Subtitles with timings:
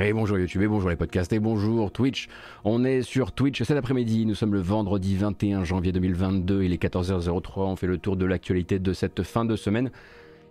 [0.00, 2.28] Et bonjour YouTube, et bonjour les podcasts, et bonjour Twitch.
[2.62, 6.80] On est sur Twitch cet après-midi, nous sommes le vendredi 21 janvier 2022, il est
[6.80, 9.90] 14h03, on fait le tour de l'actualité de cette fin de semaine.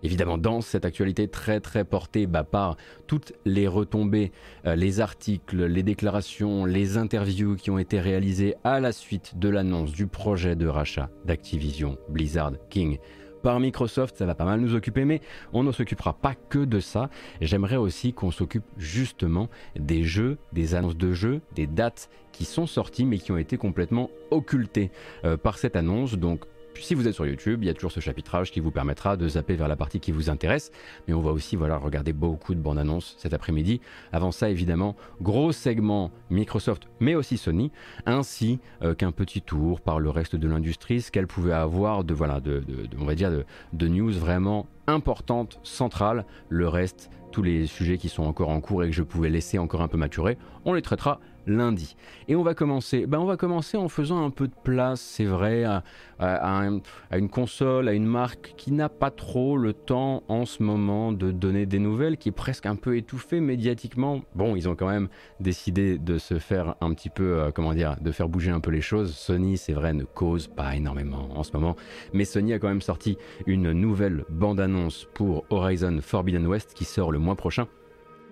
[0.03, 2.75] Évidemment, dans cette actualité très très portée bah, par
[3.07, 4.33] toutes les retombées,
[4.65, 9.47] euh, les articles, les déclarations, les interviews qui ont été réalisées à la suite de
[9.47, 12.97] l'annonce du projet de rachat d'Activision Blizzard King
[13.41, 15.21] par Microsoft, ça va pas mal nous occuper, mais
[15.53, 17.09] on ne s'occupera pas que de ça.
[17.41, 22.67] J'aimerais aussi qu'on s'occupe justement des jeux, des annonces de jeux, des dates qui sont
[22.67, 24.91] sorties mais qui ont été complètement occultées
[25.25, 26.15] euh, par cette annonce.
[26.15, 26.45] Donc
[26.81, 29.27] si vous êtes sur YouTube, il y a toujours ce chapitrage qui vous permettra de
[29.27, 30.71] zapper vers la partie qui vous intéresse.
[31.07, 33.81] Mais on va aussi voilà, regarder beaucoup de bandes annonces cet après-midi.
[34.11, 37.71] Avant ça, évidemment, gros segment Microsoft, mais aussi Sony,
[38.05, 42.13] ainsi euh, qu'un petit tour par le reste de l'industrie, ce qu'elle pouvait avoir de,
[42.13, 42.63] voilà, de,
[42.99, 43.31] on dire,
[43.73, 46.25] de news vraiment importantes, centrales.
[46.49, 49.59] Le reste, tous les sujets qui sont encore en cours et que je pouvais laisser
[49.59, 51.95] encore un peu maturer, on les traitera lundi.
[52.27, 55.25] Et on va commencer, ben on va commencer en faisant un peu de place, c'est
[55.25, 55.83] vrai, à,
[56.19, 61.31] une console, à une marque qui n'a pas trop le temps en ce moment de
[61.31, 64.21] donner des nouvelles, qui est presque un peu étouffée médiatiquement.
[64.35, 65.07] Bon, ils ont quand même
[65.39, 68.71] décidé de se faire un petit peu, euh, comment dire, de faire bouger un peu
[68.71, 69.15] les choses.
[69.15, 71.75] Sony, c'est vrai, ne cause pas énormément en ce moment,
[72.13, 77.11] mais Sony a quand même sorti une nouvelle bande-annonce pour Horizon Forbidden West qui sort
[77.11, 77.67] le mois prochain.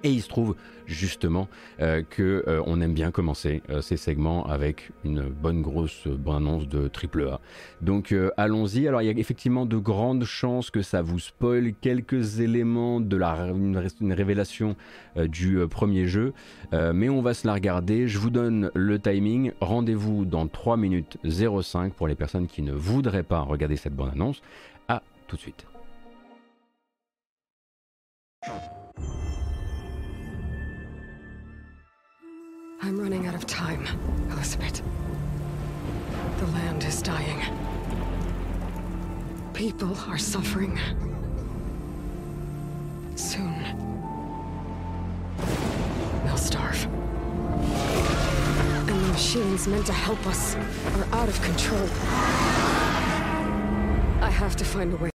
[0.05, 1.47] Et il se trouve justement
[1.81, 6.67] euh, que euh, on aime bien commencer euh, ces segments avec une bonne grosse bande-annonce
[6.67, 7.39] de AAA.
[7.81, 8.87] Donc allons-y.
[8.87, 13.17] Alors il y a effectivement de grandes chances que ça vous spoil quelques éléments de
[13.17, 14.75] la une, révélation
[15.15, 16.33] du premier jeu,
[16.71, 18.07] mais on va se la regarder.
[18.07, 19.53] Je vous donne le timing.
[19.59, 24.41] Rendez-vous dans 3 minutes 05 pour les personnes qui ne voudraient pas regarder cette bande-annonce.
[24.87, 25.65] À tout de suite.
[32.81, 33.87] I'm running out of time,
[34.31, 34.81] Elizabeth.
[36.39, 37.41] The land is dying.
[39.53, 40.77] People are suffering.
[43.15, 43.63] Soon.
[46.25, 46.85] They'll starve.
[48.87, 51.87] And the machines meant to help us are out of control.
[54.21, 55.09] I have to find a way,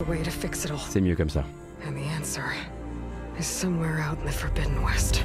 [0.00, 0.78] a way to fix it all.
[0.78, 1.44] C'est mieux comme ça.
[1.84, 2.52] And the answer
[3.38, 5.24] is somewhere out in the Forbidden West.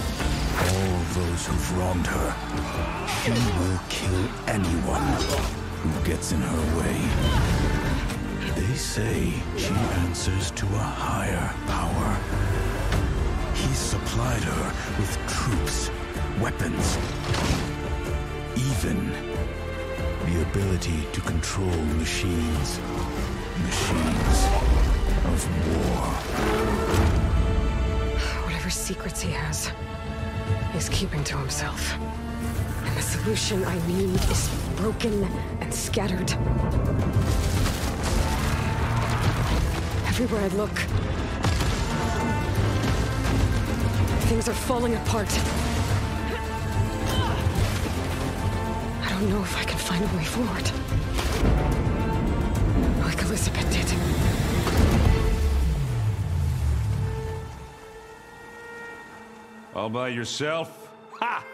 [1.73, 2.35] wronged her.
[3.23, 5.07] She will kill anyone
[5.81, 6.97] who gets in her way.
[8.55, 9.73] They say she
[10.03, 12.09] answers to a higher power.
[13.55, 14.65] He supplied her
[14.99, 15.91] with troops,
[16.41, 16.97] weapons,
[18.55, 19.11] even
[20.25, 22.79] the ability to control machines.
[23.69, 24.39] Machines
[25.31, 26.03] of war.
[28.45, 29.71] Whatever secrets he has,
[30.75, 31.97] is keeping to himself.
[32.85, 35.23] And the solution I need is broken
[35.59, 36.31] and scattered.
[40.07, 40.75] Everywhere I look,
[44.27, 45.29] things are falling apart.
[49.03, 50.71] I don't know if I can find a way forward.
[53.05, 54.20] Like Elizabeth did.
[59.73, 60.89] All by yourself?
[61.13, 61.45] Ha!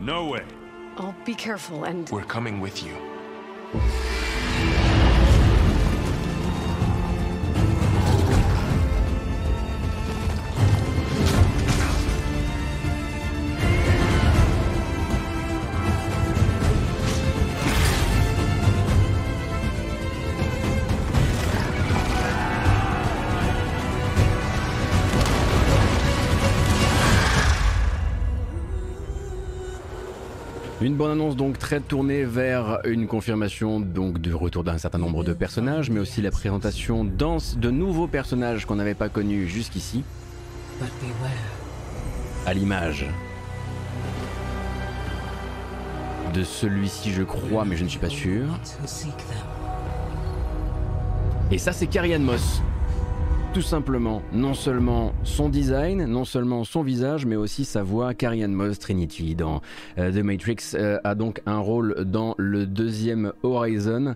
[0.00, 0.44] No way.
[0.98, 2.08] I'll be careful and...
[2.10, 2.94] We're coming with you.
[30.96, 35.24] Une bonne annonce donc très tournée vers une confirmation donc du retour d'un certain nombre
[35.24, 40.04] de personnages, mais aussi la présentation de nouveaux personnages qu'on n'avait pas connus jusqu'ici.
[42.46, 43.04] À l'image
[46.32, 48.46] de celui-ci, je crois, mais je ne suis pas sûr.
[51.50, 52.62] Et ça, c'est Karian Moss.
[53.52, 58.14] Tout simplement non seulement son design, non seulement son visage, mais aussi sa voix.
[58.14, 59.60] Carrie Moss Trinity dans
[59.98, 64.14] euh, The Matrix euh, a donc un rôle dans le deuxième Horizon.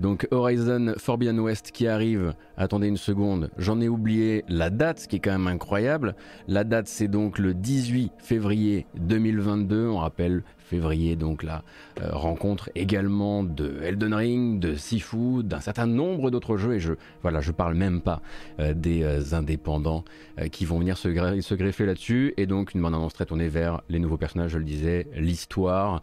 [0.00, 5.08] Donc Horizon Forbidden West qui arrive, attendez une seconde, j'en ai oublié la date, ce
[5.08, 6.14] qui est quand même incroyable.
[6.48, 10.42] La date c'est donc le 18 février 2022, on rappelle
[10.72, 11.64] février, donc la
[12.00, 16.94] euh, rencontre également de Elden Ring, de Sifu, d'un certain nombre d'autres jeux, et je
[17.20, 18.22] voilà, je parle même pas
[18.58, 20.04] euh, des euh, indépendants
[20.50, 21.08] qui vont venir se,
[21.54, 24.64] greffer là-dessus, et donc une bande annonce très tournée vers les nouveaux personnages, je le
[24.64, 26.00] disais, l'histoire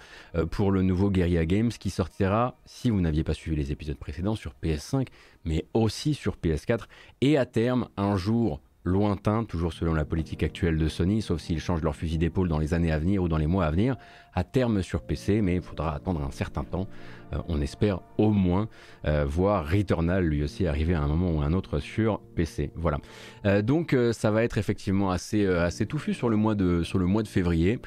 [0.52, 4.36] pour le nouveau Guerrilla Games qui sortira, si vous n'aviez pas suivi les épisodes précédents,
[4.36, 5.08] sur PS5,
[5.46, 6.82] mais aussi sur PS4,
[7.22, 11.60] et à terme, un jour lointain, toujours selon la politique actuelle de Sony, sauf s'ils
[11.60, 13.98] changent leur fusil d'épaule dans les années à venir ou dans les mois à venir,
[14.34, 16.88] à terme sur PC, mais il faudra attendre un certain temps.
[17.34, 18.68] Euh, on espère au moins
[19.06, 22.72] euh, voir Returnal lui aussi arriver à un moment ou à un autre sur PC.
[22.76, 23.00] Voilà.
[23.46, 25.48] Euh, donc ça va être effectivement assez,
[25.88, 27.80] touffu sur le mois de, sur février.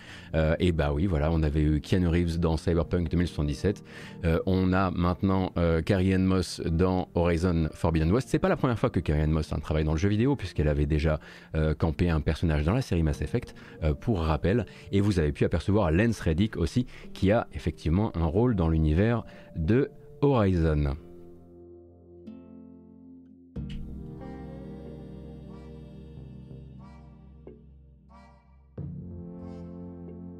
[0.59, 3.83] et bah oui, voilà, on avait eu Keanu Reeves dans Cyberpunk 2077.
[4.47, 5.53] on a maintenant
[5.85, 8.29] Carrie Ann Moss dans Horizon Forbidden West.
[8.31, 10.37] C'est pas la première fois que Carrie Ann Moss hein, travaille dans le jeu vidéo,
[10.37, 11.19] puisqu'elle avait déjà
[11.79, 13.55] campé un personnage dans la série Mass Effect,
[14.01, 14.67] pour rappel.
[14.91, 19.25] Et vous avez pu apercevoir Lance Reddick aussi, qui a effectivement un rôle dans l'univers
[19.57, 19.91] de
[20.21, 20.97] Horizon.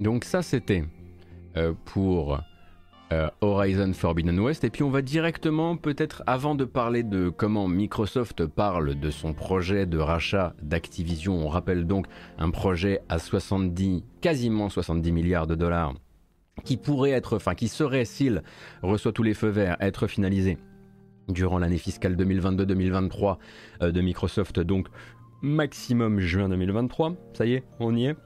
[0.01, 0.85] Donc ça c'était
[1.57, 2.41] euh, pour
[3.13, 4.65] euh, Horizon Forbidden West.
[4.65, 9.35] Et puis on va directement, peut-être avant de parler de comment Microsoft parle de son
[9.35, 12.07] projet de rachat d'Activision, on rappelle donc
[12.39, 15.95] un projet à 70, quasiment 70 milliards de dollars
[16.65, 18.43] qui pourrait être, enfin qui serait, s'il
[18.83, 20.59] reçoit tous les feux verts, être finalisé
[21.29, 23.39] durant l'année fiscale 2022-2023
[23.83, 24.89] euh, de Microsoft, donc
[25.41, 27.15] maximum juin 2023.
[27.35, 28.17] Ça y est, on y est.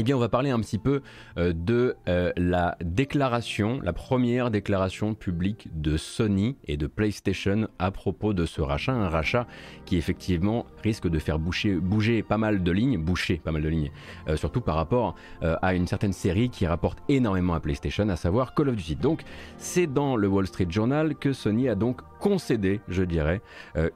[0.00, 1.02] Eh bien, on va parler un petit peu
[1.38, 7.90] euh, de euh, la déclaration, la première déclaration publique de Sony et de PlayStation à
[7.90, 8.92] propos de ce rachat.
[8.92, 9.48] Un rachat
[9.86, 13.90] qui, effectivement, risque de faire bouger pas mal de lignes, boucher pas mal de lignes,
[14.28, 18.54] euh, surtout par rapport à une certaine série qui rapporte énormément à PlayStation, à savoir
[18.54, 18.94] Call of Duty.
[18.94, 19.22] Donc,
[19.56, 23.40] c'est dans le Wall Street Journal que Sony a donc concédé, je dirais,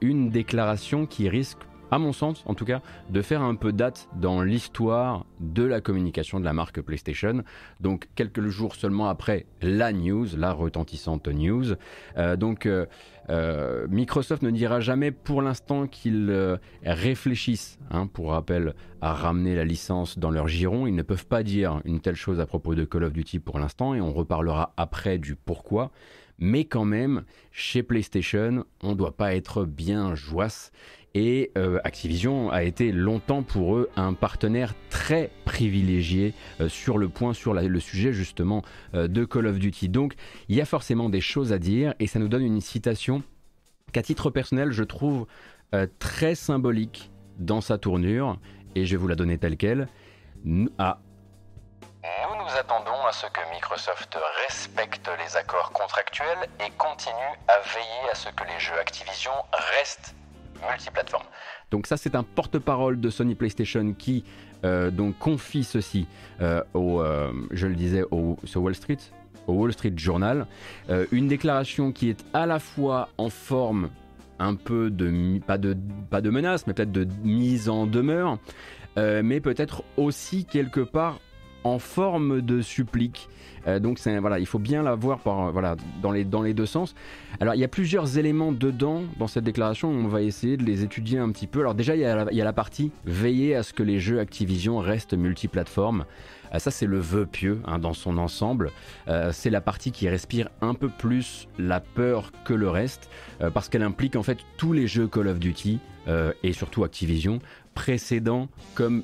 [0.01, 1.59] une déclaration qui risque
[1.93, 2.81] à mon sens en tout cas,
[3.11, 7.43] de faire un peu date dans l'histoire de la communication de la marque PlayStation.
[7.81, 11.75] Donc quelques jours seulement après la news, la retentissante news.
[12.17, 12.87] Euh, donc euh,
[13.29, 19.63] euh, Microsoft ne dira jamais pour l'instant qu'ils réfléchissent, hein, pour rappel, à ramener la
[19.63, 20.87] licence dans leur giron.
[20.87, 23.59] Ils ne peuvent pas dire une telle chose à propos de Call of Duty pour
[23.59, 25.91] l'instant et on reparlera après du pourquoi.
[26.39, 30.71] Mais quand même, chez PlayStation, on ne doit pas être bien joisse
[31.13, 37.09] et euh, Activision a été longtemps pour eux un partenaire très privilégié euh, sur le
[37.09, 38.63] point, sur le sujet justement
[38.95, 39.89] euh, de Call of Duty.
[39.89, 40.15] Donc
[40.49, 43.21] il y a forcément des choses à dire et ça nous donne une citation
[43.91, 45.27] qu'à titre personnel je trouve
[45.97, 48.37] très symbolique dans sa tournure
[48.75, 49.87] et je vais vous la donner telle qu'elle.
[50.45, 50.69] Nous
[52.43, 54.15] nous attendons à ce que Microsoft
[54.47, 57.15] respecte les accords contractuels et continue
[57.47, 60.13] à veiller à ce que les jeux Activision restent
[60.69, 61.25] multiplateforme.
[61.71, 64.23] Donc ça c'est un porte-parole de Sony PlayStation qui
[64.63, 66.07] euh, donc confie ceci
[66.41, 68.97] euh, au, euh, je le disais, au, Wall Street,
[69.47, 70.47] au Wall Street Journal,
[71.11, 73.89] une déclaration qui est à la fois en forme
[74.39, 75.75] un peu de pas de
[76.09, 78.37] pas de menace, mais peut-être de mise en demeure,
[78.97, 81.19] mais peut-être aussi quelque part
[81.63, 83.29] en forme de supplique.
[83.67, 86.65] Euh, donc voilà, il faut bien la voir par, voilà, dans, les, dans les deux
[86.65, 86.95] sens.
[87.39, 90.83] Alors il y a plusieurs éléments dedans, dans cette déclaration, on va essayer de les
[90.83, 91.61] étudier un petit peu.
[91.61, 95.13] Alors déjà, il y a, la partie veiller à ce que les jeux Activision restent
[95.13, 96.05] multiplateformes.
[96.53, 98.71] Euh, ça, c'est le vœu pieux hein, dans son ensemble.
[99.07, 103.09] Euh, c'est la partie qui respire un peu plus la peur que le reste,
[103.53, 105.79] parce qu'elle implique en fait tous les jeux Call of Duty
[106.43, 107.39] et surtout Activision
[107.73, 109.03] précédents comme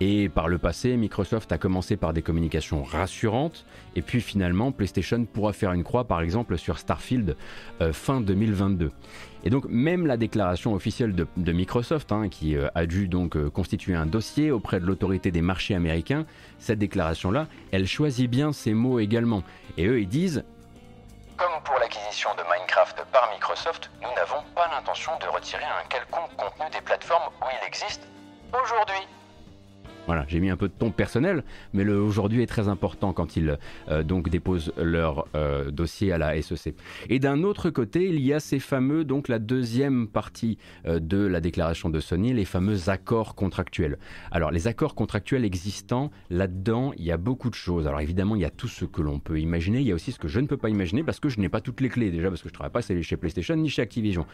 [0.00, 5.24] Et par le passé, Microsoft a commencé par des communications rassurantes, et puis finalement, PlayStation
[5.24, 7.36] pourra faire une croix, par exemple, sur Starfield
[7.80, 8.92] euh, fin 2022.
[9.44, 13.48] Et donc même la déclaration officielle de, Microsoft, hein, qui euh, a dû donc euh,
[13.48, 16.26] constituer un dossier auprès de l'autorité des marchés américains,
[16.58, 19.42] cette déclaration-là, elle choisit bien ses mots également.
[19.76, 20.44] Et eux, ils disent
[21.36, 26.34] comme pour l'acquisition de Minecraft par Microsoft, nous n'avons pas l'intention de retirer un quelconque
[26.34, 28.08] contenu des plateformes où il existe
[28.62, 29.06] aujourd'hui.
[30.06, 33.36] Voilà, j'ai mis un peu de ton personnel, mais le aujourd'hui est très important quand
[33.36, 33.58] ils
[33.88, 36.74] euh, donc déposent leur euh, dossier à la SEC.
[37.08, 41.18] Et d'un autre côté, il y a ces fameux, donc la deuxième partie euh, de
[41.18, 43.98] la déclaration de Sony, les fameux accords contractuels.
[44.30, 47.88] Alors les accords contractuels existants, là-dedans, il y a beaucoup de choses.
[47.88, 50.12] Alors évidemment, il y a tout ce que l'on peut imaginer, il y a aussi
[50.12, 52.10] ce que je ne peux pas imaginer parce que je n'ai pas toutes les clés
[52.12, 54.24] déjà, parce que je ne travaille pas chez PlayStation ni chez Activision.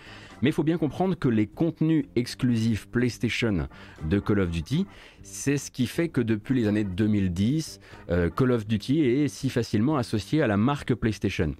[0.42, 3.68] Mais il faut bien comprendre que les contenus exclusifs PlayStation
[4.04, 4.86] de Call of Duty,
[5.22, 9.50] c'est ce qui fait que depuis les années 2010, euh, Call of Duty est si
[9.50, 11.54] facilement associé à la marque PlayStation.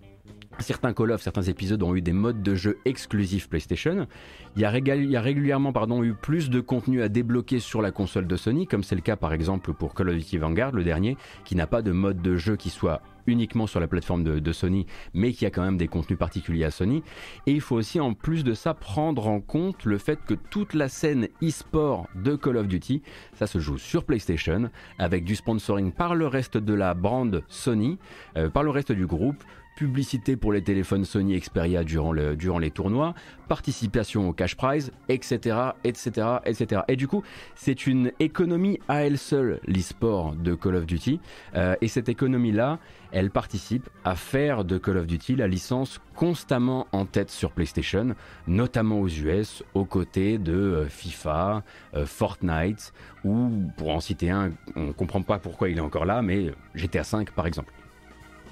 [0.59, 4.07] Certains Call of, certains épisodes ont eu des modes de jeu exclusifs PlayStation.
[4.55, 8.67] Il y a, régulièrement eu plus de contenu à débloquer sur la console de Sony,
[8.67, 11.67] comme c'est le cas par exemple pour Call of Duty Vanguard, le dernier, qui n'a
[11.67, 15.47] pas de mode de jeu qui soit uniquement sur la plateforme de, Sony, mais qui
[15.47, 17.03] a quand même des contenus particuliers à Sony.
[17.47, 20.75] Et il faut aussi en plus de ça prendre en compte le fait que toute
[20.75, 23.03] la scène e-sport de Call of Duty,
[23.35, 27.99] ça se joue sur PlayStation, avec du sponsoring par le reste de la brand Sony,
[28.37, 29.43] euh, par le reste du groupe,
[29.83, 33.15] publicité pour les téléphones Sony Xperia durant, durant les tournois,
[33.49, 36.83] participation au cash prize, etc., etc., etc.
[36.87, 37.25] Et du coup,
[37.57, 41.19] c'est une économie à elle seule, l'e-sport de Call of Duty.
[41.57, 42.79] Euh, et cette économie-là,
[43.11, 48.15] elle participe à faire de Call of Duty la licence constamment en tête sur PlayStation,
[48.47, 51.65] notamment aux US, aux côtés de euh, FIFA,
[51.97, 52.93] euh, Fortnite,
[53.25, 56.53] ou pour en citer un, on ne comprend pas pourquoi il est encore là, mais
[56.77, 57.73] GTA V par exemple.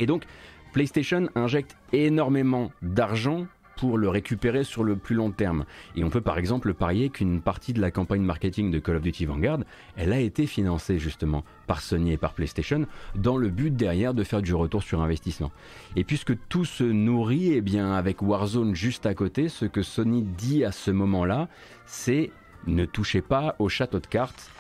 [0.00, 0.24] Et donc,
[0.72, 3.46] PlayStation injecte énormément d'argent
[3.80, 5.64] pour le récupérer sur le plus long terme.
[5.96, 9.02] Et on peut par exemple parier qu'une partie de la campagne marketing de Call of
[9.02, 9.60] Duty Vanguard,
[9.96, 14.22] elle a été financée justement par Sony et par PlayStation dans le but derrière de
[14.22, 15.50] faire du retour sur investissement.
[15.96, 20.24] Et puisque tout se nourrit, eh bien avec Warzone juste à côté, ce que Sony
[20.24, 21.48] dit à ce moment-là,
[21.86, 22.32] c'est
[22.66, 24.50] ne touchez pas au château de cartes.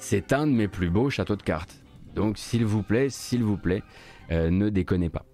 [0.00, 1.80] C'est un de mes plus beaux châteaux de cartes.
[2.14, 3.82] Donc s'il vous plaît, s'il vous plaît,
[4.30, 5.24] euh, ne déconnez pas.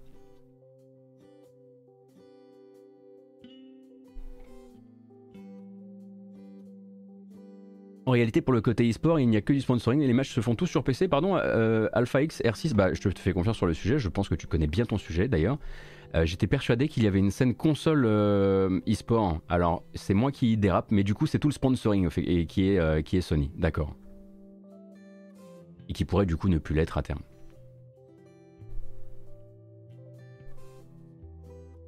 [8.05, 10.31] En réalité, pour le côté e-sport, il n'y a que du sponsoring et les matchs
[10.33, 11.07] se font tous sur PC.
[11.07, 13.97] Pardon, euh, Alpha X R6, bah, je te fais confiance sur le sujet.
[13.97, 15.57] Je pense que tu connais bien ton sujet d'ailleurs.
[16.15, 19.39] Euh, j'étais persuadé qu'il y avait une scène console euh, e-sport.
[19.47, 23.21] Alors, c'est moi qui dérape, mais du coup, c'est tout le sponsoring est, qui est
[23.21, 23.51] Sony.
[23.55, 23.95] D'accord.
[25.87, 27.21] Et qui pourrait du coup ne plus l'être à terme.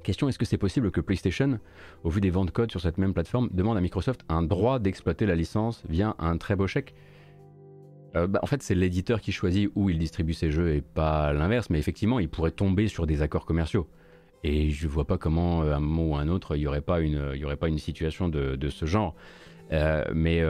[0.06, 1.58] Question est-ce que c'est possible que PlayStation,
[2.04, 5.26] au vu des ventes code sur cette même plateforme, demande à Microsoft un droit d'exploiter
[5.26, 6.94] la licence via un très beau chèque?
[8.14, 11.32] Euh, bah, en fait, c'est l'éditeur qui choisit où il distribue ses jeux et pas
[11.32, 13.88] l'inverse, mais effectivement, il pourrait tomber sur des accords commerciaux.
[14.44, 16.68] Et je vois pas comment, euh, à un moment ou à un autre, il n'y
[16.68, 19.16] aurait, pas une, aurait pas une situation de, ce genre.
[19.72, 20.40] Euh, mais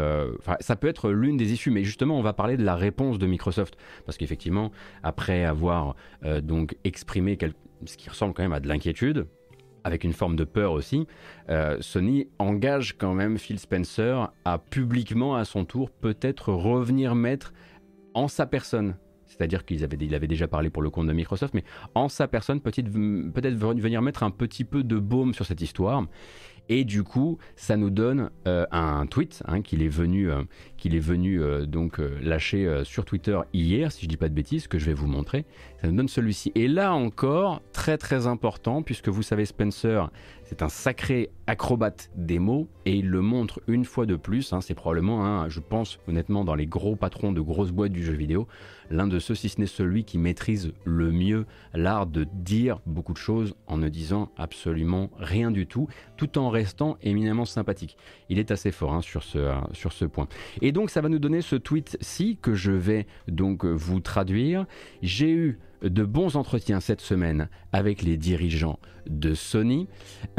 [0.61, 1.71] ça peut être l'une des issues.
[1.71, 3.79] Mais justement, on va parler de la réponse de Microsoft.
[4.05, 4.71] Parce qu'effectivement,
[5.03, 5.97] après avoir
[6.43, 7.39] donc exprimé
[7.87, 9.27] ce qui ressemble quand même à de l'inquiétude,
[9.87, 11.07] avec une forme de peur aussi,
[11.49, 17.53] euh, Sony engage quand même Phil Spencer à publiquement à son tour peut-être revenir mettre
[18.13, 18.97] en sa personne.
[19.29, 21.63] C'est-à-dire qu'il avait, il avait déjà parlé pour le compte de Microsoft, mais
[21.95, 26.05] en sa personne, peut-être venir mettre un petit peu de baume sur cette histoire.
[26.69, 30.43] Et du coup, ça nous donne euh, un tweet hein, qu'il est venu, euh,
[30.87, 34.69] qu'il est venu euh, donc lâcher sur Twitter hier, si je dis pas de bêtises,
[34.69, 35.45] que je vais vous montrer.
[35.81, 36.53] Ça nous donne celui-ci.
[36.55, 40.11] Et là encore, très très important, puisque vous savez, Spencer,
[40.45, 44.53] c'est un sacré acrobate des mots et il le montre une fois de plus.
[44.53, 48.13] Hein, c'est probablement, je pense honnêtement, dans les gros patrons de grosses boîtes du jeu
[48.13, 48.47] vidéo,
[48.91, 53.13] l'un de ceux, si ce n'est celui qui maîtrise le mieux l'art de dire beaucoup
[53.13, 57.97] de choses en ne disant absolument rien du tout, tout en restant éminemment sympathique.
[58.29, 60.29] Il est assez fort hein, sur, ce, euh, sur ce point.
[60.91, 64.67] Ça va nous donner ce tweet-ci que je vais donc vous traduire.
[65.01, 68.79] J'ai eu de bons entretiens cette semaine avec les dirigeants
[69.09, 69.89] de Sony.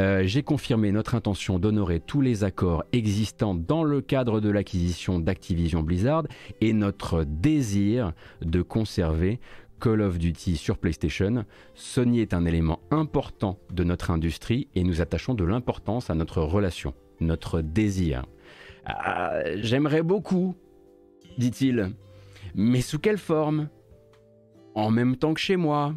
[0.00, 5.18] Euh, j'ai confirmé notre intention d'honorer tous les accords existants dans le cadre de l'acquisition
[5.18, 6.24] d'Activision Blizzard
[6.60, 9.40] et notre désir de conserver
[9.80, 11.44] Call of Duty sur PlayStation.
[11.74, 16.42] Sony est un élément important de notre industrie et nous attachons de l'importance à notre
[16.42, 18.24] relation, notre désir.
[18.88, 20.54] Ah, j'aimerais beaucoup,
[21.36, 21.92] dit-il,
[22.54, 23.68] mais sous quelle forme?
[24.74, 25.94] En même temps que chez moi,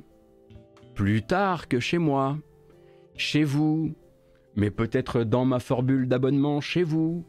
[0.93, 2.38] plus tard que chez moi,
[3.15, 3.95] chez vous,
[4.55, 7.25] mais peut-être dans ma formule d'abonnement chez vous.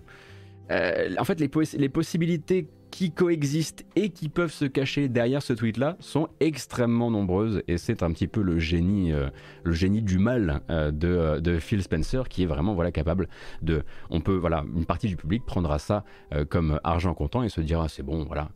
[0.71, 6.29] en fait, les possibilités qui coexistent et qui peuvent se cacher derrière ce tweet-là sont
[6.41, 7.63] extrêmement nombreuses.
[7.67, 9.31] Et c'est un petit peu le génie, euh,
[9.65, 13.29] le génie du mal euh, euh, de, Phil Spencer qui est vraiment voilà capable
[13.63, 16.05] de, on peut voilà une partie du public prendra ça
[16.51, 18.51] comme argent comptant et se dira c'est bon voilà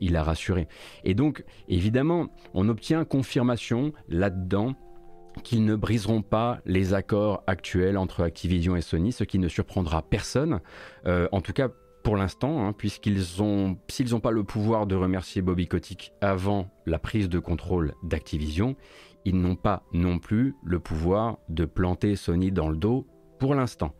[0.00, 0.66] il a rassuré.
[1.04, 4.74] Et donc évidemment on obtient confirmation là-dedans
[5.44, 10.02] qu'ils ne briseront pas les accords actuels entre Activision et Sony, ce qui ne surprendra
[10.02, 10.60] personne,
[11.06, 11.68] en tout cas
[12.06, 16.70] pour l'instant, hein, puisqu'ils ont, s'ils n'ont pas le pouvoir de remercier Bobby Kotick avant
[16.86, 18.76] la prise de contrôle d'Activision,
[19.24, 23.08] ils n'ont pas non plus le pouvoir de planter Sony dans le dos
[23.40, 23.92] pour l'instant.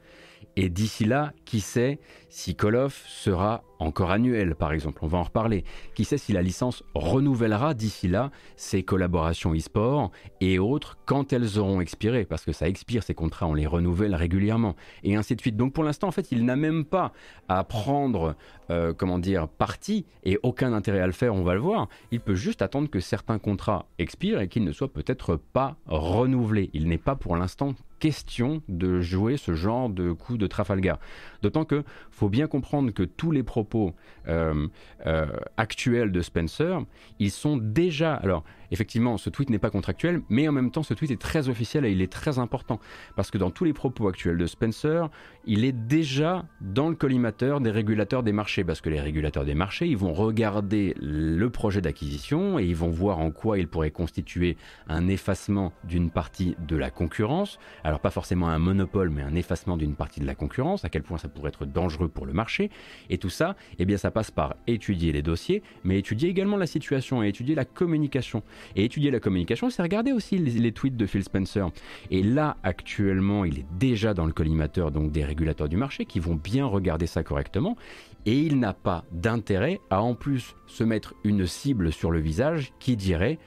[0.59, 1.99] Et d'ici là, qui sait
[2.31, 5.65] si Call of sera encore annuel, par exemple, on va en reparler.
[5.95, 10.11] Qui sait si la licence renouvellera d'ici là ses collaborations e-sport
[10.41, 14.15] et autres quand elles auront expiré, parce que ça expire ces contrats, on les renouvelle
[14.15, 15.57] régulièrement, et ainsi de suite.
[15.57, 17.13] Donc pour l'instant, en fait, il n'a même pas
[17.49, 18.35] à prendre,
[18.71, 21.89] euh, comment dire, parti et aucun intérêt à le faire, on va le voir.
[22.13, 26.71] Il peut juste attendre que certains contrats expirent et qu'ils ne soient peut-être pas renouvelés.
[26.73, 30.99] Il n'est pas pour l'instant question de jouer ce genre de coup de Trafalgar.
[31.47, 33.95] D'autant que faut bien comprendre que tous les propos
[34.27, 34.67] euh,
[35.07, 35.27] euh,
[35.57, 36.81] actuels de Spencer,
[37.21, 38.15] ils sont déjà.
[38.15, 41.49] Alors, effectivement, ce tweet n'est pas contractuel, mais en même temps, ce tweet est très
[41.49, 42.81] officiel et il est très important.
[43.15, 45.09] Parce que dans tous les propos actuels de Spencer,
[45.45, 48.65] il est déjà dans le collimateur des régulateurs des marchés.
[48.65, 52.91] Parce que les régulateurs des marchés, ils vont regarder le projet d'acquisition et ils vont
[52.91, 54.57] voir en quoi il pourrait constituer
[54.89, 57.61] un effacement d'une partie de la concurrence.
[57.85, 61.05] Alors, pas forcément un monopole, mais un effacement d'une partie de la concurrence, à quel
[61.05, 62.71] point ça pourrait être dangereux pour le marché.
[63.11, 66.67] Et tout ça, eh bien, ça passe par étudier les dossiers, mais étudier également la
[66.67, 68.43] situation et étudier la communication.
[68.75, 71.71] Et étudier la communication, c'est regarder aussi les, tweets de Phil Spencer.
[72.11, 76.19] Et là, actuellement, il est déjà dans le collimateur donc des régulateurs du marché qui
[76.19, 77.77] vont bien regarder ça correctement.
[78.25, 82.73] Et il n'a pas d'intérêt à en plus se mettre une cible sur le visage
[82.81, 83.39] qui dirait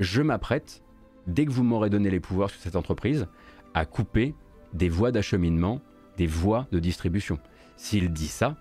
[0.00, 0.82] je m'apprête,
[1.26, 3.28] dès que vous m'aurez donné les pouvoirs sur cette entreprise,
[3.74, 4.34] à couper
[4.72, 5.80] des voies d'acheminement,
[6.16, 7.38] des voies de distribution.
[7.76, 8.56] S'il dit ça,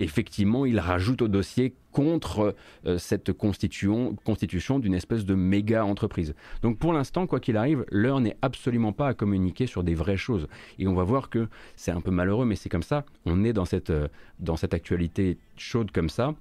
[0.00, 2.54] effectivement, il rajoute au dossier contre
[2.86, 6.34] euh, cette constitution, constitution d'une espèce de méga entreprise.
[6.62, 10.16] Donc pour l'instant, quoi qu'il arrive, l'heure n'est absolument pas à communiquer sur des vraies
[10.16, 10.46] choses.
[10.78, 13.04] Et on va voir que c'est un peu malheureux, mais c'est comme ça.
[13.24, 16.34] On est dans cette, euh, dans cette actualité chaude comme ça.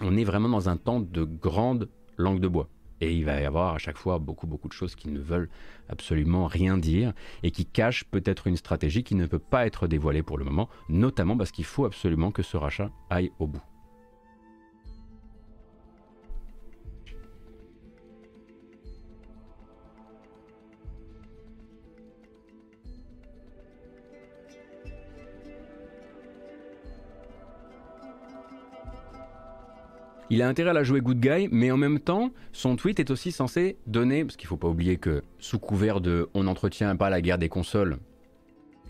[0.00, 2.68] On est vraiment dans un temps de grande langue de bois.
[3.02, 5.50] Et il va y avoir à chaque fois beaucoup, beaucoup de choses qui ne veulent
[5.88, 7.12] absolument rien dire
[7.42, 10.68] et qui cachent peut-être une stratégie qui ne peut pas être dévoilée pour le moment,
[10.88, 13.71] notamment parce qu'il faut absolument que ce rachat aille au bout.
[30.32, 33.10] Il a intérêt à la jouer good guy, mais en même temps, son tweet est
[33.10, 36.96] aussi censé donner, parce qu'il ne faut pas oublier que sous couvert de on n'entretient
[36.96, 37.98] pas la guerre des consoles,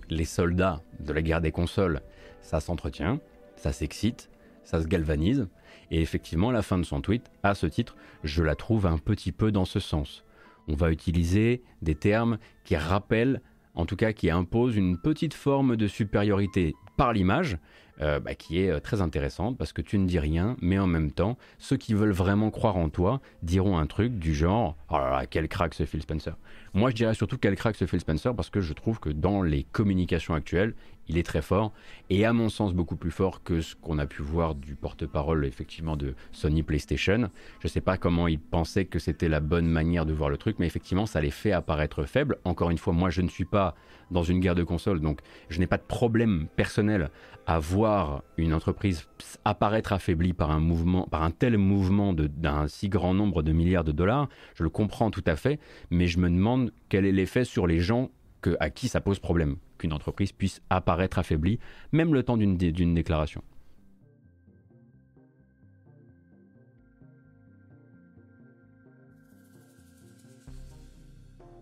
[0.08, 2.00] les soldats de la guerre des consoles,
[2.42, 3.18] ça s'entretient,
[3.56, 4.30] ça s'excite,
[4.62, 5.48] ça se galvanise,
[5.90, 9.32] et effectivement, la fin de son tweet, à ce titre, je la trouve un petit
[9.32, 10.24] peu dans ce sens.
[10.68, 13.42] On va utiliser des termes qui rappellent,
[13.74, 17.58] en tout cas qui imposent une petite forme de supériorité par l'image,
[18.02, 20.88] euh, bah, qui est euh, très intéressante parce que tu ne dis rien, mais en
[20.88, 24.98] même temps, ceux qui veulent vraiment croire en toi diront un truc du genre Oh
[24.98, 26.36] là là, quel crack ce Phil Spencer.
[26.74, 29.42] Moi, je dirais surtout quel crack ce Phil Spencer parce que je trouve que dans
[29.42, 30.74] les communications actuelles,
[31.08, 31.72] il est très fort
[32.10, 35.44] et à mon sens beaucoup plus fort que ce qu'on a pu voir du porte-parole
[35.44, 37.30] effectivement de Sony PlayStation.
[37.60, 40.36] Je ne sais pas comment il pensait que c'était la bonne manière de voir le
[40.36, 42.38] truc, mais effectivement, ça les fait apparaître faibles.
[42.44, 43.74] Encore une fois, moi, je ne suis pas
[44.10, 47.10] dans une guerre de consoles, donc je n'ai pas de problème personnel
[47.46, 49.08] à voir une entreprise
[49.44, 53.84] apparaître affaiblie par un mouvement, par un tel mouvement d'un si grand nombre de milliards
[53.84, 55.58] de dollars, je le comprends tout à fait,
[55.90, 58.10] mais je me demande quel est l'effet sur les gens
[58.42, 61.58] que, à qui ça pose problème qu'une entreprise puisse apparaître affaiblie,
[61.92, 63.42] même le temps d'une déclaration.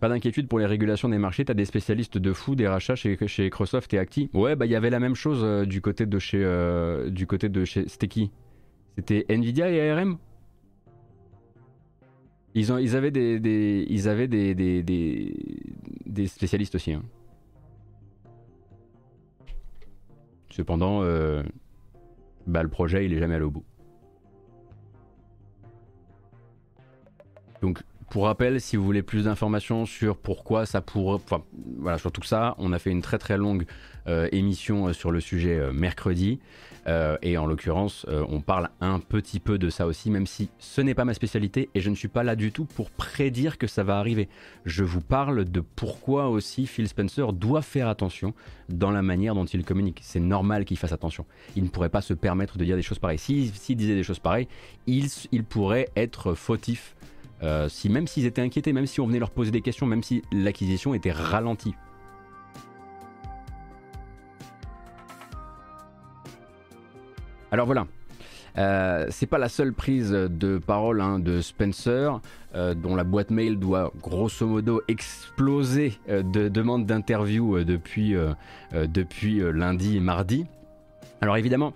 [0.01, 3.19] Pas d'inquiétude pour les régulations des marchés, t'as des spécialistes de fou, des rachats chez,
[3.27, 4.31] chez Microsoft et Acti.
[4.33, 7.27] Ouais, bah il y avait la même chose euh, du côté de chez euh, du
[7.27, 8.31] côté de chez c'était qui?
[8.95, 10.17] C'était Nvidia et ARM
[12.53, 14.83] ils, ont, ils avaient des, ils avaient des, des,
[16.05, 16.93] des, spécialistes aussi.
[16.93, 17.03] Hein.
[20.49, 21.43] Cependant, euh,
[22.47, 23.63] bah, le projet il est jamais allé au bout.
[27.61, 31.43] Donc Pour rappel, si vous voulez plus d'informations sur pourquoi ça pourrait, enfin
[31.77, 33.65] voilà, sur tout ça, on a fait une très très longue
[34.31, 36.39] émission euh, sur le sujet euh, mercredi.
[37.21, 40.95] et en l'occurrence, on parle un petit peu de ça aussi, même si ce n'est
[40.95, 43.83] pas ma spécialité et je ne suis pas là du tout pour prédire que ça
[43.83, 44.27] va arriver.
[44.65, 48.33] Je vous parle de pourquoi aussi Phil Spencer doit faire attention
[48.69, 49.99] dans la manière dont il communique.
[50.01, 51.25] C'est normal qu'il fasse attention.
[51.55, 53.19] Il ne pourrait pas se permettre de dire des choses pareilles.
[53.19, 54.47] S'il disait des choses pareilles,
[54.87, 56.95] il, il pourrait être fautif.
[57.67, 60.23] si même s'ils étaient inquiétés, même si on venait leur poser des questions, même si
[60.31, 61.75] l'acquisition était ralentie
[67.51, 67.87] Alors voilà.
[68.57, 72.19] Euh, c'est pas la seule prise de parole hein, de Spencer,
[72.55, 78.15] euh, dont la boîte mail doit grosso modo exploser euh, de demandes d'interview depuis,
[78.73, 80.45] depuis lundi et mardi.
[81.21, 81.73] Alors évidemment,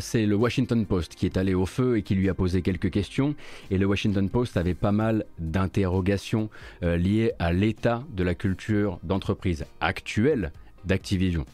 [0.00, 2.90] c'est le Washington Post qui est allé au feu et qui lui a posé quelques
[2.90, 3.34] questions.
[3.70, 6.48] Et le Washington Post avait pas mal d'interrogations
[6.82, 10.52] liées à l'état de la culture d'entreprise actuelle
[10.84, 11.44] d'Activision.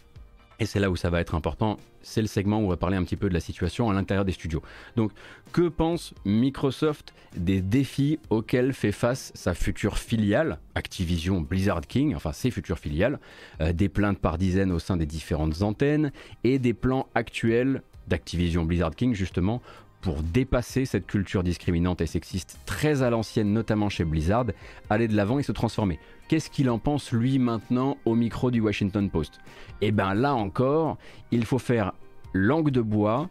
[0.61, 2.99] Et c'est là où ça va être important, c'est le segment où on va parler
[2.99, 4.63] un petit peu de la situation à l'intérieur des studios.
[4.95, 5.11] Donc,
[5.53, 12.33] que pense Microsoft des défis auxquels fait face sa future filiale, Activision Blizzard King, enfin
[12.33, 13.19] ses futures filiales,
[13.63, 16.13] euh, des plaintes par dizaines au sein des différentes antennes
[16.45, 19.63] et des plans actuels d'Activision Blizzard King justement
[20.03, 24.47] pour dépasser cette culture discriminante et sexiste très à l'ancienne, notamment chez Blizzard,
[24.89, 25.99] aller de l'avant et se transformer.
[26.31, 29.41] Qu'est-ce qu'il en pense lui maintenant au micro du Washington Post?
[29.81, 30.97] Eh bien là encore,
[31.33, 31.91] il faut faire
[32.33, 33.29] langue de bois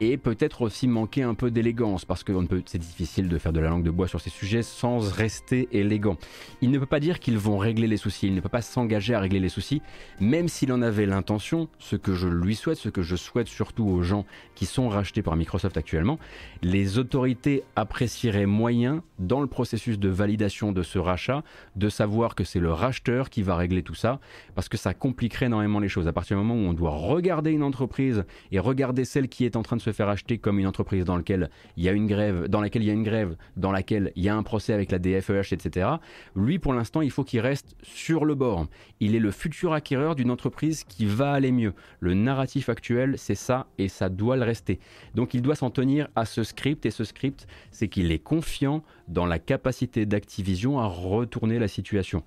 [0.00, 2.32] et peut-être aussi manquer un peu d'élégance parce que
[2.66, 6.16] c'est difficile de faire de la langue de bois sur ces sujets sans rester élégant.
[6.60, 9.14] Il ne peut pas dire qu'ils vont régler les soucis, il ne peut pas s'engager
[9.14, 9.82] à régler les soucis,
[10.20, 13.84] même s'il en avait l'intention, ce que je lui souhaite, ce que je souhaite surtout
[13.84, 16.18] aux gens qui sont rachetés par Microsoft actuellement,
[16.62, 21.42] les autorités apprécieraient moyen dans le processus de validation de ce rachat
[21.76, 24.20] de savoir que c'est le racheteur qui va régler tout ça
[24.54, 26.08] parce que ça compliquerait énormément les choses.
[26.08, 29.56] À partir du moment où on doit regarder une entreprise et regarder celle qui est
[29.56, 32.06] en train de se faire acheter comme une entreprise dans laquelle il y a une
[32.06, 34.72] grève, dans laquelle il y a une grève, dans laquelle il y a un procès
[34.72, 35.88] avec la DFEH, etc.
[36.36, 38.66] Lui, pour l'instant, il faut qu'il reste sur le bord.
[39.00, 41.72] Il est le futur acquéreur d'une entreprise qui va aller mieux.
[42.00, 44.78] Le narratif actuel, c'est ça et ça doit le rester.
[45.14, 48.82] Donc il doit s'en tenir à ce script et ce script, c'est qu'il est confiant
[49.08, 52.22] dans la capacité d'Activision à retourner la situation.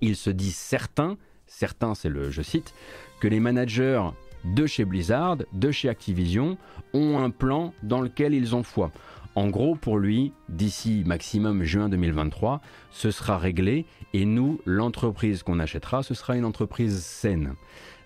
[0.00, 2.74] Il se dit certain, certain c'est le je cite,
[3.20, 4.02] que les managers
[4.44, 6.58] de chez Blizzard, de chez Activision,
[6.92, 8.90] ont un plan dans lequel ils ont foi.
[9.36, 15.60] En gros, pour lui, d'ici maximum juin 2023, ce sera réglé et nous, l'entreprise qu'on
[15.60, 17.54] achètera, ce sera une entreprise saine.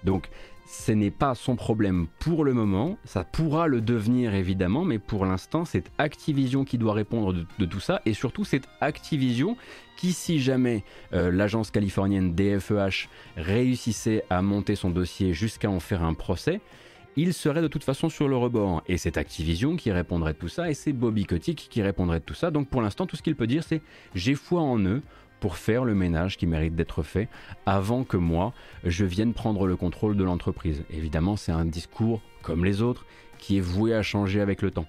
[0.05, 0.29] Donc,
[0.75, 5.25] ce n'est pas son problème pour le moment, ça pourra le devenir évidemment, mais pour
[5.25, 9.57] l'instant c'est Activision qui doit répondre de, tout ça, et surtout c'est Activision
[9.97, 16.03] qui, si jamais euh, l'agence californienne DFEH réussissait à monter son dossier jusqu'à en faire
[16.03, 16.61] un procès,
[17.17, 18.83] il serait de toute façon sur le rebord.
[18.89, 22.25] Et c'est Activision qui répondrait de tout ça, et c'est Bobby Kotick qui répondrait de
[22.25, 22.51] tout ça.
[22.51, 23.81] Donc pour l'instant, tout ce qu'il peut dire, c'est
[24.15, 25.03] j'ai foi en eux,
[25.45, 27.29] pour faire le ménage qui mérite d'être fait
[27.67, 30.85] avant que moi je vienne prendre le contrôle de l'entreprise.
[30.89, 33.05] Évidemment, c'est un discours comme les autres
[33.37, 34.87] qui est voué à changer avec le temps.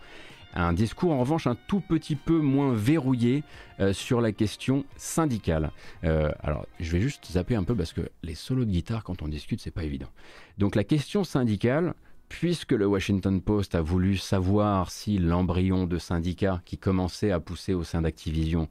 [0.54, 3.44] Un discours en revanche un tout petit peu moins verrouillé
[3.82, 5.72] euh, sur la question syndicale.
[6.06, 9.24] Euh, alors je vais juste zapper un peu parce que les solos de guitare quand
[9.24, 10.10] on discute c'est pas évident.
[10.58, 11.96] Donc la question syndicale,
[12.30, 17.74] puisque le Washington Post a voulu savoir si l'embryon de syndicat qui commençait à pousser
[17.74, 18.70] au sein d'Activision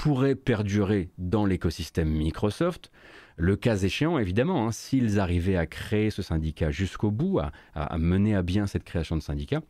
[0.00, 2.90] pourrait perdurer dans l'écosystème Microsoft.
[3.36, 7.38] Le cas échéant, évidemment, hein, s'ils arrivaient à créer ce syndicat jusqu'au bout,
[7.74, 9.60] à, mener à bien cette création de syndicat,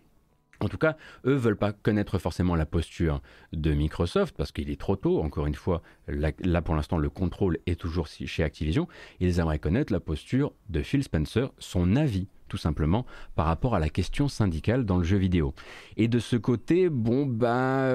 [0.61, 3.21] en tout cas, eux veulent pas connaître forcément la posture
[3.53, 5.21] de Microsoft parce qu'il est trop tôt.
[5.21, 8.87] Encore une fois, là, pour l'instant, le contrôle est toujours chez Activision.
[9.19, 13.79] Ils aimeraient connaître la posture de Phil Spencer, son avis tout simplement par rapport à
[13.79, 15.55] la question syndicale dans le jeu vidéo.
[15.97, 17.89] Et de ce côté, bon bah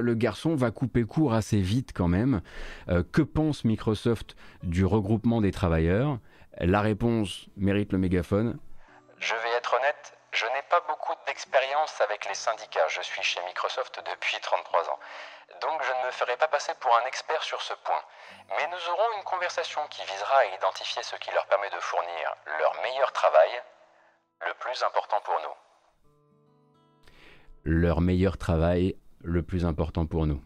[0.00, 2.40] le garçon va couper court assez vite quand même.
[2.88, 6.18] Euh, que pense Microsoft du regroupement des travailleurs?
[6.60, 8.58] La réponse mérite le mégaphone.
[9.18, 12.88] Je vais être honnête, je n'ai pas beaucoup d'expérience avec les syndicats.
[12.88, 14.98] Je suis chez Microsoft depuis 33 ans.
[15.60, 18.02] Donc je ne me ferai pas passer pour un expert sur ce point.
[18.56, 22.34] Mais nous aurons une conversation qui visera à identifier ce qui leur permet de fournir
[22.58, 23.50] leur meilleur travail,
[24.40, 25.54] le plus important pour nous.
[27.64, 30.42] Leur meilleur travail, le plus important pour nous.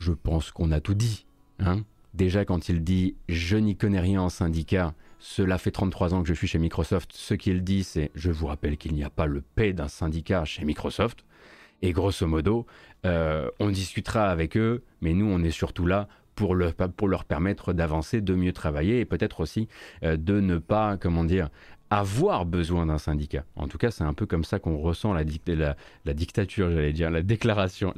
[0.00, 1.26] Je pense qu'on a tout dit.
[1.58, 1.82] Hein
[2.14, 4.88] Déjà quand il dit⁇ je n'y connais rien en syndicat⁇
[5.20, 7.10] cela fait 33 ans que je suis chez Microsoft.
[7.12, 10.46] Ce qu'il dit, c'est, je vous rappelle qu'il n'y a pas le P d'un syndicat
[10.46, 11.26] chez Microsoft.
[11.82, 12.66] Et grosso modo,
[13.04, 16.56] on discutera avec eux, mais nous, on est surtout là pour,
[16.96, 19.68] pour leur permettre d'avancer, de mieux travailler et peut-être aussi
[20.02, 21.50] de ne pas, comment dire,
[21.90, 23.44] avoir besoin d'un syndicat.
[23.56, 27.22] En tout cas, c'est un peu comme ça qu'on ressent la, dictature, j'allais dire, la
[27.22, 27.92] déclaration.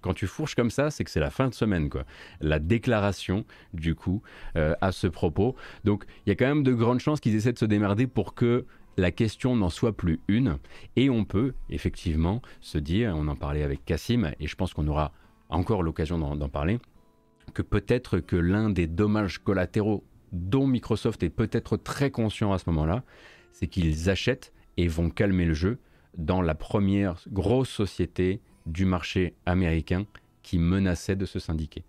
[0.00, 2.04] Quand tu fourches comme ça, c'est que c'est la fin de semaine, quoi.
[2.40, 3.44] La déclaration,
[3.74, 4.22] du coup,
[4.56, 5.54] euh, à ce propos.
[5.84, 8.34] Donc, il y a quand même de grandes chances qu'ils essaient de se démerder pour
[8.34, 8.64] que
[8.96, 10.58] la question n'en soit plus une.
[10.96, 14.88] Et on peut effectivement se dire, on en parlait avec Cassim, et je pense qu'on
[14.88, 15.12] aura
[15.50, 16.80] encore l'occasion d'en parler,
[17.52, 22.68] que peut-être que l'un des dommages collatéraux dont Microsoft est peut-être très conscient à ce
[22.70, 23.04] moment-là,
[23.52, 25.78] c'est qu'ils achètent et vont calmer le jeu
[26.16, 30.06] dans la première grosse société du marché américain
[30.42, 31.84] qui menaçait de se syndiquer,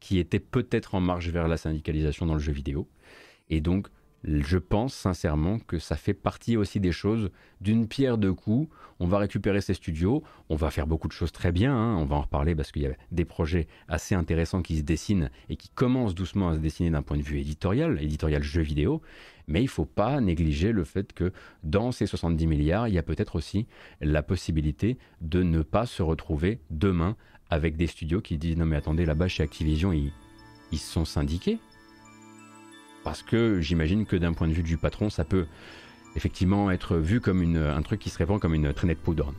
[0.00, 2.88] qui était peut-être en marche vers la syndicalisation dans le jeu vidéo.
[3.50, 3.88] Et donc,
[4.24, 8.68] je pense sincèrement que ça fait partie aussi des choses d'une pierre deux coups.
[9.00, 11.96] On va récupérer ces studios, on va faire beaucoup de choses très bien, hein.
[11.96, 15.30] on va en reparler parce qu'il y a des projets assez intéressants qui se dessinent
[15.50, 19.02] et qui commencent doucement à se dessiner d'un point de vue éditorial, éditorial jeu vidéo.
[19.46, 21.32] Mais il ne faut pas négliger le fait que
[21.62, 23.66] dans ces 70 milliards, il y a peut-être aussi
[24.00, 27.16] la possibilité de ne pas se retrouver demain
[27.50, 30.12] avec des studios qui disent non mais attendez là-bas chez Activision ils,
[30.72, 31.58] ils sont syndiqués
[33.04, 35.46] parce que j'imagine que d'un point de vue du patron, ça peut
[36.16, 39.32] effectivement être vu comme un truc qui se répand comme une traînée de poudre.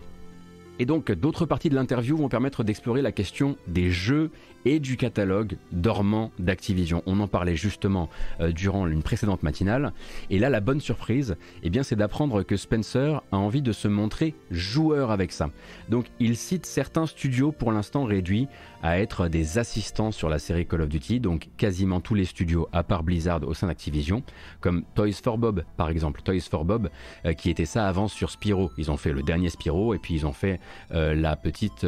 [0.80, 4.32] Et donc d'autres parties de l'interview vont permettre d'explorer la question des jeux
[4.66, 7.04] et du catalogue dormant d'Activision.
[7.06, 8.10] On en parlait justement
[8.42, 9.94] euh, durant une précédente matinale.
[10.30, 13.88] Et là, la bonne surprise, eh bien, c'est d'apprendre que Spencer a envie de se
[13.88, 15.50] montrer joueur avec ça.
[15.90, 18.48] Donc, il cite certains studios pour l'instant réduits
[18.82, 22.68] à être des assistants sur la série Call of Duty, donc quasiment tous les studios
[22.72, 24.24] à part Blizzard au sein d'Activision,
[24.62, 26.22] comme Toys for Bob par exemple.
[26.22, 26.90] Toys for Bob,
[27.26, 28.72] euh, qui était ça avant sur Spyro.
[28.78, 30.60] Ils ont fait le dernier Spyro et puis ils ont fait
[30.92, 31.86] la, petite,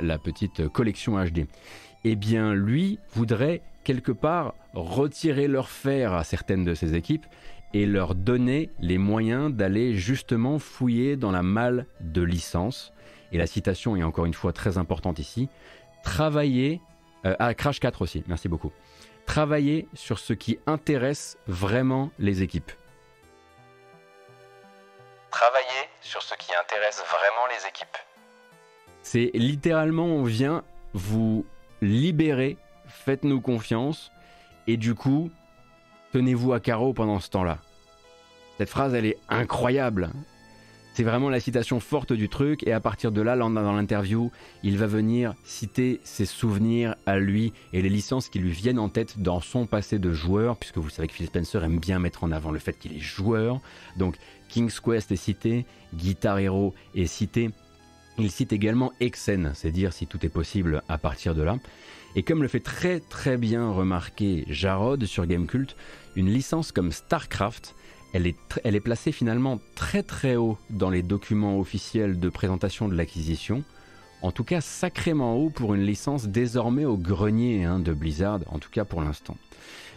[0.00, 1.46] la petite collection HD
[2.04, 7.26] eh bien lui voudrait quelque part retirer leur fer à certaines de ses équipes
[7.74, 12.92] et leur donner les moyens d'aller justement fouiller dans la malle de licence.
[13.32, 15.48] Et la citation est encore une fois très importante ici.
[16.02, 16.80] Travailler,
[17.24, 18.72] euh, à Crash 4 aussi, merci beaucoup.
[19.24, 22.72] Travailler sur ce qui intéresse vraiment les équipes.
[25.30, 27.96] Travailler sur ce qui intéresse vraiment les équipes.
[29.02, 30.62] C'est littéralement, on vient
[30.94, 31.44] vous
[31.80, 34.12] libérez, faites-nous confiance,
[34.66, 35.30] et du coup,
[36.12, 37.58] tenez-vous à carreau pendant ce temps-là.
[38.58, 40.10] Cette phrase, elle est incroyable.
[40.94, 44.30] C'est vraiment la citation forte du truc, et à partir de là, dans l'interview,
[44.62, 48.90] il va venir citer ses souvenirs à lui et les licences qui lui viennent en
[48.90, 52.24] tête dans son passé de joueur, puisque vous savez que Phil Spencer aime bien mettre
[52.24, 53.60] en avant le fait qu'il est joueur.
[53.96, 54.16] Donc,
[54.50, 57.50] King's Quest est cité, Guitar Hero est cité,
[58.18, 61.56] il cite également Exen, c'est dire si tout est possible à partir de là.
[62.14, 65.76] Et comme le fait très très bien remarquer Jarod sur Gamecult,
[66.14, 67.74] une licence comme StarCraft,
[68.12, 72.88] elle est, elle est placée finalement très très haut dans les documents officiels de présentation
[72.88, 73.64] de l'acquisition.
[74.20, 78.58] En tout cas, sacrément haut pour une licence désormais au grenier hein, de Blizzard, en
[78.58, 79.36] tout cas pour l'instant.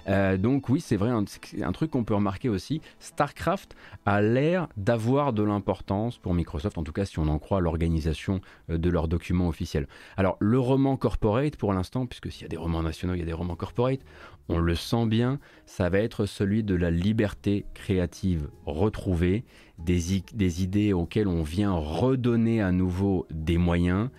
[0.07, 1.25] Euh, donc oui, c'est vrai, un,
[1.61, 6.83] un truc qu'on peut remarquer aussi, StarCraft a l'air d'avoir de l'importance pour Microsoft, en
[6.83, 9.87] tout cas si on en croit l'organisation euh, de leurs documents officiels.
[10.17, 13.23] Alors le roman corporate pour l'instant, puisque s'il y a des romans nationaux, il y
[13.23, 14.01] a des romans corporate,
[14.47, 19.43] on le sent bien, ça va être celui de la liberté créative retrouvée,
[19.79, 24.09] des, des idées auxquelles on vient redonner à nouveau des moyens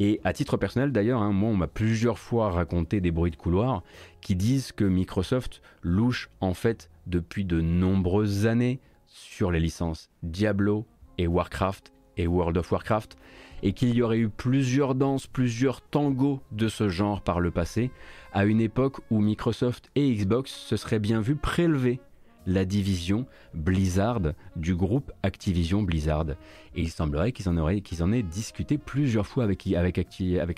[0.00, 3.36] et à titre personnel d'ailleurs, hein, moi on m'a plusieurs fois raconté des bruits de
[3.36, 3.82] couloir
[4.20, 10.86] qui disent que Microsoft louche en fait depuis de nombreuses années sur les licences Diablo
[11.18, 13.16] et Warcraft et World of Warcraft
[13.62, 17.90] et qu'il y aurait eu plusieurs danses, plusieurs tangos de ce genre par le passé,
[18.32, 22.00] à une époque où Microsoft et Xbox se seraient bien vus prélever
[22.46, 24.20] la division Blizzard
[24.56, 26.26] du groupe Activision Blizzard.
[26.74, 29.66] Et il semblerait qu'ils en, aient discuté plusieurs fois avec,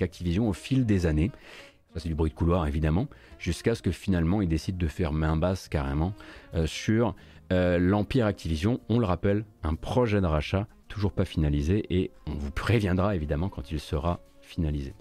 [0.03, 1.31] Activision au fil des années.
[1.96, 5.37] C'est du bruit de couloir évidemment, jusqu'à ce que finalement ils décident de faire main
[5.37, 6.12] basse carrément
[6.55, 7.14] euh, sur
[7.53, 8.81] euh, l'Empire Activision.
[8.90, 13.49] On le rappelle, un projet de rachat toujours pas finalisé et on vous préviendra évidemment
[13.49, 14.94] quand il sera finalisé.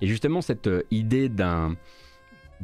[0.00, 1.76] Et justement cette euh, idée d'un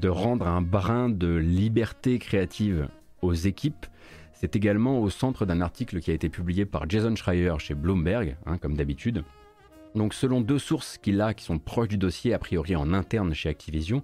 [0.01, 2.89] de rendre un brin de liberté créative
[3.23, 3.87] aux équipes,
[4.33, 8.37] c'est également au centre d'un article qui a été publié par Jason Schreier chez Bloomberg,
[8.47, 9.23] hein, comme d'habitude.
[9.95, 13.35] Donc selon deux sources qu'il a qui sont proches du dossier, a priori en interne
[13.35, 14.03] chez Activision,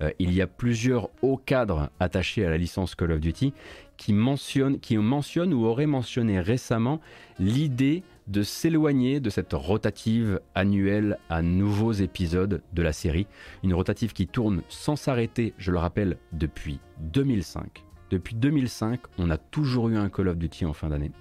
[0.00, 3.52] euh, il y a plusieurs hauts cadres attachés à la licence Call of Duty
[3.98, 7.00] qui mentionnent, qui mentionnent ou auraient mentionné récemment
[7.38, 13.26] l'idée de s'éloigner de cette rotative annuelle à nouveaux épisodes de la série.
[13.62, 16.80] Une rotative qui tourne sans s'arrêter, je le rappelle, depuis
[17.12, 17.84] 2005.
[18.10, 21.12] Depuis 2005, on a toujours eu un Call of Duty en fin d'année.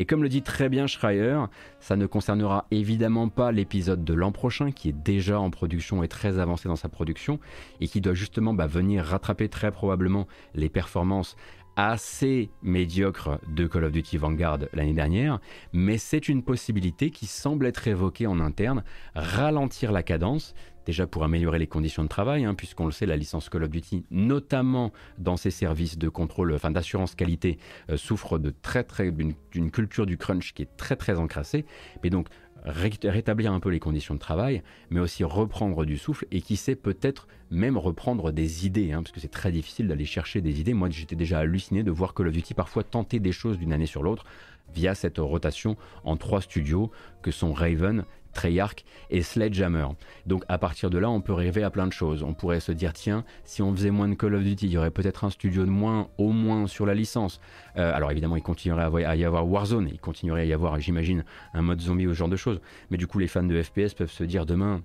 [0.00, 1.44] Et comme le dit très bien Schreier,
[1.78, 6.08] ça ne concernera évidemment pas l'épisode de l'an prochain qui est déjà en production et
[6.08, 7.38] très avancé dans sa production
[7.82, 11.36] et qui doit justement bah, venir rattraper très probablement les performances
[11.88, 15.40] assez médiocres de Call of Duty Vanguard l'année dernière,
[15.72, 21.24] mais c'est une possibilité qui semble être évoquée en interne, ralentir la cadence, déjà pour
[21.24, 24.92] améliorer les conditions de travail, hein, puisqu'on le sait, la licence Call of Duty, notamment
[25.16, 30.04] dans ses services de contrôle, enfin d'assurance qualité, euh, souffre de très très d'une culture
[30.04, 31.64] du crunch qui est très très encrassée.
[32.02, 32.28] Mais donc
[32.64, 36.76] rétablir un peu les conditions de travail, mais aussi reprendre du souffle et qui sait
[36.76, 40.74] peut-être même reprendre des idées, hein, parce que c'est très difficile d'aller chercher des idées.
[40.74, 43.86] Moi, j'étais déjà halluciné de voir Call of Duty parfois tenter des choses d'une année
[43.86, 44.24] sur l'autre
[44.74, 46.90] via cette rotation en trois studios
[47.22, 49.86] que sont Raven, Treyarch et Sledgehammer.
[50.26, 52.22] Donc à partir de là, on peut rêver à plein de choses.
[52.22, 54.78] On pourrait se dire, tiens, si on faisait moins de Call of Duty, il y
[54.78, 57.40] aurait peut-être un studio de moins, au moins sur la licence.
[57.76, 61.24] Euh, alors évidemment, il continuerait à y avoir Warzone, il continuerait à y avoir, j'imagine,
[61.54, 62.60] un mode zombie ou ce genre de choses.
[62.90, 64.82] Mais du coup, les fans de FPS peuvent se dire demain...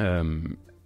[0.00, 0.40] Euh,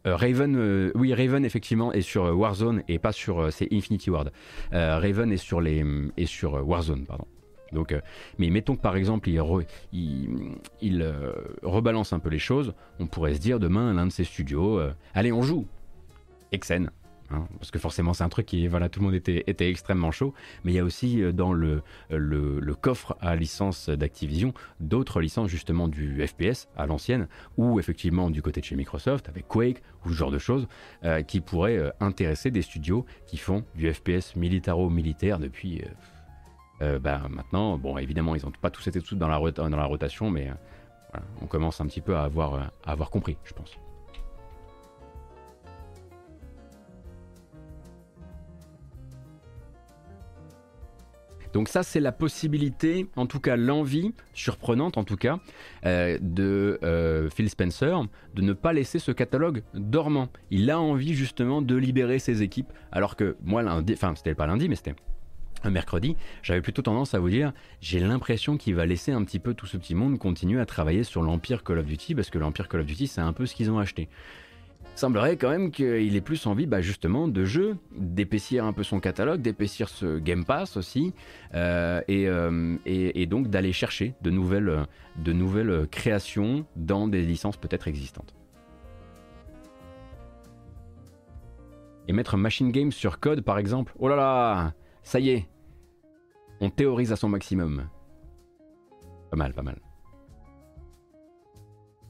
[0.07, 4.31] euh, Raven, oui, Raven effectivement est sur Warzone et pas sur, c'est Infinity Ward.
[4.71, 5.85] Raven est sur les,
[6.17, 7.27] est sur Warzone, pardon.
[7.77, 8.01] Euh,
[8.39, 13.41] mais mettons que par exemple il, euh, rebalance un peu les choses, on pourrait se
[13.41, 15.67] dire demain l'un de ces studios, euh, allez on joue,
[16.53, 16.91] Exen,
[17.31, 20.11] hein, parce que forcément c'est un truc qui, voilà, tout le monde était, était extrêmement
[20.11, 20.33] chaud,
[20.65, 25.89] mais il y a aussi dans le, le, coffre à licence d'Activision d'autres licences justement
[25.89, 30.15] du FPS à l'ancienne, ou effectivement du côté de chez Microsoft avec Quake ou ce
[30.15, 30.69] genre de choses,
[31.27, 35.83] qui pourraient intéresser des studios qui font du FPS militaro-militaire depuis
[36.83, 39.85] euh, bah, maintenant, bon, évidemment, ils n'ont pas tous été tous dans la, dans la
[39.85, 43.55] rotation, mais euh, on commence un petit peu à avoir, euh, à avoir compris, je
[43.55, 43.79] pense.
[51.53, 55.39] Donc ça, c'est la possibilité, en tout cas l'envie, surprenante en tout cas,
[55.85, 56.79] de
[57.35, 57.99] Phil Spencer,
[58.35, 60.29] de ne pas laisser ce catalogue dormant.
[60.51, 64.47] Il a envie justement de libérer ses équipes, alors que moi, lundi, enfin c'était pas
[64.47, 64.97] lundi, mais c'était
[65.65, 69.55] mercredi, j'avais plutôt tendance à vous dire, j'ai l'impression qu'il va laisser un petit peu
[69.55, 72.69] tout ce petit monde continuer à travailler sur l'Empire Call of Duty, parce que l'Empire
[72.69, 74.09] Call of Duty, c'est un peu ce qu'ils ont acheté.
[74.97, 78.83] Il semblerait quand même qu'il ait plus envie bah, justement de jeux, d'épaissir un peu
[78.83, 81.13] son catalogue, d'épaissir ce Game Pass aussi,
[81.55, 87.59] euh, euh, et, et, donc d'aller chercher de nouvelles, de nouvelles créations dans des licences
[87.59, 88.35] peut-être existantes.
[92.09, 94.73] Et mettre Machine Games sur code par exemple, oh là là
[95.07, 95.47] ça y est,
[96.61, 97.89] on théorise à son maximum.
[99.31, 99.79] Pas mal, pas mal.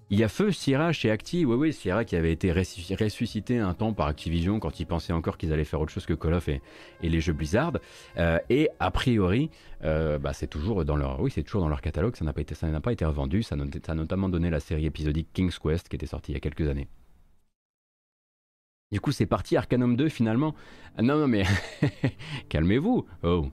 [0.09, 3.75] Il y a feu Sierra chez Acti, oui oui, Sierra qui avait été ressuscité un
[3.75, 6.49] temps par Activision quand ils pensaient encore qu'ils allaient faire autre chose que Call of
[6.49, 6.63] et,
[7.03, 7.75] les jeux Blizzard.
[8.17, 9.51] Euh, et a priori,
[9.85, 12.41] euh, bah, c'est toujours dans leur, oui c'est toujours dans leur catalogue, ça n'a pas
[12.41, 15.59] été, ça n'a pas été revendu, ça, ça a notamment donné la série épisodique King's
[15.59, 16.89] Quest qui était sortie il y a quelques années.
[18.93, 20.55] Du coup, c'est parti Arcanum 2 finalement.
[20.97, 21.43] Ah, non, non, mais
[22.49, 23.05] calmez-vous.
[23.25, 23.47] Oh,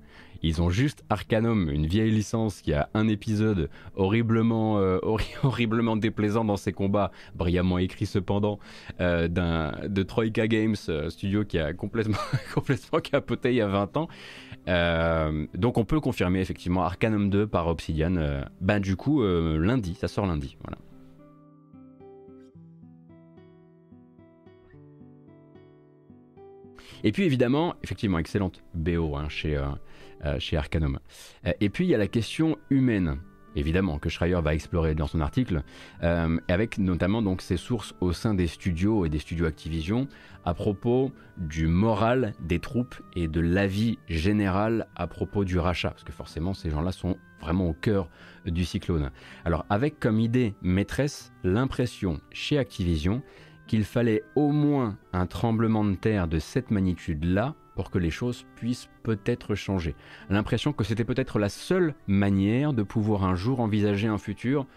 [0.43, 4.99] ils ont juste Arcanum, une vieille licence qui a un épisode horriblement, euh,
[5.43, 8.59] horriblement déplaisant dans ses combats, brillamment écrit cependant,
[9.01, 12.17] euh, de Troika Games, euh, studio qui a complètement,
[12.53, 14.07] complètement capoté il y a 20 ans.
[15.55, 18.43] donc on peut confirmer effectivement Arcanum 2 par Obsidian.
[18.61, 20.57] ben du coup, lundi, ça sort lundi.
[20.61, 20.77] Voilà.
[27.03, 29.65] Et puis évidemment, effectivement, excellente BO hein, chez, euh,
[30.25, 30.99] euh, chez Arcanum.
[31.45, 33.19] Euh, et puis il y a la question humaine
[33.55, 35.61] évidemment, que Schreier va explorer dans son article,
[36.01, 40.07] avec notamment donc ses sources au sein des studios et des studios Activision
[40.43, 46.03] à propos du moral des troupes et de l'avis général à propos du rachat, parce
[46.03, 48.09] que forcément ces gens-là sont vraiment au cœur
[48.47, 49.11] du cyclone.
[49.45, 53.21] Alors avec comme idée maîtresse l'impression chez Activision
[53.67, 58.45] qu'il fallait au moins un tremblement de terre de cette magnitude-là pour que les choses
[58.55, 59.95] puissent peut-être changer.
[60.29, 64.67] L'impression que c'était peut-être la seule manière de pouvoir un jour envisager un futur,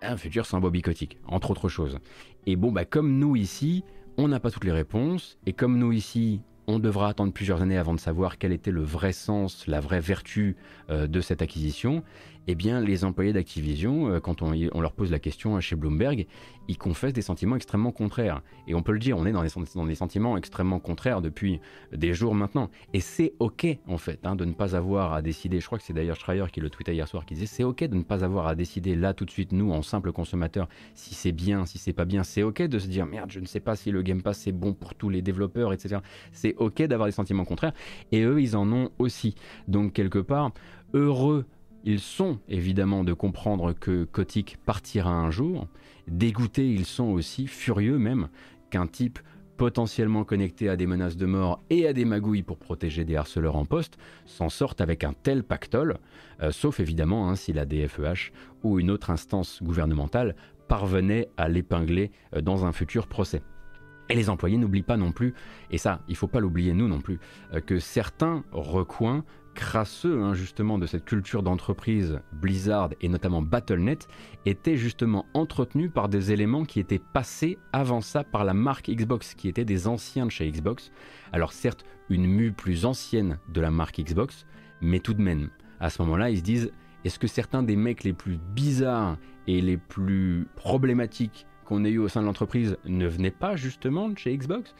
[0.00, 1.98] un futur sans Kotick, entre autres choses.
[2.46, 3.84] Et bon, bah comme nous ici,
[4.16, 7.78] on n'a pas toutes les réponses, et comme nous ici, on devra attendre plusieurs années
[7.78, 10.56] avant de savoir quel était le vrai sens, la vraie vertu
[10.90, 12.02] euh, de cette acquisition,
[12.48, 16.26] eh bien les employés d'Activision, euh, quand on, leur pose la question chez Bloomberg,
[16.68, 18.42] ils confessent des sentiments extrêmement contraires.
[18.66, 21.60] Et on peut le dire, on est dans des, sentiments extrêmement contraires depuis
[21.92, 22.70] des jours maintenant.
[22.92, 25.84] Et c'est ok en fait hein, de ne pas avoir à décider, je crois que
[25.84, 28.24] c'est d'ailleurs Schreier qui le tweetait hier soir, qui disait c'est ok de ne pas
[28.24, 31.78] avoir à décider là tout de suite, nous en simple consommateur, si c'est bien, si
[31.78, 34.02] c'est pas bien, c'est ok de se dire merde, je ne sais pas si le
[34.02, 36.00] Game Pass c'est bon pour tous les développeurs, etc.
[36.32, 37.72] C'est ok d'avoir des sentiments contraires.
[38.10, 39.34] Et eux, ils en ont aussi.
[39.68, 40.52] Donc quelque part,
[40.94, 41.46] heureux
[41.84, 45.66] ils sont évidemment de comprendre que Kotick partira un jour.
[46.08, 48.28] Dégoûtés, ils sont aussi, furieux même,
[48.70, 49.18] qu'un type
[49.56, 53.56] potentiellement connecté à des menaces de mort et à des magouilles pour protéger des harceleurs
[53.56, 55.98] en poste s'en sorte avec un tel pactole,
[56.40, 58.32] euh, sauf évidemment hein, si la DFEH
[58.64, 60.34] ou une autre instance gouvernementale
[60.68, 63.42] parvenait à l'épingler euh, dans un futur procès.
[64.08, 65.32] Et les employés n'oublient pas non plus,
[65.70, 67.20] et ça, il faut pas l'oublier nous non plus,
[67.54, 69.24] euh, que certains recoins
[69.54, 74.08] crasseux hein, justement de cette culture d'entreprise Blizzard et notamment Battle.net
[74.46, 79.34] étaient justement entretenus par des éléments qui étaient passés avant ça par la marque Xbox,
[79.34, 80.90] qui étaient des anciens de chez Xbox.
[81.32, 84.46] Alors certes, une mue plus ancienne de la marque Xbox,
[84.80, 85.50] mais tout de même,
[85.80, 86.72] à ce moment-là, ils se disent,
[87.04, 91.98] est-ce que certains des mecs les plus bizarres et les plus problématiques qu'on ait eu
[91.98, 94.74] au sein de l'entreprise ne venaient pas justement de chez Xbox?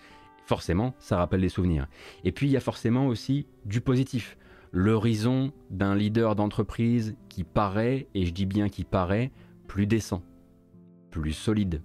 [0.46, 1.86] Forcément, ça rappelle des souvenirs.
[2.24, 4.36] Et puis il y a forcément aussi du positif
[4.72, 9.30] l'horizon d'un leader d'entreprise qui paraît, et je dis bien qui paraît,
[9.68, 10.22] plus décent,
[11.10, 11.82] plus solide,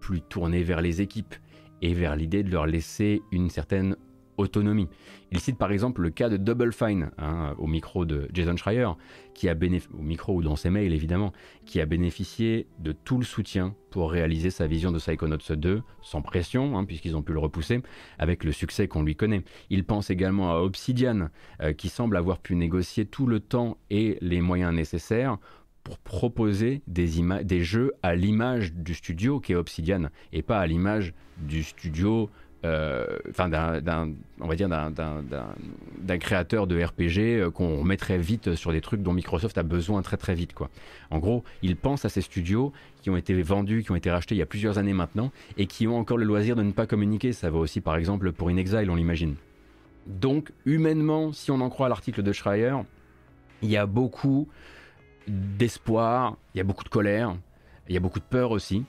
[0.00, 1.34] plus tourné vers les équipes
[1.82, 3.96] et vers l'idée de leur laisser une certaine
[4.36, 4.88] autonomie.
[5.32, 8.88] Il cite par exemple le cas de Double Fine, hein, au micro de Jason Schreier,
[9.34, 11.32] qui a au micro ou dans ses mails évidemment,
[11.64, 16.22] qui a bénéficié de tout le soutien pour réaliser sa vision de Psychonauts 2, sans
[16.22, 17.82] pression, hein, puisqu'ils ont pu le repousser,
[18.18, 19.42] avec le succès qu'on lui connaît.
[19.70, 21.28] Il pense également à Obsidian,
[21.62, 25.38] euh, qui semble avoir pu négocier tout le temps et les moyens nécessaires
[25.84, 27.08] pour proposer des,
[27.44, 32.30] des jeux à l'image du studio qui est Obsidian, et pas à l'image du studio
[32.64, 38.72] euh, enfin d'un, on va dire d'un créateur de RPG euh, qu'on remettrait vite sur
[38.72, 40.70] des trucs dont Microsoft a besoin très très vite quoi.
[41.10, 44.34] En gros, ils pensent à ces studios qui ont été vendus, qui ont été rachetés
[44.34, 46.86] il y a plusieurs années maintenant et qui ont encore le loisir de ne pas
[46.86, 47.32] communiquer.
[47.32, 49.36] Ça va aussi par exemple pour InXile, on l'imagine.
[50.06, 52.74] Donc humainement, si on en croit l'article de Schreier,
[53.62, 54.48] il y a beaucoup
[55.28, 57.36] d'espoir, il y a beaucoup de colère,
[57.88, 58.84] il y a beaucoup de peur aussi.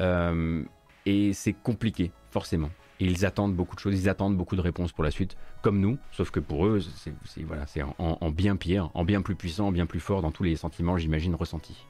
[0.00, 0.62] Euh,
[1.06, 2.70] et c'est compliqué, forcément.
[3.00, 5.80] Et ils attendent beaucoup de choses, ils attendent beaucoup de réponses pour la suite, comme
[5.80, 7.64] nous, sauf que pour eux, c'est voilà,
[7.98, 10.56] en, en, bien pire, en bien plus puissant, en bien plus fort dans tous les
[10.56, 11.86] sentiments, j'imagine, ressentis.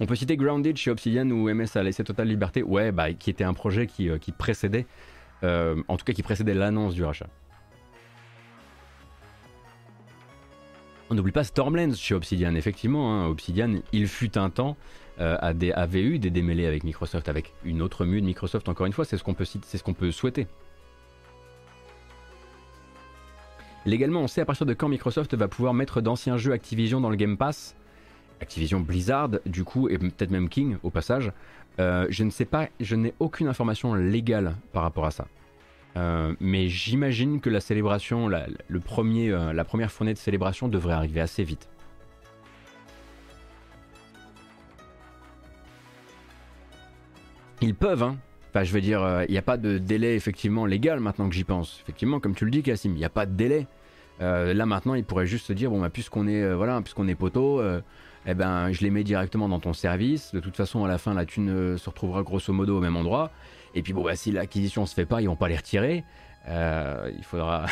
[0.00, 3.30] On peut citer Grounded chez Obsidian où MS a laissé totale liberté, ouais, bah, qui
[3.30, 4.86] était un projet qui, euh, qui précédait,
[5.42, 7.28] euh, en tout cas qui précédait l'annonce du rachat.
[11.08, 14.76] On n'oublie pas Stormlands chez Obsidian, effectivement, hein, Obsidian, il fut un temps
[15.18, 18.92] euh, avait eu des démêlés avec Microsoft, avec une autre mue de Microsoft, encore une
[18.92, 20.46] fois, c'est ce qu'on peut, ce qu'on peut souhaiter.
[23.86, 27.08] Légalement, on sait à partir de quand Microsoft va pouvoir mettre d'anciens jeux Activision dans
[27.08, 27.76] le Game Pass.
[28.40, 31.32] Activision Blizzard, du coup, et peut-être même King au passage.
[31.78, 35.26] Euh, je ne sais pas, je n'ai aucune information légale par rapport à ça.
[35.96, 41.20] Euh, mais j'imagine que la célébration, le premier, la première fournée de célébration devrait arriver
[41.22, 41.68] assez vite.
[47.66, 48.16] Ils peuvent, hein.
[48.50, 51.34] Enfin, je veux dire, il euh, n'y a pas de délai effectivement légal maintenant que
[51.34, 51.80] j'y pense.
[51.82, 53.66] Effectivement, comme tu le dis, Cassim, il n'y a pas de délai.
[54.20, 57.08] Euh, là maintenant, ils pourraient juste se dire bon, bah, puisqu'on est, euh, voilà, puisqu'on
[57.08, 57.60] est poteau,
[58.24, 60.32] eh ben, je les mets directement dans ton service.
[60.32, 63.32] De toute façon, à la fin, la thune se retrouvera grosso modo au même endroit.
[63.74, 66.04] Et puis bon, bah, si l'acquisition se fait pas, ils vont pas les retirer.
[66.48, 67.66] il faudra,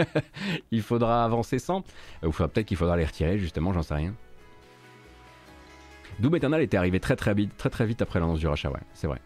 [0.70, 1.84] il faudra avancer sans.
[2.24, 4.14] Ou peut-être qu'il faudra les retirer justement, j'en sais rien.
[6.20, 8.80] Doom Eternal était arrivé très très vite, très très vite après l'annonce du rachat, ouais,
[8.92, 9.20] c'est vrai.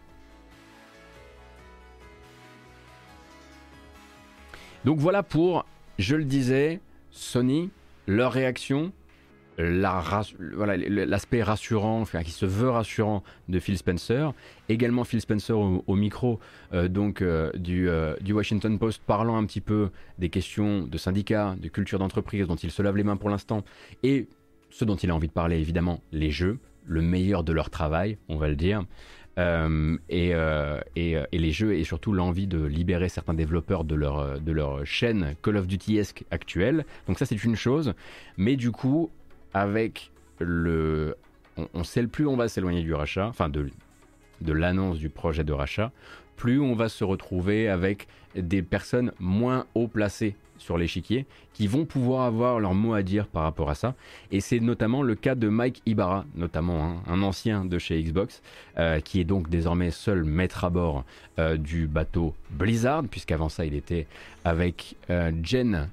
[4.85, 5.65] Donc voilà pour,
[5.99, 6.79] je le disais,
[7.11, 7.69] Sony,
[8.07, 8.93] leur réaction,
[9.57, 14.33] l'aspect rassurant, enfin, qui se veut rassurant de Phil Spencer,
[14.69, 16.39] également Phil Spencer au, micro
[16.73, 19.89] euh, donc euh, du, euh, du, Washington Post parlant un petit peu
[20.19, 23.63] des questions de syndicats, de culture d'entreprise dont il se lave les mains pour l'instant,
[24.03, 24.27] et
[24.69, 28.17] ce dont il a envie de parler évidemment, les jeux, le meilleur de leur travail,
[28.29, 28.83] on va le dire.
[29.37, 35.35] Euh, euh, et, les jeux et surtout l'envie de libérer certains développeurs de leur, chaîne
[35.43, 36.85] Call of Duty-esque actuelle.
[37.07, 37.93] Donc ça c'est une chose,
[38.37, 39.09] mais du coup
[39.53, 41.15] avec le...
[41.73, 45.91] On, sait plus on va s'éloigner du rachat, enfin de l'annonce du projet de rachat,
[46.35, 51.25] plus on va se retrouver avec des personnes moins haut placées sur l'échiquier
[51.55, 53.95] qui vont pouvoir avoir leur mot à dire par rapport à ça.
[54.31, 58.41] Et c'est notamment le cas de Mike Ibarra, notamment hein, un ancien de chez Xbox,
[58.77, 61.05] euh, qui est donc désormais seul maître à bord
[61.39, 64.07] euh, du bateau Blizzard, puisqu'avant ça il était
[64.43, 65.89] avec euh, Jen.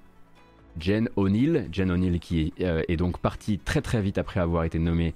[0.81, 5.13] Jen O'Neill, Jen O'Neill qui est donc partie très très vite après avoir été nommée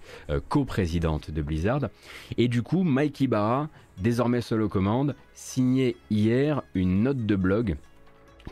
[0.51, 1.89] coprésidente de Blizzard.
[2.37, 7.77] Et du coup, Mike Ibarra, désormais seul aux commandes, signait hier une note de blog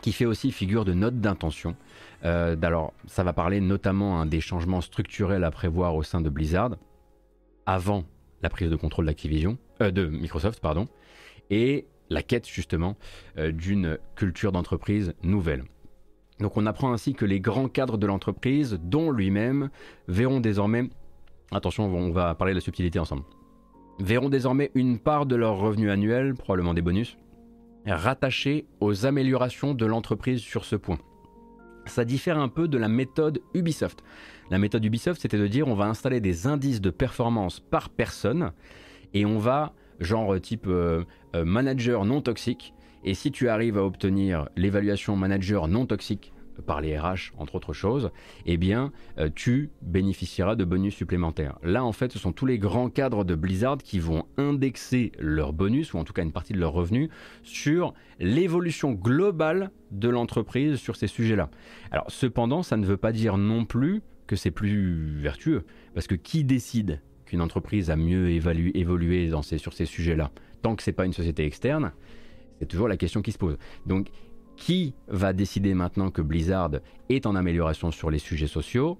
[0.01, 1.75] qui fait aussi figure de note d'intention.
[2.23, 6.29] Euh, alors, ça va parler notamment hein, des changements structurels à prévoir au sein de
[6.29, 6.71] Blizzard
[7.65, 8.03] avant
[8.41, 10.87] la prise de contrôle d'Activision, euh, de Microsoft, pardon,
[11.49, 12.95] et la quête justement
[13.37, 15.63] euh, d'une culture d'entreprise nouvelle.
[16.39, 19.69] Donc on apprend ainsi que les grands cadres de l'entreprise, dont lui-même,
[20.07, 20.89] verront désormais,
[21.51, 23.23] attention, on va parler de la subtilité ensemble,
[23.99, 27.17] verront désormais une part de leur revenu annuel, probablement des bonus,
[27.93, 30.99] rattaché aux améliorations de l'entreprise sur ce point.
[31.85, 34.03] Ça diffère un peu de la méthode Ubisoft.
[34.49, 38.51] La méthode Ubisoft, c'était de dire on va installer des indices de performance par personne
[39.13, 41.03] et on va, genre type euh,
[41.35, 42.73] euh, manager non toxique,
[43.03, 47.73] et si tu arrives à obtenir l'évaluation manager non toxique par les RH, entre autres
[47.73, 48.11] choses,
[48.45, 51.57] eh bien, euh, tu bénéficieras de bonus supplémentaires.
[51.63, 55.53] Là, en fait, ce sont tous les grands cadres de Blizzard qui vont indexer leurs
[55.53, 57.09] bonus, ou en tout cas une partie de leurs revenus,
[57.43, 61.49] sur l'évolution globale de l'entreprise sur ces sujets-là.
[61.91, 66.15] Alors, cependant, ça ne veut pas dire non plus que c'est plus vertueux, parce que
[66.15, 70.31] qui décide qu'une entreprise a mieux évolué sur ces sujets-là?
[70.61, 71.91] Tant que c'est pas une société externe,
[72.59, 73.57] c'est toujours la question qui se pose.
[73.85, 74.07] Donc,
[74.57, 76.71] qui va décider maintenant que Blizzard
[77.09, 78.99] est en amélioration sur les sujets sociaux?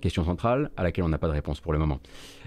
[0.00, 2.00] Question centrale à laquelle on n'a pas de réponse pour le moment.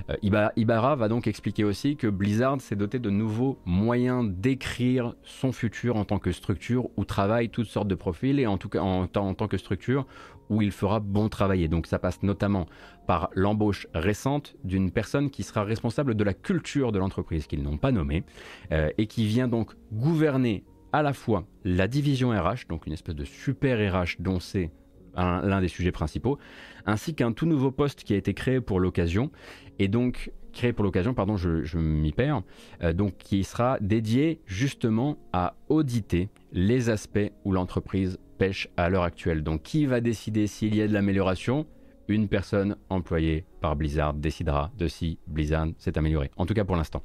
[0.09, 5.51] Euh, Ibarra va donc expliquer aussi que Blizzard s'est doté de nouveaux moyens d'écrire son
[5.51, 8.81] futur en tant que structure où travaillent toutes sortes de profils et en tout cas
[8.81, 10.05] en, tant que structure
[10.49, 11.67] où il fera bon travailler.
[11.67, 12.67] Donc ça passe notamment
[13.07, 17.77] par l'embauche récente d'une personne qui sera responsable de la culture de l'entreprise qu'ils n'ont
[17.77, 18.23] pas nommée
[18.71, 20.63] euh, et qui vient donc gouverner
[20.93, 24.71] à la fois la division RH, donc une espèce de super RH dont c'est
[25.15, 26.37] l'un des sujets principaux,
[26.85, 29.31] ainsi qu'un tout nouveau poste qui a été créé pour l'occasion,
[29.77, 32.41] et donc créé pour l'occasion, pardon, je, m'y perds,
[32.83, 39.03] euh, donc qui sera dédié justement à auditer les aspects où l'entreprise pêche à l'heure
[39.03, 39.43] actuelle.
[39.43, 41.65] Donc qui va décider s'il y a de l'amélioration?
[42.09, 46.31] Une personne employée par Blizzard décidera de si Blizzard s'est amélioré.
[46.37, 47.01] En tout cas pour l'instant.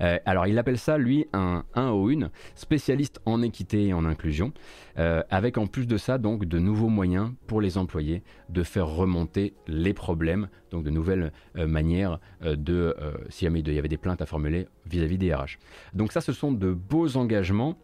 [0.00, 4.04] Euh, alors il appelle ça, lui, un 1 au 1, spécialiste en équité et en
[4.04, 4.52] inclusion,
[4.98, 8.88] euh, avec en plus de ça, donc, de nouveaux moyens pour les employés de faire
[8.88, 12.96] remonter les problèmes, donc de nouvelles euh, manières de,
[13.28, 15.58] si jamais il y avait des plaintes à formuler vis-à-vis -vis des RH.
[15.94, 17.76] Donc ça, ce sont de beaux engagements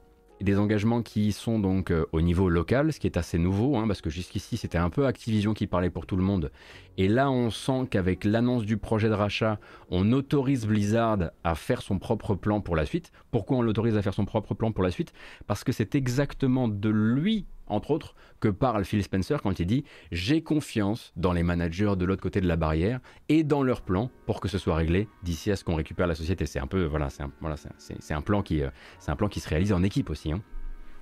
[0.43, 3.87] des engagements qui sont donc euh, au niveau local, ce qui est assez nouveau, hein,
[3.87, 6.51] parce que jusqu'ici c'était un peu Activision qui parlait pour tout le monde.
[6.99, 9.59] Et là on sent qu'avec l'annonce du projet de rachat,
[9.91, 13.13] on autorise Blizzard à faire son propre plan pour la suite.
[13.31, 15.13] Pourquoi on l'autorise à faire son propre plan pour la suite?
[15.47, 19.85] Parce que c'est exactement de lui entre autres, que parle Phil Spencer quand il dit
[20.11, 24.11] J'ai confiance dans les managers de l'autre côté de la barrière et dans leur plan
[24.27, 26.47] pour que ce soit réglé d'ici à ce qu'on récupère la société.
[26.47, 28.71] C'est un peu, voilà, c'est un, voilà, euh,
[29.09, 30.33] un plan qui se réalise en équipe aussi.
[30.33, 30.43] Hein.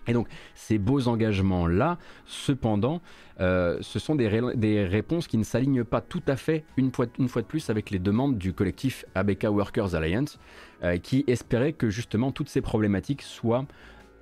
[0.06, 3.00] Et donc, ces beaux engagements-là, cependant,
[3.40, 7.28] euh, ce sont des, réponses qui ne s'alignent pas tout à fait, une fois, une
[7.28, 10.38] fois de plus, avec les demandes du collectif ABK Workers Alliance,
[10.82, 13.66] euh, qui espérait que justement toutes ces problématiques soient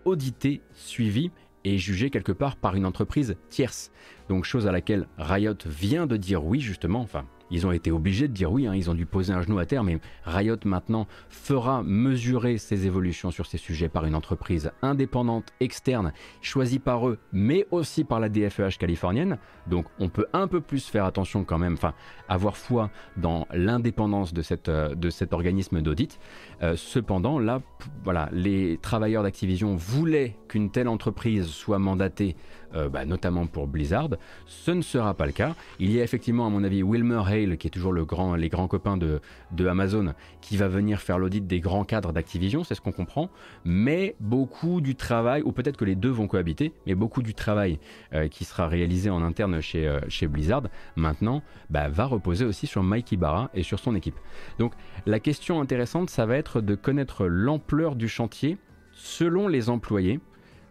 [0.04, 1.30] auditées, suivies
[1.64, 3.90] et jugé quelque part par une entreprise tierce.
[4.28, 8.28] Donc chose à laquelle Riot vient de dire oui justement, enfin ils ont été obligés
[8.28, 11.06] de dire oui, hein, ils ont dû poser un genou à terre, mais Riot maintenant
[11.28, 16.12] fera mesurer ses évolutions sur ces sujets par une entreprise indépendante, externe,
[16.42, 19.38] choisie par eux, mais aussi par la DFEH californienne.
[19.66, 21.94] Donc on peut un peu plus faire attention quand même, enfin
[22.28, 26.18] avoir foi dans l'indépendance de, euh, de cet organisme d'audit.
[26.62, 27.62] Euh, cependant, là,
[28.04, 32.36] voilà, les travailleurs d'Activision voulaient qu'une telle entreprise soit mandatée
[32.74, 34.10] euh, bah, notamment pour Blizzard.
[34.46, 35.54] Ce ne sera pas le cas.
[35.78, 38.48] Il y a effectivement, à mon avis, Wilmer Hale, qui est toujours le grand, les
[38.48, 39.20] grands copains de,
[39.52, 43.30] de Amazon, qui va venir faire l'audit des grands cadres d'Activision, c'est ce qu'on comprend.
[43.64, 47.78] Mais beaucoup du travail, ou peut-être que les deux vont cohabiter, mais beaucoup du travail
[48.14, 50.64] euh, qui sera réalisé en interne chez, euh, chez Blizzard,
[50.96, 54.16] maintenant, bah, va reposer aussi sur Mike Ibarra et sur son équipe.
[54.58, 54.72] Donc
[55.06, 58.58] la question intéressante, ça va être de connaître l'ampleur du chantier
[58.92, 60.20] selon les employés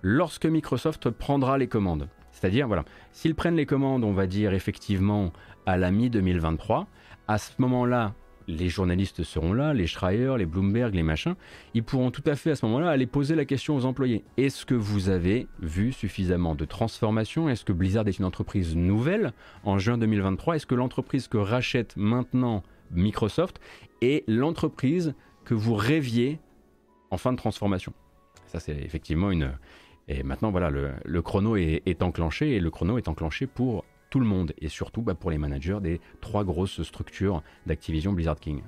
[0.02, 2.08] lorsque Microsoft prendra les commandes.
[2.32, 5.34] C'est-à-dire, voilà, s'ils prennent les commandes, on va dire effectivement
[5.66, 6.86] à la mi-2023,
[7.28, 8.14] à ce moment-là,
[8.48, 11.36] les journalistes seront là, les Schreier, les Bloomberg, les machins,
[11.74, 14.24] ils pourront tout à fait à ce moment-là aller poser la question aux employés.
[14.38, 19.34] Est-ce que vous avez vu suffisamment de transformation Est-ce que Blizzard est une entreprise nouvelle
[19.64, 23.60] en juin 2023 Est-ce que l'entreprise que rachète maintenant Microsoft
[24.02, 26.40] est l'entreprise que vous rêviez
[27.12, 27.94] en fin de transformation?
[28.46, 29.52] Ça c'est effectivement une...
[30.08, 34.26] Et maintenant voilà, le, chrono est, enclenché et le chrono est enclenché pour tout le
[34.26, 38.62] monde et surtout bah, pour les managers des trois grosses structures d'Activision Blizzard King.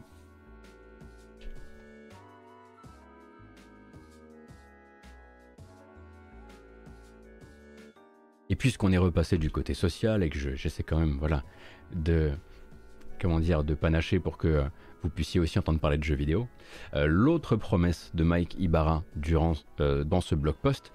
[8.49, 11.43] Et puisqu'on est repassé du côté social et que j'essaie quand même voilà,
[11.93, 12.31] de,
[13.21, 14.63] comment dire, de panacher pour que euh,
[15.03, 16.47] vous puissiez aussi entendre parler de jeux vidéo,
[16.95, 20.91] euh, l'autre promesse de Mike Ibarra durant, euh, dans ce blog post,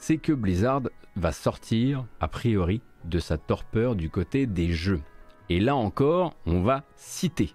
[0.00, 0.82] c'est que Blizzard
[1.16, 5.02] va sortir, a priori, de sa torpeur du côté des jeux.
[5.48, 7.54] Et là encore, on va citer.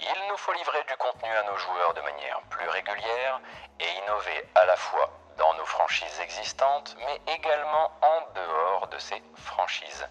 [0.00, 3.40] Il nous faut livrer du contenu à nos joueurs de manière plus régulière
[3.80, 9.22] et innover à la fois dans nos franchises existantes, mais également en dehors de ces
[9.36, 10.06] franchises.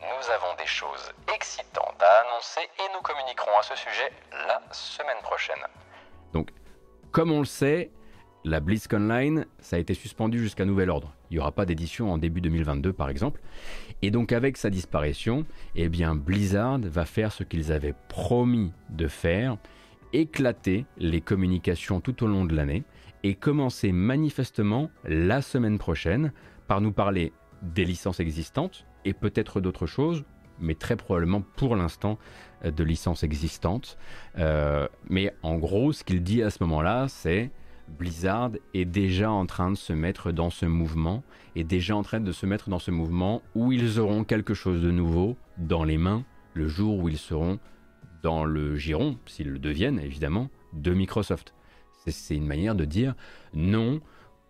[0.00, 4.12] Nous avons des choses excitantes à annoncer et nous communiquerons à ce sujet
[4.46, 5.62] la semaine prochaine.
[6.32, 6.50] Donc,
[7.12, 7.90] comme on le sait,
[8.44, 11.14] la BlizzConline, ça a été suspendu jusqu'à nouvel ordre.
[11.30, 13.40] Il n'y aura pas d'édition en début 2022 par exemple.
[14.02, 19.08] Et donc avec sa disparition, eh bien Blizzard va faire ce qu'ils avaient promis de
[19.08, 19.56] faire,
[20.12, 22.84] éclater les communications tout au long de l'année
[23.22, 26.32] et commencer manifestement la semaine prochaine
[26.66, 27.32] par nous parler
[27.62, 30.24] des licences existantes et peut-être d'autres choses,
[30.60, 32.18] mais très probablement pour l'instant
[32.64, 33.98] euh, de licences existantes.
[34.38, 37.50] Euh, mais en gros, ce qu'il dit à ce moment-là, c'est
[37.98, 41.22] Blizzard est déjà en train de se mettre dans ce mouvement,
[41.56, 44.82] est déjà en train de se mettre dans ce mouvement où ils auront quelque chose
[44.82, 46.24] de nouveau dans les mains
[46.54, 47.58] le jour où ils seront
[48.22, 51.54] dans le giron, s'ils le deviennent évidemment, de Microsoft.
[52.06, 53.14] C'est une manière de dire
[53.54, 54.00] non,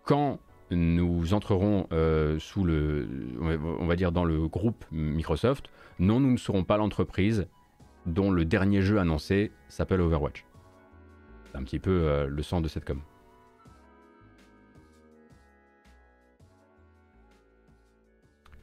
[0.03, 0.39] quand
[0.71, 3.07] nous entrerons euh, sous le,
[3.41, 5.69] on va dire dans le groupe Microsoft,
[5.99, 7.47] non, nous ne serons pas l'entreprise
[8.05, 10.45] dont le dernier jeu annoncé s'appelle Overwatch.
[11.45, 13.01] C'est un petit peu euh, le sens de cette com.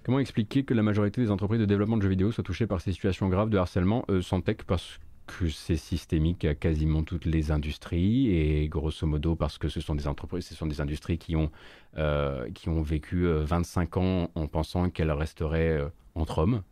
[0.07, 2.81] Comment expliquer que la majorité des entreprises de développement de jeux vidéo soient touchées par
[2.81, 7.25] ces situations graves de harcèlement euh, sans tech parce que c'est systémique à quasiment toutes
[7.25, 11.19] les industries et grosso modo parce que ce sont des entreprises, ce sont des industries
[11.19, 11.51] qui ont,
[11.99, 15.81] euh, qui ont vécu 25 euh, ans en pensant qu'elles resteraient
[16.15, 16.63] entre hommes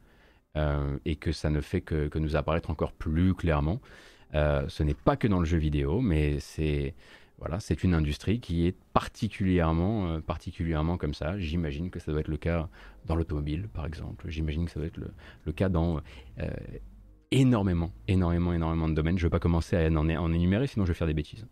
[1.05, 3.81] et que ça ne fait que, que, nous apparaître encore plus clairement.
[4.33, 6.95] ce n'est pas que dans le jeu vidéo, mais c'est
[7.39, 11.39] voilà, c'est une industrie qui est particulièrement, euh, particulièrement comme ça.
[11.39, 12.69] J'imagine que ça doit être le cas
[13.07, 14.29] dans l'automobile, par exemple.
[14.29, 15.01] J'imagine que ça doit être
[15.45, 16.01] le, cas dans
[16.39, 16.51] euh,
[17.31, 19.19] énormément, énormément, énormément de domaines.
[19.19, 21.47] Je ne vais pas commencer à en, en énumérer, sinon je vais faire des bêtises.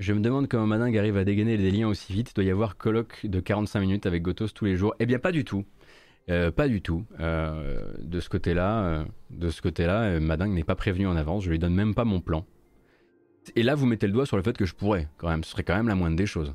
[0.00, 2.30] Je me demande comment Madingue arrive à dégainer les liens aussi vite.
[2.30, 4.94] Il doit y avoir colloque de 45 minutes avec Gotos tous les jours.
[4.98, 5.64] Eh bien, pas du tout.
[6.30, 7.04] Euh, pas du tout.
[7.20, 9.04] Euh, de ce côté-là,
[9.40, 11.44] euh, côté-là, Madingue n'est pas prévenu en avance.
[11.44, 12.44] Je lui donne même pas mon plan.
[13.54, 15.44] Et là, vous mettez le doigt sur le fait que je pourrais, quand même.
[15.44, 16.54] Ce serait quand même la moindre des choses.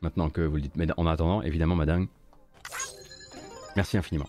[0.00, 0.76] Maintenant que vous le dites.
[0.76, 2.08] Mais en attendant, évidemment, Madingue.
[3.76, 4.28] Merci infiniment.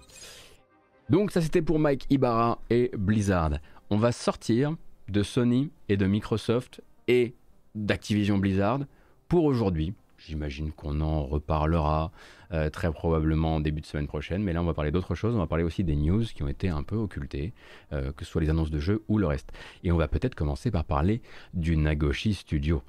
[1.10, 3.52] Donc, ça c'était pour Mike Ibarra et Blizzard.
[3.90, 4.76] On va sortir
[5.10, 7.36] de Sony et de Microsoft et
[7.76, 8.82] d'Activision Blizzard
[9.28, 9.94] pour aujourd'hui.
[10.18, 12.12] J'imagine qu'on en reparlera
[12.54, 15.34] euh, très probablement en début de semaine prochaine, mais là on va parler d'autre chose,
[15.34, 17.54] on va parler aussi des news qui ont été un peu occultées,
[17.92, 19.52] euh, que ce soit les annonces de jeux ou le reste.
[19.84, 21.22] Et on va peut-être commencer par parler
[21.54, 22.84] du Nagoshi Studio.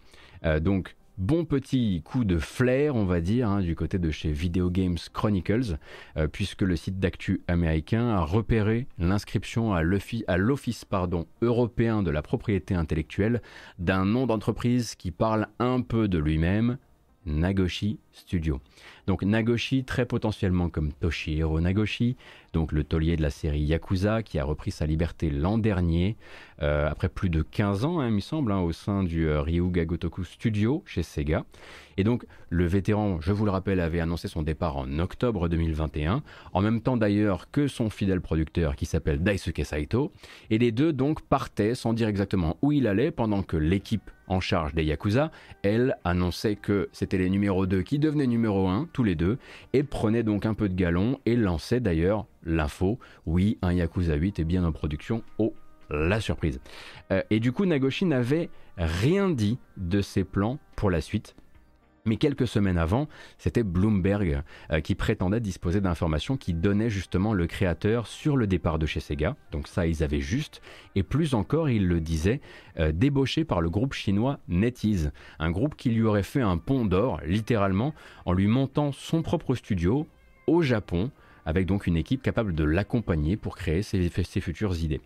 [0.44, 4.32] Euh, donc bon petit coup de flair, on va dire, hein, du côté de chez
[4.32, 5.78] Video Games Chronicles,
[6.16, 10.24] euh, puisque le site d'actu américain a repéré l'inscription à l'Office
[11.42, 13.42] européen de la propriété intellectuelle
[13.78, 16.78] d'un nom d'entreprise qui parle un peu de lui-même,
[17.26, 18.60] Nagoshi Studio.
[19.06, 22.16] Donc Nagoshi, très potentiellement comme Toshihiro Nagoshi,
[22.52, 26.16] donc le taulier de la série Yakuza, qui a repris sa liberté l'an dernier,
[26.62, 29.42] euh, après plus de 15 ans, hein, il me semble, hein, au sein du euh,
[29.42, 31.44] Ryuga Gotoku Studio chez Sega.
[31.96, 36.22] Et donc le vétéran, je vous le rappelle, avait annoncé son départ en octobre 2021,
[36.52, 40.12] en même temps d'ailleurs que son fidèle producteur qui s'appelle Daisuke Saito.
[40.50, 44.40] Et les deux donc partaient sans dire exactement où il allait, pendant que l'équipe en
[44.40, 45.30] charge des Yakuza,
[45.62, 49.38] elle, annonçait que c'était les numéros 2 qui devenaient numéro 1, tous les deux,
[49.72, 54.40] et prenait donc un peu de galon et lançait d'ailleurs l'info, oui, un Yakuza 8
[54.40, 55.54] est bien en production, oh,
[55.90, 56.60] la surprise.
[57.12, 61.36] Euh, et du coup, Nagoshi n'avait rien dit de ses plans pour la suite,
[62.04, 64.42] Mais quelques semaines avant, c'était Bloomberg
[64.72, 68.98] euh, qui prétendait disposer d'informations qui donnaient justement le créateur sur le départ de chez
[68.98, 69.36] Sega.
[69.52, 70.62] Donc ça, ils avaient juste.
[70.96, 72.40] Et plus encore, ils le disaient,
[72.80, 76.84] euh, débauché par le groupe chinois NetEase, un groupe qui lui aurait fait un pont
[76.84, 77.94] d'or, littéralement,
[78.26, 80.08] en lui montant son propre studio
[80.48, 81.12] au Japon,
[81.46, 85.00] avec donc une équipe capable de l'accompagner pour créer ses, ses futures idées.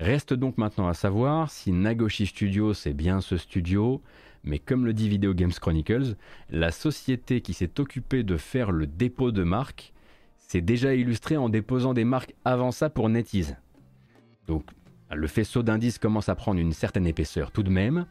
[0.00, 4.02] Reste donc maintenant à savoir si Nagoshi Studio c'est bien ce studio,
[4.44, 6.16] mais comme le dit Video Games Chronicles,
[6.50, 9.92] la société qui s'est occupée de faire le dépôt de marques
[10.36, 13.56] s'est déjà illustrée en déposant des marques avant ça pour NetEase.
[14.46, 14.64] Donc
[15.10, 18.06] le faisceau d'indices commence à prendre une certaine épaisseur tout de même.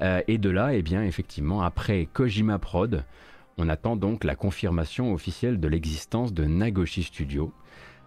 [0.00, 3.04] Euh, et de là, eh bien, effectivement, après Kojima Prod,
[3.56, 7.52] on attend donc la confirmation officielle de l'existence de Nagoshi Studio.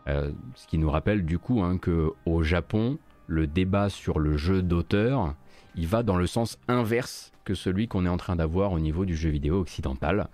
[0.08, 4.38] Euh, ce qui nous rappelle du coup hein, que au Japon, le débat sur le
[4.38, 5.36] jeu d'auteur,
[5.76, 9.06] il va dans le sens inverse que celui qu'on est en train d'avoir au niveau
[9.06, 10.28] du jeu vidéo occidental.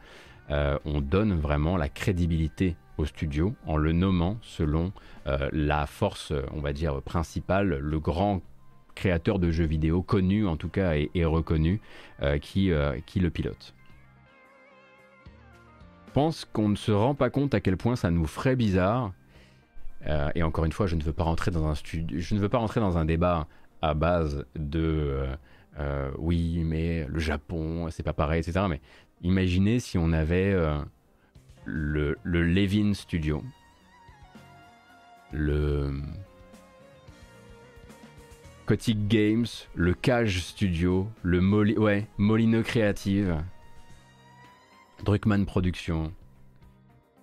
[0.49, 4.91] Euh, on donne vraiment la crédibilité au studio en le nommant selon
[5.28, 8.41] euh, la force, on va dire, principale, le grand
[8.95, 11.82] créateur de jeux vidéo connu en tout cas et, reconnu
[12.24, 12.72] euh, qui,
[13.05, 13.74] qui le pilote.
[16.08, 19.12] Je pense qu'on ne se rend pas compte à quel point ça nous ferait bizarre.
[20.34, 22.49] et encore une fois, je ne veux pas rentrer dans un studio, je ne veux
[22.49, 23.45] pas rentrer dans un débat
[23.84, 25.28] à base de
[25.80, 28.65] euh, oui, mais le Japon, c'est pas pareil, etc.
[28.69, 28.82] Mais
[29.21, 30.80] imaginez si on avait euh,
[31.65, 33.43] le, le Levin Studio,
[35.32, 35.91] le
[38.65, 43.38] Kotick Games, le Cage Studio, le Moli ouais, Molineux Creative,
[45.03, 46.11] Druckmann Productions.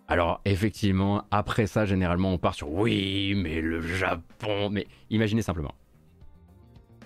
[0.06, 4.70] Alors effectivement, après ça, généralement, on part sur oui, mais le Japon.
[4.70, 5.74] Mais imaginez simplement.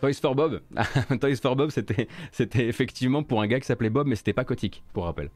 [0.01, 0.61] Toys for Bob.
[1.21, 4.45] Toys for Bob, c'était, c'était effectivement pour un gars qui s'appelait Bob, mais c'était pas
[4.45, 5.31] Kotick, pour rappel.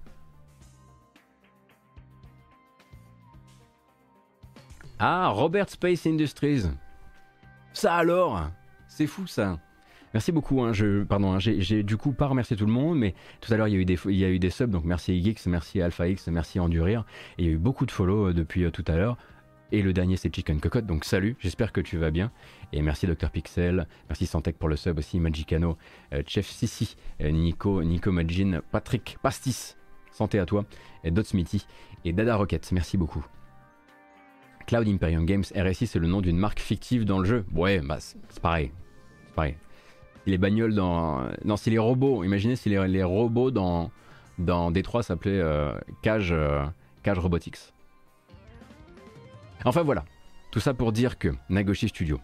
[4.98, 6.62] Ah, Robert Space Industries.
[7.72, 8.50] Ça alors?
[8.86, 9.58] C'est fou ça.
[10.14, 10.62] Merci beaucoup.
[10.62, 13.56] Hein, je, pardon, hein, j'ai, du coup pas remercié tout le monde, mais tout à
[13.56, 15.46] l'heure il y a eu des, il y a eu des subs, donc merci Geeks,
[15.46, 17.04] merci Alpha X, merci Endurir.
[17.38, 19.16] Et il y a eu beaucoup de follow euh, depuis euh, tout à l'heure.
[19.72, 20.86] Et le dernier, c'est Chicken Cocotte.
[20.86, 22.30] Donc salut, j'espère que tu vas bien.
[22.72, 25.76] Et merci Dr Pixel, merci Santec pour le sub aussi, Magicano,
[26.14, 29.76] euh, Chef Sissi, euh, Nico, Nico Magin, Patrick Pastis,
[30.10, 30.64] santé à toi,
[31.04, 31.66] et Dot Smithy
[32.06, 32.72] et Dada Rocket.
[32.72, 33.24] Merci beaucoup.
[34.66, 37.44] Cloud Imperium Games, RSI, c'est le nom d'une marque fictive dans le jeu.
[37.54, 38.72] Ouais, bah c'est pareil.
[39.26, 39.56] C'est pareil.
[40.24, 41.28] Les bagnoles dans.
[41.44, 43.90] Non, si les robots, imaginez si les, robots dans,
[44.38, 46.34] dans Détroit s'appelaient euh, Cage,
[47.02, 47.58] Cage Robotics.
[49.64, 50.04] Enfin voilà,
[50.52, 52.18] tout ça pour dire que Nagoshi Studio.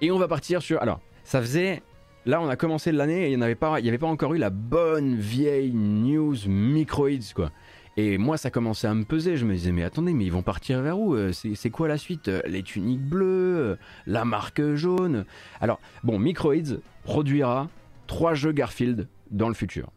[0.00, 0.80] Et on va partir sur...
[0.80, 1.82] Alors, ça faisait...
[2.26, 5.72] Là, on a commencé l'année et il n'y avait, pas, encore eu la bonne vieille
[5.72, 7.50] news microids, quoi.
[7.96, 9.36] Et moi, ça commençait à me peser.
[9.36, 11.96] Je me disais, mais attendez, mais ils vont partir vers où euh, C'est quoi la
[11.96, 13.76] suite euh, Les tuniques bleues euh,
[14.06, 15.24] La marque jaune?
[15.60, 17.68] Alors, bon, Microids produira
[18.06, 19.90] trois jeux Garfield dans le futur.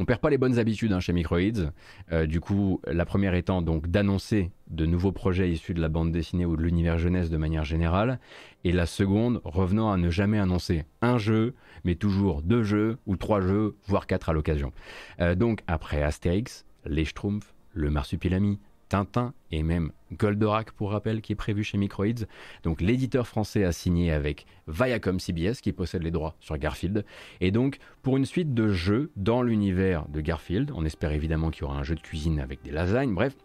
[0.00, 1.72] On perd pas les bonnes habitudes hein, chez Microids.
[2.12, 6.12] Euh, du coup, la première étant donc d'annoncer de nouveaux projets issus de la bande
[6.12, 8.20] dessinée ou de l'univers jeunesse de manière générale.
[8.62, 13.16] Et la seconde, revenant à ne jamais annoncer un jeu, mais toujours deux jeux ou
[13.16, 14.72] trois jeux, voire quatre à l'occasion.
[15.20, 21.32] Euh, donc après Astérix, les Schtroumpfs, le Marsupilami, Tintin et même Goldorak pour rappel qui
[21.32, 22.26] est prévu chez Microids.
[22.62, 27.04] Donc l'éditeur français a signé avec Viacom CBS qui possède les droits sur Garfield.
[27.40, 31.62] Et donc pour une suite de jeux dans l'univers de Garfield, on espère évidemment qu'il
[31.62, 33.36] y aura un jeu de cuisine avec des lasagnes, bref.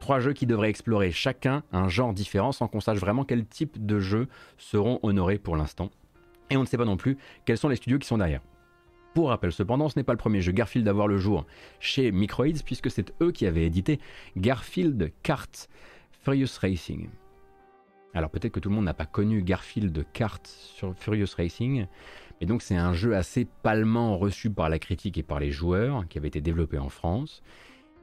[0.00, 3.84] Trois jeux qui devraient explorer chacun un genre différent sans qu'on sache vraiment quel type
[3.84, 5.90] de jeux seront honorés pour l'instant.
[6.50, 8.40] Et on ne sait pas non plus quels sont les studios qui sont derrière.
[9.14, 11.46] Pour rappel, cependant, ce n'est pas le premier jeu Garfield à voir le jour
[11.80, 13.98] chez Microids, puisque c'est eux qui avaient édité
[14.36, 15.68] Garfield Kart
[16.22, 17.08] Furious Racing.
[18.14, 20.48] Alors peut-être que tout le monde n'a pas connu Garfield Kart
[20.96, 21.86] Furious Racing,
[22.40, 26.06] mais donc c'est un jeu assez palement reçu par la critique et par les joueurs,
[26.08, 27.42] qui avait été développé en France.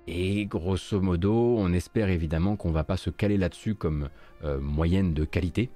[0.07, 4.09] Et grosso modo, on espère évidemment qu'on ne va pas se caler là-dessus comme
[4.43, 5.71] euh, moyenne de qualité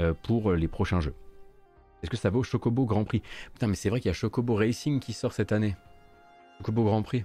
[0.00, 1.14] euh, pour les prochains jeux.
[2.02, 3.22] Est-ce que ça vaut Chocobo Grand Prix?
[3.52, 5.76] Putain, mais c'est vrai qu'il y a Chocobo Racing qui sort cette année.
[6.58, 7.24] Chocobo Grand Prix.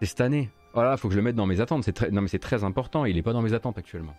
[0.00, 0.50] C'est cette année.
[0.72, 1.92] Voilà, oh faut que je le mette dans mes attentes.
[1.92, 2.10] Très...
[2.10, 3.04] Non, mais c'est très important.
[3.04, 4.14] Il n'est pas dans mes attentes actuellement.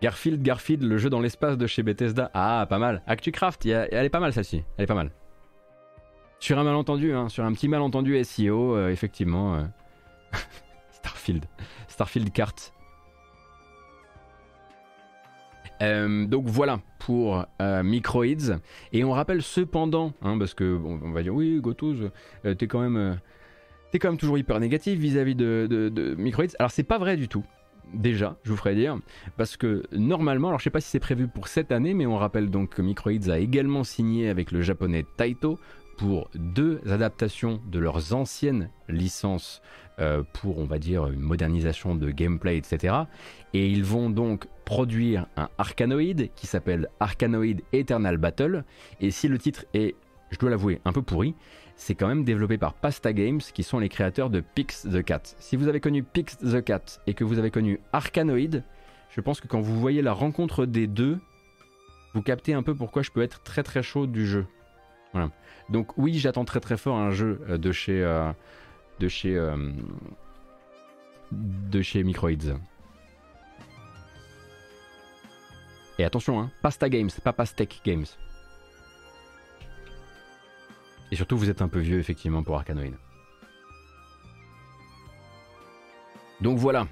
[0.00, 2.30] Garfield, Garfield, le jeu dans l'espace de chez Bethesda.
[2.32, 3.02] Ah, pas mal.
[3.06, 4.62] ActuCraft, elle est pas mal celle-ci.
[4.76, 5.10] Elle est pas mal.
[6.38, 9.56] Sur un malentendu, hein, sur un petit malentendu SEO, euh, effectivement.
[9.56, 9.64] Euh,
[10.92, 11.46] Starfield.
[11.88, 12.72] Starfield Kart.
[15.82, 18.58] Euh, donc voilà pour euh, Microids.
[18.92, 22.10] Et on rappelle cependant, hein, parce que on, va dire oui, Gotos,
[22.44, 23.18] euh, t'es quand même,
[23.90, 26.46] t'es quand même toujours hyper négatif vis-à-vis de, de, de Microids.
[26.58, 27.44] Alors c'est pas vrai du tout.
[27.94, 28.98] Déjà, je vous ferai dire,
[29.38, 32.16] parce que normalement, alors je sais pas si c'est prévu pour cette année, mais on
[32.16, 35.58] rappelle donc que Microids a également signé avec le japonais Taito
[35.96, 39.62] pour deux adaptations de leurs anciennes licences
[40.00, 42.94] euh, pour, on va dire, une modernisation de gameplay, etc.
[43.54, 48.64] Et ils vont donc produire un Arkanoid qui s'appelle Arkanoid Eternal Battle.
[49.00, 49.94] Et si le titre est,
[50.30, 51.34] je dois l'avouer, un peu pourri,
[51.76, 55.22] c'est quand même développé par Pasta Games qui sont les créateurs de Pix the Cat.
[55.38, 58.62] Si vous avez connu Pix the Cat et que vous avez connu Arkanoid,
[59.10, 61.18] je pense que quand vous voyez la rencontre des deux,
[62.14, 64.46] vous captez un peu pourquoi je peux être très très chaud du jeu.
[65.70, 68.30] Donc oui, j'attends très très fort un jeu euh, de chez euh,
[68.98, 69.72] de chez euh,
[71.32, 72.30] de chez Microids.
[75.98, 78.06] Et attention, hein, Pasta Games, pas Pastec Games.
[81.10, 82.92] Et surtout, vous êtes un peu vieux effectivement pour Arkanoid.
[86.40, 86.86] Donc voilà.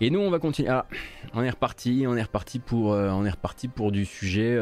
[0.00, 0.68] Et nous, on va continuer.
[0.68, 0.86] Ah,
[1.32, 4.58] on est reparti, on est reparti pour, on est reparti pour du sujet,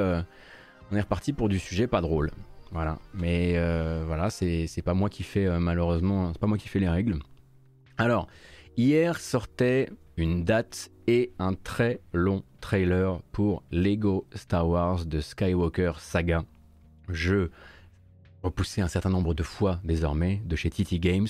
[0.92, 2.30] on est reparti pour du sujet pas drôle.
[2.72, 2.98] Voilà.
[3.14, 6.80] Mais euh, voilà, c'est pas moi qui fais euh, malheureusement, c'est pas moi qui fais
[6.80, 7.18] les règles.
[7.98, 8.26] Alors,
[8.76, 15.92] hier sortait une date et un très long trailer pour Lego Star Wars de Skywalker
[15.98, 16.44] Saga.
[17.08, 17.50] Jeu
[18.42, 21.28] repoussé un certain nombre de fois désormais de chez TT Games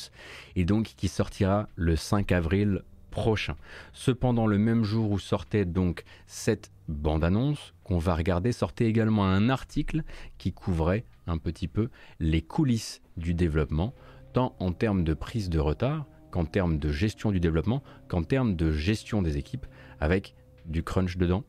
[0.56, 2.82] et donc qui sortira le 5 avril
[3.12, 3.54] prochain.
[3.92, 9.48] Cependant, le même jour où sortait donc cette bande-annonce qu'on va regarder, sortait également un
[9.48, 10.02] article
[10.38, 11.88] qui couvrait un petit peu
[12.18, 13.94] les coulisses du développement,
[14.32, 18.56] tant en termes de prise de retard qu'en termes de gestion du développement, qu'en termes
[18.56, 19.66] de gestion des équipes,
[20.00, 20.34] avec
[20.64, 21.44] du crunch dedans.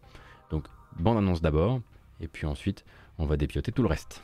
[0.51, 0.67] Donc,
[0.99, 1.79] bande-annonce d'abord,
[2.19, 2.85] et puis ensuite,
[3.17, 4.21] on va dépioter tout le reste.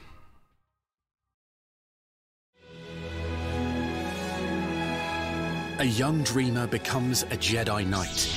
[5.80, 8.28] A young dreamer becomes a Jedi Knight.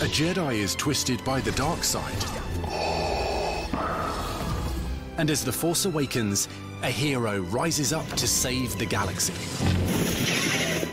[0.00, 2.24] A Jedi is twisted by the dark side.
[5.18, 6.48] And as the Force awakens,
[6.82, 9.34] a hero rises up to save the galaxy.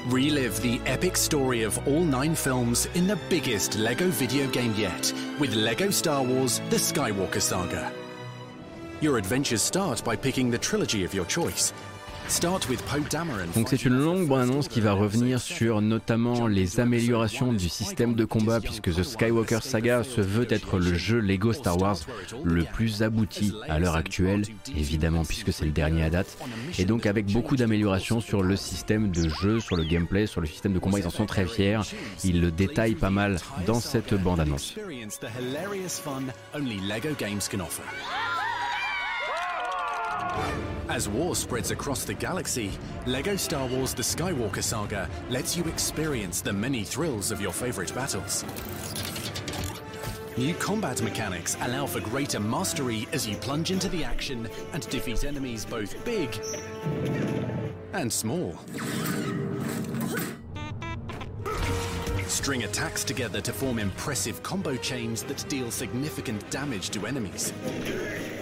[0.07, 5.13] Relive the epic story of all nine films in the biggest LEGO video game yet
[5.39, 7.93] with LEGO Star Wars The Skywalker Saga.
[8.99, 11.71] Your adventures start by picking the trilogy of your choice
[13.55, 18.25] Donc c'est une longue bande-annonce qui va revenir sur notamment les améliorations du système de
[18.25, 21.97] combat puisque The Skywalker Saga se veut être le jeu Lego Star Wars
[22.43, 24.43] le plus abouti à l'heure actuelle,
[24.75, 26.37] évidemment puisque c'est le dernier à date,
[26.77, 30.47] et donc avec beaucoup d'améliorations sur le système de jeu, sur le gameplay, sur le
[30.47, 31.79] système de combat, ils en sont très fiers,
[32.23, 34.75] ils le détaillent pas mal dans cette bande-annonce.
[40.89, 42.71] As war spreads across the galaxy,
[43.05, 47.93] LEGO Star Wars The Skywalker Saga lets you experience the many thrills of your favorite
[47.93, 48.43] battles.
[50.37, 55.23] New combat mechanics allow for greater mastery as you plunge into the action and defeat
[55.23, 56.39] enemies both big
[57.93, 58.57] and small.
[62.27, 67.51] String attacks together to form impressive combo chains that deal significant damage to enemies.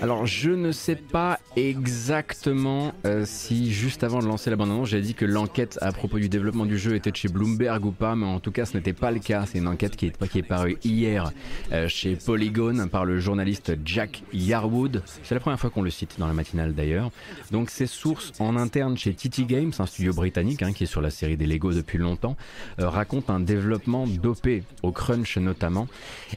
[0.02, 5.14] Alors je ne sais pas exactement euh, si juste avant de lancer la j'ai dit
[5.14, 8.40] que l'enquête à propos du développement du jeu était chez Bloomberg ou pas, mais en
[8.40, 9.46] tout cas ce n'était pas le cas.
[9.46, 11.32] C'est une enquête qui est, qui parue hier
[11.72, 15.02] euh, chez Polygon par le journaliste Jack Yarwood.
[15.24, 17.12] C'est la première fois qu'on le cite dans la matinale d'ailleurs.
[17.52, 21.02] Donc ces sources en interne chez TT Games, un studio britannique hein, qui est sur
[21.02, 22.36] la série des Lego depuis longtemps,
[22.80, 25.88] euh, racontent un développement dopé au crunch notamment,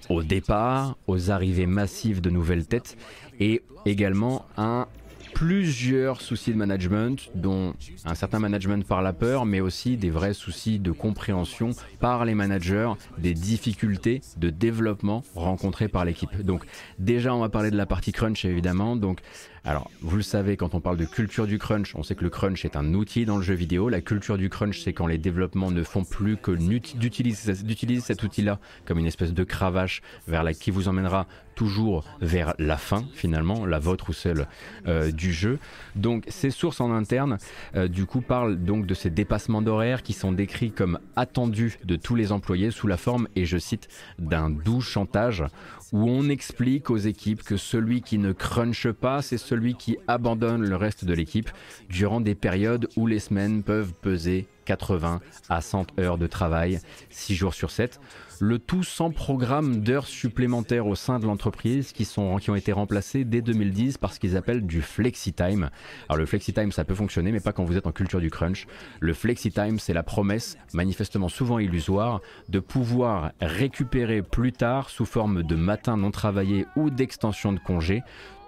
[0.09, 2.97] au départ, aux arrivées massives de nouvelles têtes
[3.41, 4.87] et également un
[5.35, 7.75] plusieurs soucis de management, dont
[8.05, 11.71] un certain management par la peur, mais aussi des vrais soucis de compréhension
[12.01, 16.43] par les managers des difficultés de développement rencontrées par l'équipe.
[16.43, 16.65] Donc
[16.99, 19.21] déjà on va parler de la partie crunch évidemment, donc
[19.69, 22.31] alors, vous le savez, quand on parle de culture du crunch, on sait que le
[22.31, 23.91] crunch est un outil dans le jeu vidéo.
[23.91, 28.61] La culture du crunch, c'est quand les développements ne font plus que d'utiliser cet outil-là
[28.87, 33.67] comme une espèce de cravache vers la qui vous emmènera toujours vers la fin, finalement,
[33.67, 34.47] la vôtre ou celle
[34.87, 35.59] euh, du jeu.
[35.97, 37.37] Donc, ces sources en interne,
[37.75, 41.97] euh, du coup, parlent donc de ces dépassements d'horaire qui sont décrits comme attendus de
[41.97, 43.89] tous les employés sous la forme, et je cite,
[44.21, 45.45] d'un doux chantage
[45.93, 50.63] où on explique aux équipes que celui qui ne crunche pas, c'est celui qui abandonne
[50.63, 51.51] le reste de l'équipe
[51.89, 56.81] durant des périodes où les semaines peuvent peser 80 à 100 heures de travail,
[57.11, 58.01] 6 jours sur 7
[58.41, 62.73] le tout sans programme d'heures supplémentaires au sein de l'entreprise qui, sont, qui ont été
[62.73, 65.71] remplacées dès 2010 par ce qu'ils appellent du flexi-time.
[66.09, 68.67] Alors le flexi-time ça peut fonctionner mais pas quand vous êtes en culture du crunch.
[69.01, 75.43] Le flexi-time c'est la promesse, manifestement souvent illusoire, de pouvoir récupérer plus tard sous forme
[75.43, 78.03] de matin non travaillé ou d'extension de congé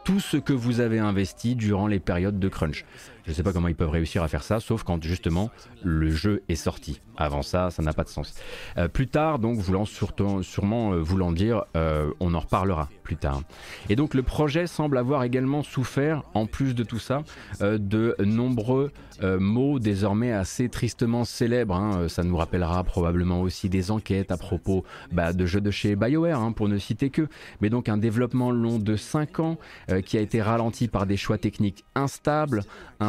[0.05, 2.85] tout ce que vous avez investi durant les périodes de crunch.
[3.25, 5.51] Je ne sais pas comment ils peuvent réussir à faire ça, sauf quand justement
[5.83, 7.01] le jeu est sorti.
[7.17, 8.35] Avant ça, ça n'a pas de sens.
[8.79, 13.17] Euh, plus tard, donc, voulant surtout, sûrement euh, voulant dire, euh, on en reparlera plus
[13.17, 13.43] tard.
[13.91, 17.23] Et donc le projet semble avoir également souffert, en plus de tout ça,
[17.61, 18.93] de nombreux
[19.23, 21.75] mots désormais assez tristement célèbres.
[21.75, 22.09] Hein.
[22.09, 26.41] Ça nous rappellera probablement aussi des enquêtes à propos bah, de jeux de chez BioWare,
[26.41, 27.29] hein, pour ne citer que.
[27.61, 29.59] Mais donc un développement long de 5 ans
[30.07, 32.63] qui a été ralenti par des choix techniques instables,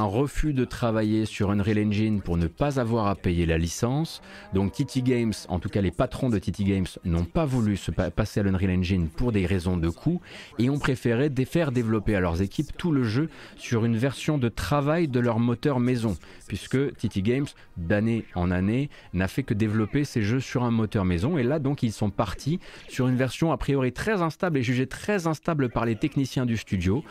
[0.08, 4.22] refus de travailler sur Unreal Engine pour ne pas avoir à payer la licence.
[4.54, 7.92] Donc TT Games, en tout cas les patrons de TT Games, n'ont pas voulu se
[7.92, 10.22] passer à l'Unreal Engine pour des raisons de coût
[10.58, 14.50] et ont préféré faire développer à leurs équipes tout le jeu sur une version de
[14.50, 17.48] travail de leur moteur maison, puisque TT Games,
[17.78, 21.38] d'année en année, n'a fait que développer ces jeux sur un moteur maison.
[21.38, 24.88] Et là, donc, ils sont partis sur une version a priori très instable et jugée
[24.88, 27.04] très instable par les techniciens du studio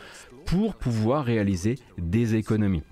[0.45, 2.83] pour pouvoir réaliser des économies.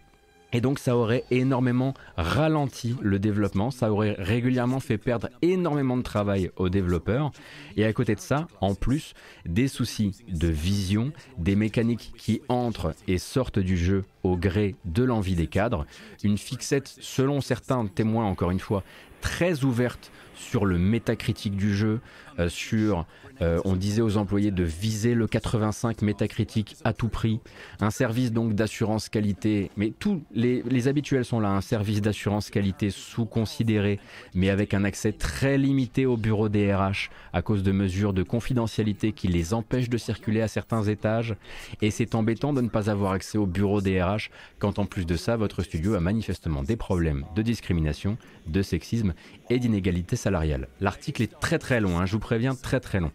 [0.51, 6.01] Et donc ça aurait énormément ralenti le développement, ça aurait régulièrement fait perdre énormément de
[6.01, 7.31] travail aux développeurs.
[7.77, 9.13] Et à côté de ça, en plus,
[9.45, 15.03] des soucis de vision, des mécaniques qui entrent et sortent du jeu au gré de
[15.03, 15.85] l'envie des cadres,
[16.23, 18.83] une fixette selon certains témoins encore une fois
[19.21, 21.99] très ouverte sur le métacritique du jeu,
[22.47, 23.05] sur
[23.41, 27.39] euh, on disait aux employés de viser le 85 métacritique à tout prix,
[27.79, 32.49] un service donc d'assurance qualité, mais tous les, les, habituels sont là, un service d'assurance
[32.49, 33.99] qualité sous-considéré,
[34.33, 38.23] mais avec un accès très limité au bureau des RH à cause de mesures de
[38.23, 41.35] confidentialité qui les empêchent de circuler à certains étages,
[41.81, 44.29] et c'est embêtant de ne pas avoir accès au bureau des RH
[44.59, 48.17] quand en plus de ça, votre studio a manifestement des problèmes de discrimination,
[48.47, 49.13] de sexisme
[49.49, 50.67] et d'inégalité salariale.
[50.81, 52.19] L'article est très très long, hein, je vous
[52.61, 53.11] très très long.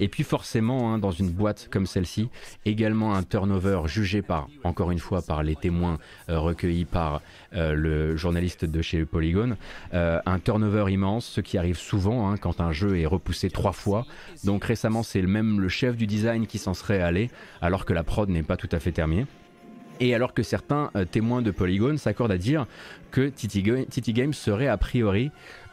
[0.00, 2.28] Et puis forcément, hein, dans une boîte comme celle-ci,
[2.64, 5.98] également un turnover jugé par, encore une fois, par les témoins
[6.28, 7.20] euh, recueillis par
[7.54, 9.56] euh, le journaliste de chez Polygon,
[9.92, 13.72] euh, un turnover immense, ce qui arrive souvent hein, quand un jeu est repoussé trois
[13.72, 14.06] fois.
[14.44, 18.04] Donc récemment, c'est même le chef du design qui s'en serait allé, alors que la
[18.04, 19.26] prod n'est pas tout à fait terminée.
[20.00, 22.66] Et alors que certains témoins de Polygon s'accordent à dire
[23.12, 25.30] que TT Games serait a priori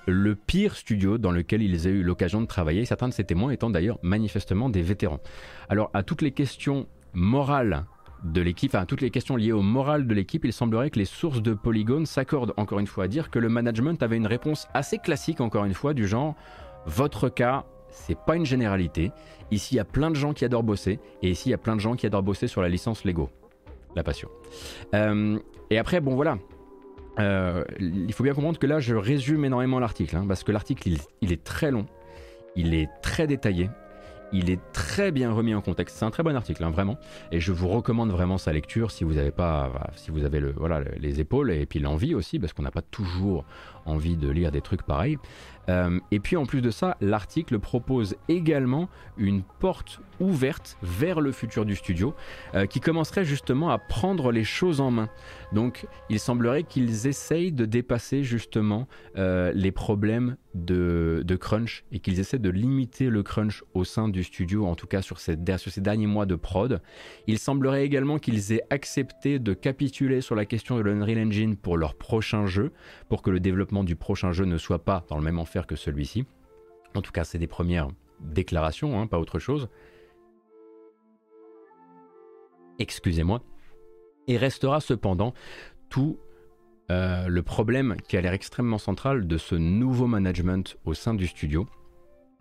[0.08, 3.52] le pire studio dans lequel ils aient eu l'occasion de travailler, certains de ces témoins
[3.52, 5.20] étant d'ailleurs manifestement des vétérans.
[5.70, 7.86] Alors à toutes les questions morales
[8.24, 11.06] de l'équipe, à toutes les questions liées au moral de l'équipe, il semblerait que les
[11.06, 14.68] sources de Polygon s'accordent encore une fois à dire que le management avait une réponse
[14.74, 16.36] assez classique encore une fois du genre
[16.86, 19.12] votre cas c'est pas une généralité.
[19.52, 21.58] Ici, il y a plein de gens qui adorent bosser, et ici, il y a
[21.58, 23.30] plein de gens qui adorent bosser sur la licence Lego.
[23.96, 24.30] La passion.
[24.96, 25.38] Euh,
[25.70, 26.38] et après, bon voilà,
[27.20, 30.90] euh, il faut bien comprendre que là, je résume énormément l'article, hein, parce que l'article,
[31.22, 31.86] il, est très long,
[32.56, 33.70] il est très détaillé,
[34.32, 35.98] il est très bien remis en contexte.
[35.98, 36.98] C'est un très bon article, hein, vraiment,
[37.32, 40.54] et je vous recommande vraiment sa lecture si vous avez pas, si vous avez le,
[40.56, 43.46] voilà, les épaules et puis l'envie aussi, parce qu'on n'a pas toujours
[43.86, 45.18] envie de lire des trucs pareils.
[45.70, 51.32] Euh, et puis en plus de ça, l'article propose également une porte ouverte vers le
[51.32, 52.14] futur du studio
[52.56, 55.10] euh, qui commencerait justement à prendre les choses en main.
[55.54, 62.20] Donc il semblerait qu'ils essayent de dépasser justement euh, les problèmes de, crunch et qu'ils
[62.20, 65.72] essaient de limiter le crunch au sein du studio, en tout cas sur ces, sur
[65.72, 66.82] ces derniers mois de prod.
[67.28, 71.78] Il semblerait également qu'ils aient accepté de capituler sur la question de l'Unreal Engine pour
[71.78, 72.72] leur prochain jeu,
[73.10, 75.76] pour que le développement du prochain jeu ne soit pas dans le même enfer que
[75.76, 76.26] celui-ci.
[76.96, 77.88] En tout cas, c'est des premières
[78.20, 79.70] déclarations, hein, pas autre chose.
[82.80, 83.42] Excusez-moi.
[84.28, 85.34] Et restera cependant
[85.90, 86.20] tout
[86.92, 91.28] euh, le problème qui a l'air extrêmement central de ce nouveau management au sein du
[91.28, 91.68] studio,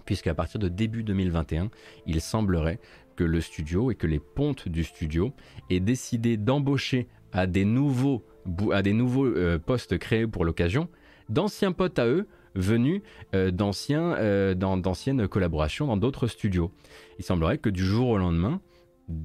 [0.05, 1.71] puisqu'à partir de début 2021,
[2.07, 2.81] il semblerait
[3.17, 5.33] que le studio et que les pontes du studio
[5.69, 8.25] aient décidé d'embaucher à des nouveaux,
[8.73, 10.89] à des nouveaux euh, postes créés pour l'occasion
[11.31, 13.03] d'anciens potes à eux venus
[13.35, 16.71] euh, euh, d'anciennes collaborations dans d'autres studios.
[17.19, 18.61] Il semblerait que du jour au lendemain,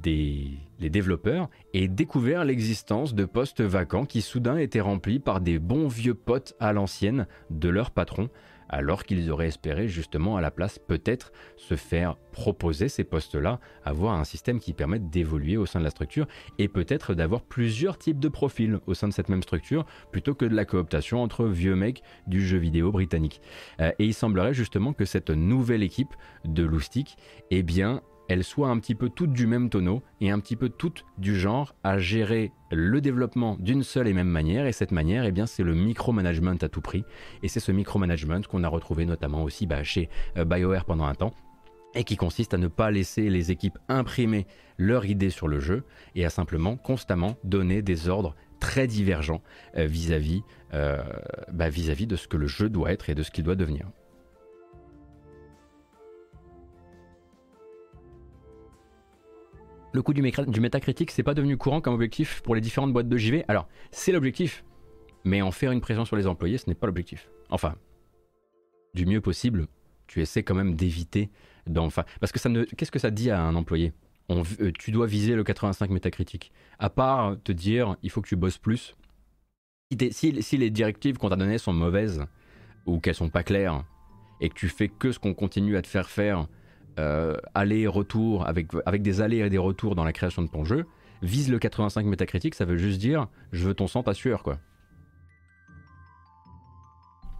[0.04, 5.88] les développeurs aient découvert l'existence de postes vacants qui soudain étaient remplis par des bons
[5.88, 8.30] vieux potes à l'ancienne de leur patron,
[8.70, 14.16] alors qu'ils auraient espéré justement à la place peut-être se faire proposer ces postes-là, avoir
[14.16, 18.20] un système qui permette d'évoluer au sein de la structure et peut-être d'avoir plusieurs types
[18.20, 21.76] de profils au sein de cette même structure plutôt que de la cooptation entre vieux
[21.76, 23.42] mecs du jeu vidéo britannique.
[23.80, 26.14] Euh, et il semblerait justement que cette nouvelle équipe
[26.44, 27.18] de Loustic,
[27.52, 30.70] eh bien, elles soient un petit peu toutes du même tonneau et un petit peu
[30.70, 34.66] toutes du genre à gérer le développement d'une seule et même manière.
[34.66, 37.04] Et cette manière, eh bien, c'est le micromanagement à tout prix.
[37.44, 41.16] Et c'est ce micromanagement qu'on a retrouvé notamment aussi bah, chez euh, BioWare pendant un
[41.16, 41.34] temps
[41.96, 44.48] et qui consiste à ne pas laisser les équipes imprimer
[44.78, 49.42] leur idée sur le jeu et à simplement constamment donner des ordres très divergents
[49.78, 51.02] euh, vis-à-vis euh,
[51.54, 53.56] bah, vis -vis de ce que le jeu doit être et de ce qu'il doit
[53.56, 53.88] devenir.
[59.96, 63.10] Le coût du, du métacritique, c'est pas devenu courant comme objectif pour les différentes boîtes
[63.10, 63.46] de JV.
[63.48, 64.64] Alors, c'est l'objectif,
[65.24, 67.30] mais en faire une pression sur les employés, ce n'est pas l'objectif.
[67.50, 67.76] Enfin,
[68.94, 69.68] du mieux possible,
[70.08, 71.30] tu essaies quand même d'éviter
[71.66, 72.04] d'enfin.
[72.20, 72.50] Parce que ça.
[72.78, 73.94] Qu'est-ce que ça dit à un employé?
[74.28, 76.52] On, euh, Tu dois viser le 85 métacritique.
[76.78, 78.96] À part te dire, il faut que tu bosses plus.
[80.12, 82.26] Si, si les directives qu'on t'a données sont mauvaises
[82.86, 83.84] ou qu'elles sont pas claires
[84.42, 86.48] et que tu fais que ce qu'on continue à te faire faire
[87.00, 90.86] euh, aller-retour, avec, avec des allers et des retours dans la création de ton jeu,
[91.22, 94.60] vise le 85 métacritique, ça veut juste dire je veux ton sang, ta sueur, quoi.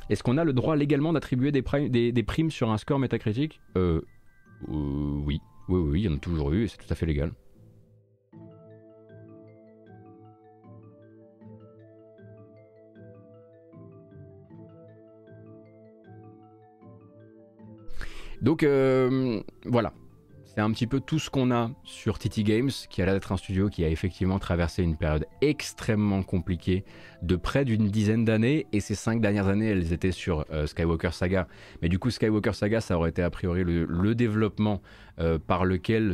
[0.10, 1.62] Est-ce qu'on a le droit légalement d'attribuer des,
[2.24, 3.60] primes sur un score métacritique?
[3.76, 4.02] Euh,
[4.70, 7.32] euh, Oui, oui, oui, il y en a toujours eu c'est tout à fait légal.
[18.42, 19.94] Donc euh, voilà,
[20.44, 23.32] c'est un petit peu tout ce qu'on a sur TT Games, qui a l'air d'être
[23.32, 26.86] un studio qui a effectivement traversé une période extrêmement compliquée
[27.22, 31.12] de près d'une dizaine d'années, et ces cinq dernières années, elles étaient sur euh, Skywalker
[31.12, 31.48] Saga.
[31.82, 34.82] Mais du coup, Skywalker Saga, ça aurait été a priori le, développement
[35.20, 36.14] euh, par lequel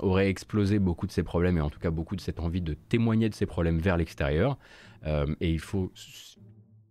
[0.00, 2.74] aurait explosé beaucoup de ces problèmes, et en tout cas beaucoup de cette envie de
[2.74, 4.58] témoigner de ces problèmes vers l'extérieur.
[5.06, 5.92] et il faut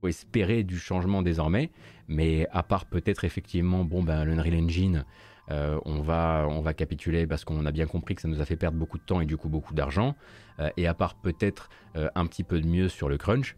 [0.08, 1.72] espérer du changement désormais,
[2.08, 5.06] mais à part peut-être effectivement, bon, ben, l'Unreal Engine,
[5.52, 8.46] euh, on, va, on va capituler parce qu'on a bien compris que ça nous a
[8.46, 10.16] fait perdre beaucoup de temps et du coup beaucoup d'argent,
[10.60, 13.58] euh, et à part peut-être euh, un petit peu de mieux sur le crunch,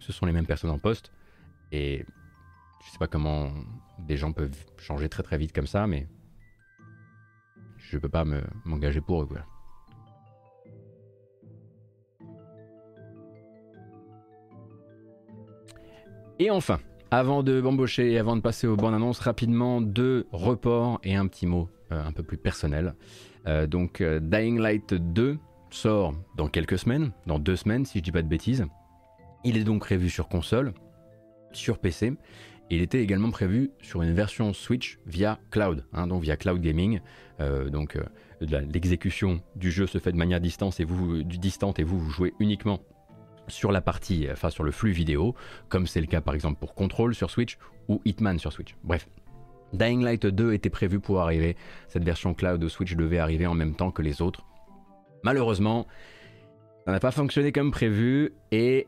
[0.00, 1.12] ce sont les mêmes personnes en poste,
[1.70, 2.04] et
[2.84, 3.52] je sais pas comment
[4.00, 6.08] des gens peuvent changer très très vite comme ça, mais
[7.78, 8.24] je peux pas
[8.64, 9.28] m'engager pour eux.
[16.40, 16.80] Et enfin,
[17.12, 21.28] avant de m'embaucher et avant de passer aux bonnes annonces, rapidement deux reports et un
[21.28, 22.94] petit mot euh, un peu plus personnel.
[23.46, 25.38] Euh, donc euh, Dying Light 2
[25.70, 28.66] sort dans quelques semaines, dans deux semaines si je dis pas de bêtises.
[29.44, 30.74] Il est donc prévu sur console,
[31.52, 32.14] sur PC.
[32.68, 37.00] Il était également prévu sur une version Switch via cloud, hein, donc via cloud gaming.
[37.70, 37.98] donc
[38.40, 40.86] l'exécution du jeu se fait de manière distante et
[41.24, 42.80] distante et vous, vous jouez uniquement
[43.48, 45.34] sur la partie, enfin sur le flux vidéo,
[45.68, 48.74] comme c'est le cas par exemple pour Control sur Switch ou Hitman sur Switch.
[48.84, 49.08] Bref.
[49.72, 51.56] Dying Light 2 était prévu pour arriver,
[51.88, 54.44] cette version cloud de Switch devait arriver en même temps que les autres.
[55.24, 55.86] Malheureusement,
[56.84, 58.86] ça n'a pas fonctionné comme prévu et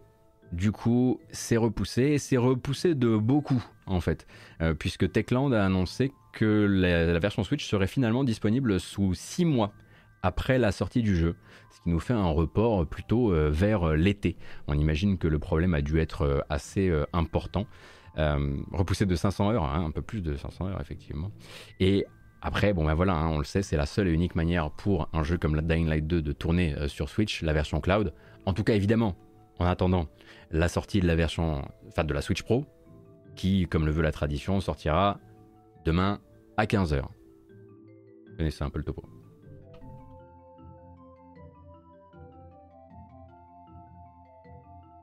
[0.52, 4.26] du coup c'est repoussé et c'est repoussé de beaucoup en fait,
[4.61, 9.44] euh, puisque Techland a annoncé que la, la version Switch serait finalement disponible sous 6
[9.44, 9.72] mois
[10.27, 11.37] après la sortie du jeu,
[11.70, 14.37] ce qui nous fait un report plutôt euh, vers euh, l'été.
[14.66, 17.66] On imagine que le problème a dû être euh, assez important.
[18.16, 21.31] repoussé de 500 heures, hein, un peu plus de 500 heures effectivement.
[21.79, 22.07] Et
[22.43, 25.09] après, bon ben voilà, hein, on le sait, c'est la seule et unique manière pour
[25.12, 28.12] un jeu comme la Dying Light 2 de tourner sur Switch, la version cloud.
[28.47, 29.16] En tout cas, évidemment,
[29.59, 30.09] en attendant
[30.51, 32.64] la sortie de la version, enfin de la Switch Pro,
[33.37, 35.20] qui, comme le veut la tradition, sortira
[35.85, 36.20] demain
[36.57, 37.03] à 15h.
[37.03, 39.05] Vous connaissez un peu le topo.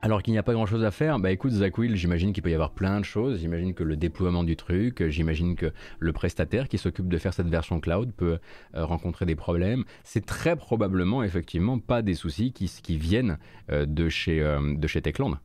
[0.04, 2.42] Alors qu'il n'y a pas grand chose à faire, bah écoute Zach Will, j'imagine qu'il
[2.42, 6.12] peut y avoir plein de choses, j'imagine que le déploiement du truc, j'imagine que le
[6.12, 8.38] prestataire qui s'occupe de faire cette version cloud peut
[8.74, 9.84] euh, rencontrer des problèmes.
[10.02, 13.38] C'est très probablement effectivement pas des soucis qui, qui viennent
[13.70, 15.38] euh, de, chez, euh, de chez Techland.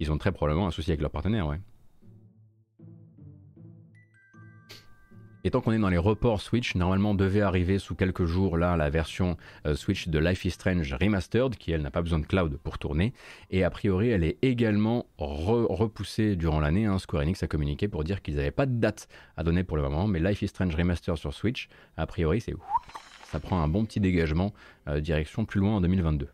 [0.00, 1.60] Ils ont très probablement un souci avec leur partenaire, ouais.
[5.42, 8.76] Et tant qu'on est dans les reports Switch, normalement devait arriver sous quelques jours là
[8.76, 12.26] la version euh, Switch de Life is Strange Remastered, qui elle n'a pas besoin de
[12.26, 13.14] cloud pour tourner.
[13.50, 16.84] Et a priori, elle est également repoussée durant l'année.
[16.84, 16.98] Hein.
[16.98, 19.08] Square Enix a communiqué pour dire qu'ils n'avaient pas de date
[19.38, 22.54] à donner pour le moment, mais Life is Strange Remastered sur Switch, a priori, c'est
[23.30, 24.52] ça prend un bon petit dégagement
[24.88, 26.28] euh, direction plus loin en 2022.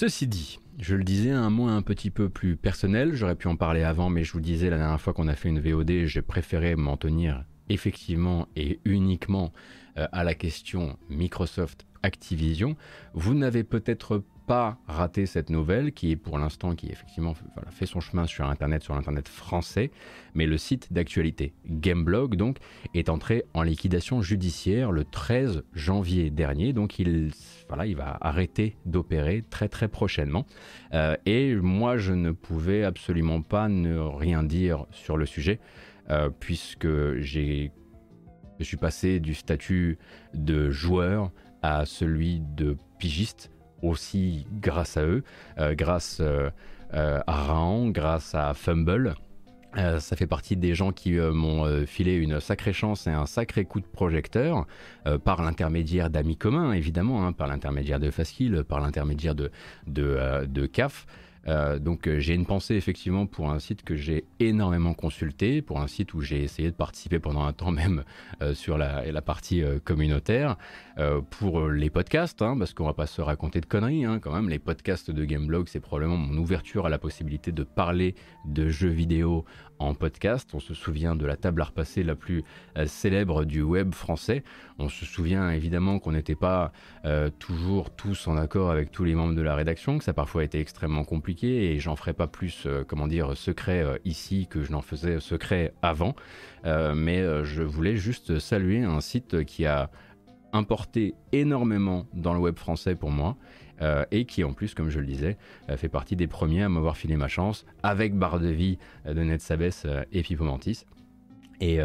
[0.00, 3.56] Ceci dit, je le disais, un mot un petit peu plus personnel, j'aurais pu en
[3.56, 6.22] parler avant, mais je vous disais la dernière fois qu'on a fait une VOD, j'ai
[6.22, 9.52] préféré m'en tenir effectivement et uniquement
[9.96, 12.76] euh, à la question Microsoft Activision.
[13.12, 17.34] Vous n'avez peut-être pas raté cette nouvelle qui est pour l'instant qui effectivement
[17.70, 19.90] fait son chemin sur internet sur l'internet français
[20.34, 22.56] mais le site d'actualité Gameblog donc
[22.94, 26.72] est entré en liquidation judiciaire le 13 janvier dernier.
[26.72, 27.32] Donc il
[27.68, 30.46] voilà il va arrêter d'opérer très très prochainement.
[30.94, 35.60] Euh, et moi je ne pouvais absolument pas ne rien dire sur le sujet
[36.08, 36.88] euh, puisque
[37.18, 37.70] j'ai
[38.58, 39.98] je suis passé du statut
[40.32, 41.30] de joueur
[41.60, 43.50] à celui de pigiste
[43.82, 45.22] aussi grâce à eux,
[45.58, 46.50] euh, grâce euh,
[46.94, 49.14] euh, à Raon, grâce à Fumble.
[49.74, 53.80] ça fait partie des gens qui m'ont filé une sacrée chance et un sacré coup
[53.80, 54.66] de projecteur
[55.24, 61.06] par l'intermédiaire d'amis communs, évidemment, hein, par l'intermédiaire de Fastkill, par l'intermédiaire de CAF.
[61.46, 65.80] Euh, donc euh, j'ai une pensée effectivement pour un site que j'ai énormément consulté, pour
[65.80, 68.04] un site où j'ai essayé de participer pendant un temps même
[68.42, 70.56] euh, sur la, partie communautaire,
[71.30, 74.48] pour les podcasts, hein, parce qu'on va pas se raconter de conneries hein, quand même,
[74.48, 78.14] les podcasts de Gameblog c'est probablement mon ouverture à la possibilité de parler
[78.46, 79.44] de jeux vidéo
[79.78, 80.50] en podcast.
[80.54, 82.44] On se souvient de la table à repasser la plus
[82.76, 84.42] euh, célèbre du web français.
[84.78, 86.72] On se souvient évidemment qu'on n'était pas
[87.04, 90.44] euh, toujours tous en accord avec tous les membres de la rédaction, que ça parfois
[90.44, 94.72] été extrêmement compliqué et j'en ferai pas plus, euh, comment dire, secret ici que je
[94.72, 96.14] n'en faisais secret avant.
[96.64, 99.90] mais je voulais juste saluer un site qui a
[100.52, 103.36] importé énormément dans le web français pour moi
[103.80, 105.36] euh, et qui en plus, comme je le disais,
[105.68, 109.14] euh, fait partie des premiers à m'avoir filé ma chance avec Barre de Vie euh,
[109.14, 109.70] de Ned Sabes
[110.12, 110.84] et Pipo Mantis.
[111.60, 111.80] Et,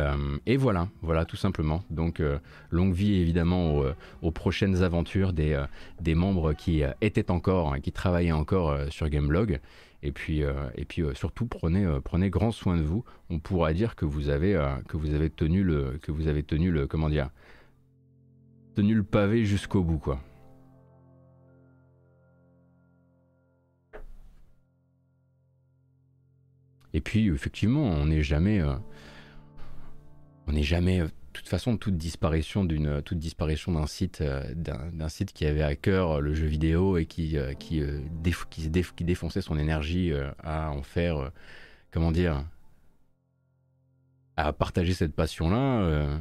[0.55, 1.83] voilà, voilà tout simplement.
[1.89, 2.21] Donc
[2.69, 3.81] longue vie évidemment
[4.21, 5.65] aux, prochaines aventures des,
[6.13, 9.59] membres qui étaient encore, qui travaillaient encore sur Gameblog.
[10.03, 10.43] Et puis,
[10.75, 13.03] et puis surtout prenez, prenez grand soin de vous.
[13.31, 16.85] On pourra dire que vous avez, que vous avez tenu le, que vous avez le,
[16.85, 17.31] comment dire,
[18.75, 20.21] tenu le pavé jusqu'au bout quoi.
[26.93, 28.61] Et puis, effectivement, on n'est jamais.
[28.61, 28.75] Euh,
[30.47, 31.01] on n'est jamais.
[31.01, 35.47] Euh, de toute façon, toute disparition d'une, toute disparition d'un site, euh, d'un, site qui
[35.47, 37.83] avait à cœur le jeu vidéo et qui, qui,
[39.03, 40.13] défonçait son énergie
[40.43, 41.31] à en faire,
[41.89, 42.45] comment dire,
[44.37, 46.19] à partager cette passion-là,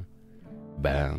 [0.79, 1.19] ben,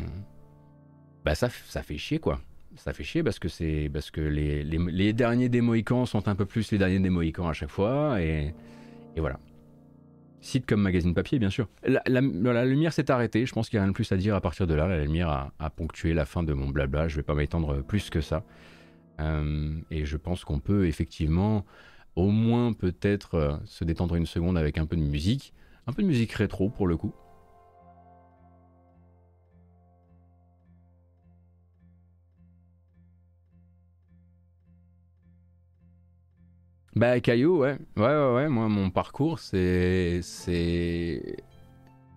[1.24, 2.40] ben ça, ça fait chier quoi
[2.76, 6.34] ça fait chier parce que parce que les, les, les, derniers des Mohicans sont un
[6.34, 8.52] peu plus les derniers des Mohicans à chaque fois et
[9.16, 9.38] et voilà.
[10.40, 11.68] Site comme magazine papier, bien sûr.
[11.86, 12.20] La,
[12.66, 13.46] lumière s'est arrêtée.
[13.46, 14.86] Je pense qu'il n'y a rien de plus à dire à partir de là.
[14.86, 17.08] La lumière a, ponctué la fin de mon blabla.
[17.08, 18.44] Je ne vais pas m'étendre plus que ça.
[19.20, 21.64] Euh, et je pense qu'on peut effectivement,
[22.14, 25.54] au moins peut-être, euh, se détendre une seconde avec un peu de musique.
[25.86, 27.14] Un peu de musique rétro pour le coup.
[36.96, 37.76] Bah Caillou, ouais.
[37.96, 38.48] Ouais, ouais, ouais.
[38.48, 40.20] Moi, mon parcours, c'est...
[40.22, 41.36] c'est...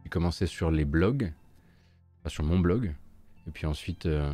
[0.04, 1.34] J'ai commencé sur les blogs,
[2.20, 2.94] enfin, sur mon blog,
[3.48, 4.34] et puis ensuite euh,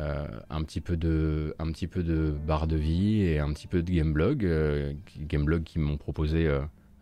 [0.00, 3.66] euh, un, petit peu de, un petit peu de barre de vie et un petit
[3.66, 4.44] peu de gameblog.
[4.44, 6.48] Euh, gameblog qui m'ont proposé,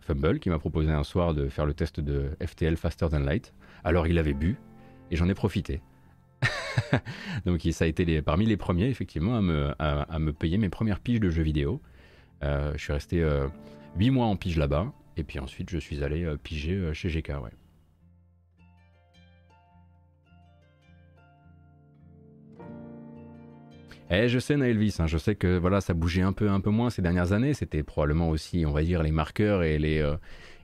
[0.01, 3.53] Fumble, qui m'a proposé un soir de faire le test de FTL Faster Than Light.
[3.83, 4.57] Alors il avait bu,
[5.11, 5.81] et j'en ai profité.
[7.45, 10.99] Donc ça a été parmi les premiers, effectivement, à me, à me payer mes premières
[10.99, 11.81] piges de jeux vidéo.
[12.43, 14.91] Euh, je suis resté 8 euh, mois en pige là-bas.
[15.15, 17.51] Et puis ensuite, je suis allé euh, piger chez GK, ouais.
[24.09, 26.69] Eh, je sais, Naelvis, hein, je sais que voilà, ça bougeait un peu, un peu
[26.69, 27.53] moins ces dernières années.
[27.53, 30.15] C'était probablement aussi, on va dire, les marqueurs et les.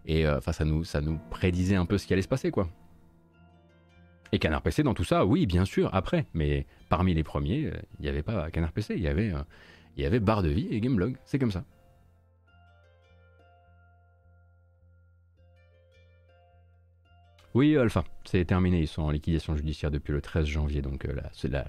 [0.05, 2.69] et enfin, ça, nous, ça nous prédisait un peu ce qui allait se passer, quoi.
[4.31, 6.25] Et Canard PC dans tout ça, oui, bien sûr, après.
[6.33, 9.33] Mais parmi les premiers, il n'y avait pas Canard PC, il y avait
[9.97, 11.17] il y avait barre de vie et gameblog.
[11.25, 11.63] C'est comme ça.
[17.53, 18.79] Oui, Alpha, c'est terminé.
[18.79, 20.81] Ils sont en liquidation judiciaire depuis le 13 janvier.
[20.81, 21.15] Donc euh,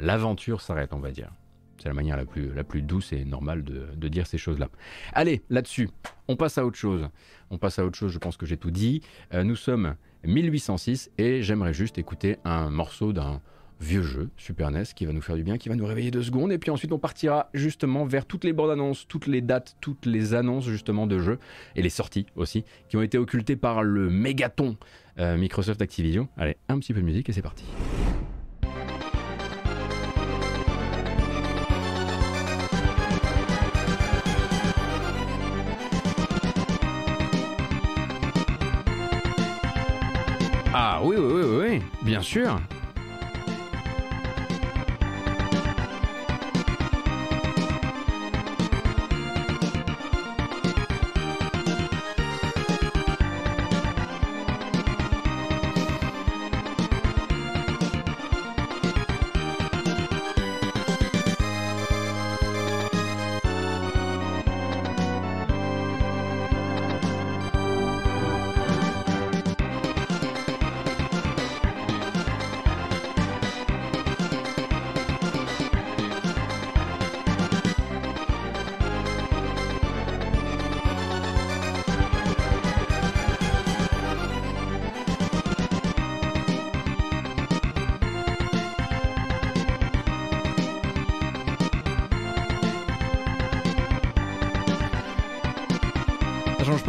[0.00, 1.30] l'aventure s'arrête, on va dire.
[1.78, 4.68] C'est la manière la plus, la plus douce et normale de, dire ces choses-là.
[5.12, 5.90] Allez, là-dessus,
[6.28, 7.08] on passe à autre chose.
[7.50, 9.02] On passe à autre chose, je pense que j'ai tout dit.
[9.34, 13.42] Euh, nous sommes 1806 et j'aimerais juste écouter un morceau d'un
[13.80, 16.22] vieux jeu Super NES qui va nous faire du bien, qui va nous réveiller deux
[16.22, 16.52] secondes.
[16.52, 20.06] Et puis ensuite, on partira justement vers toutes les bandes annonces, toutes les dates, toutes
[20.06, 21.38] les annonces justement de jeux
[21.76, 24.76] et les sorties aussi qui ont été occultées par le mégaton
[25.18, 26.28] euh, Microsoft Activision.
[26.36, 27.64] Allez, un petit peu de musique et c'est parti.
[40.76, 42.60] Ah oui, oui, oui, oui, bien sûr.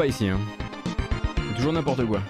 [0.05, 0.39] Pas ici, hein.
[1.55, 2.21] Toujours n'importe quoi.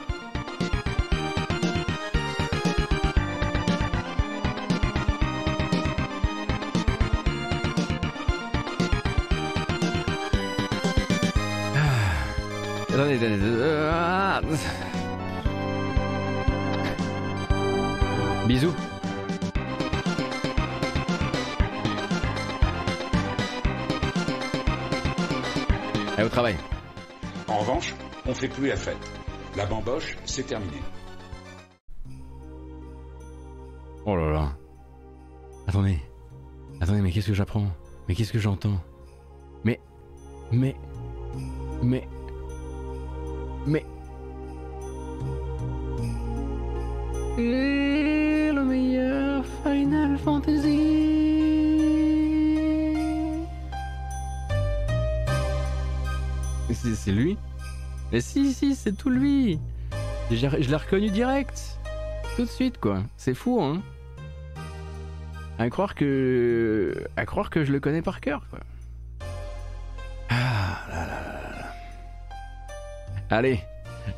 [11.75, 11.79] Ah.
[12.93, 13.39] Attendez, attendez,
[13.91, 14.41] ah.
[18.47, 18.73] Bisous.
[26.17, 26.55] Allez au travail.
[28.27, 28.97] On fait plus la fête.
[29.55, 30.81] La bamboche, c'est terminé.
[34.05, 34.57] Oh là là.
[35.67, 35.99] Attendez.
[36.81, 37.67] Attendez, mais qu'est-ce que j'apprends?
[38.07, 38.79] Mais qu'est-ce que j'entends?
[39.63, 39.79] Mais.
[40.51, 40.75] Mais.
[41.83, 42.07] Mais.
[43.65, 43.85] Mais.
[47.37, 51.03] Et le meilleur Final Fantasy.
[56.95, 57.37] C'est lui?
[58.11, 59.59] Mais si, si, c'est tout lui.
[60.31, 61.79] Je l'ai reconnu direct.
[62.35, 63.03] Tout de suite, quoi.
[63.17, 63.81] C'est fou, hein
[65.57, 68.59] à croire que à croire que je le connais par cœur quoi.
[70.29, 71.73] Ah là là là là.
[73.29, 73.59] Allez,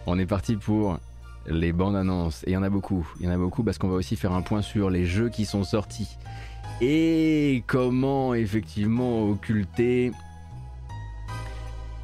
[0.05, 0.99] on est parti pour
[1.45, 3.77] les bandes annonces et il y en a beaucoup, il y en a beaucoup parce
[3.77, 6.17] qu'on va aussi faire un point sur les jeux qui sont sortis
[6.81, 10.11] et comment effectivement occulter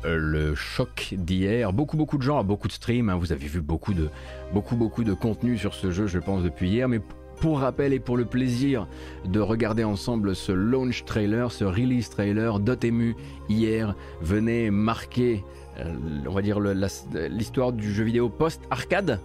[0.06, 1.74] le choc d'hier.
[1.74, 4.10] Beaucoup beaucoup de gens, beaucoup de streams, hein, vous avez vu beaucoup de
[4.54, 7.02] beaucoup beaucoup de contenu sur ce jeu je pense depuis hier mais
[7.44, 8.88] pour rappel et pour le plaisir
[9.26, 13.18] de regarder ensemble ce launch trailer, ce release trailer, Dotemu
[13.50, 15.44] hier venait marquer,
[15.78, 15.94] euh,
[16.26, 19.20] on va dire, l'histoire du jeu vidéo post-arcade.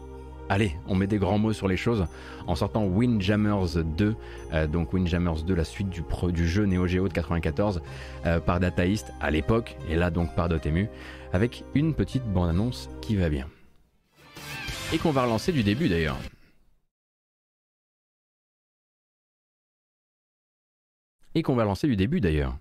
[0.48, 2.06] Allez, on met des grands mots sur les choses
[2.46, 4.16] en sortant Windjammers 2,
[4.52, 7.82] euh, donc Windjammers 2, la suite du, jeu Neo Geo de 94
[8.24, 10.88] euh, par Data East à l'époque, et là donc par Dotemu,
[11.32, 13.46] avec une petite bande-annonce qui va bien.
[14.92, 16.16] Et qu'on va relancer du début d'ailleurs.
[21.38, 22.58] et qu'on va lancer du début d'ailleurs.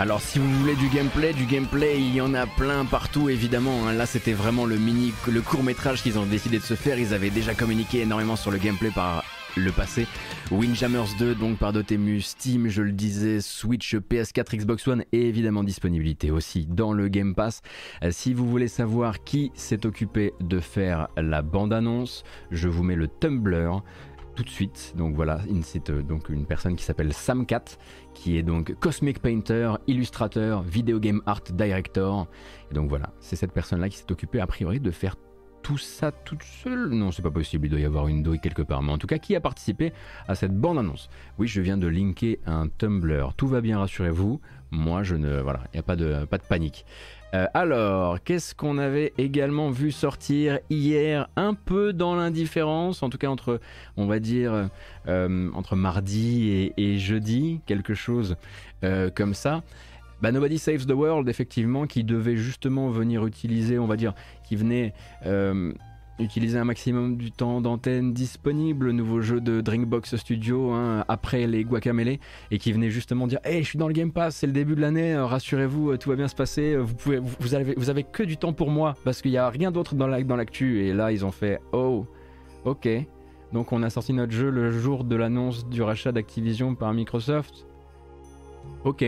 [0.00, 3.86] Alors si vous voulez du gameplay, du gameplay, il y en a plein partout évidemment.
[3.86, 3.92] hein.
[3.92, 6.98] Là c'était vraiment le mini, le court métrage qu'ils ont décidé de se faire.
[6.98, 9.22] Ils avaient déjà communiqué énormément sur le gameplay par
[9.56, 10.06] le passé.
[10.50, 15.64] Windjammers 2, donc par Dotemu, Steam, je le disais, Switch, PS4, Xbox One et évidemment
[15.64, 17.60] disponibilité aussi dans le Game Pass.
[18.02, 22.96] Euh, si vous voulez savoir qui s'est occupé de faire la bande-annonce, je vous mets
[22.96, 23.82] le Tumblr
[24.34, 24.94] tout de suite.
[24.96, 27.64] Donc voilà, c'est euh, donc une personne qui s'appelle Samcat,
[28.14, 32.26] qui est donc Cosmic Painter, illustrateur, video game art director.
[32.70, 35.16] Et donc voilà, c'est cette personne-là qui s'est occupée a priori de faire
[35.62, 38.62] tout ça toute seule Non, c'est pas possible, il doit y avoir une douille quelque
[38.62, 38.82] part.
[38.82, 39.92] Mais en tout cas, qui a participé
[40.26, 41.08] à cette bande-annonce?
[41.38, 43.34] Oui, je viens de linker un Tumblr.
[43.36, 44.40] Tout va bien, rassurez-vous.
[44.70, 45.40] Moi, je ne.
[45.40, 46.86] Voilà, il n'y a pas de, pas de panique.
[47.34, 53.18] Euh, alors, qu'est-ce qu'on avait également vu sortir hier Un peu dans l'indifférence, en tout
[53.18, 53.60] cas entre,
[53.96, 54.68] on va dire,
[55.08, 58.36] euh, entre mardi et, jeudi, quelque chose
[58.82, 59.62] euh, comme ça.
[60.20, 64.56] Bah, Nobody Saves the World, effectivement, qui devait justement venir utiliser, on va dire, qui
[64.56, 64.92] venait
[66.20, 71.46] utiliser un maximum du temps d'antenne disponible, le nouveau jeu de Drinkbox Studio hein, après
[71.46, 72.18] les Guacamele,
[72.50, 74.74] et qui venait justement dire Hey, je suis dans le Game Pass, c'est le début
[74.74, 77.20] de l'année, euh, rassurez-vous, euh, tout va bien se passer, euh, vous, pouvez,
[77.54, 80.06] avez, vous avez que du temps pour moi, parce qu'il n'y a rien d'autre dans
[80.06, 80.84] l'actu.
[80.84, 82.06] Et là, ils ont fait Oh,
[82.64, 82.88] ok.
[83.52, 87.66] Donc, on a sorti notre jeu le jour de l'annonce du rachat d'Activision par Microsoft.
[88.84, 89.04] Ok.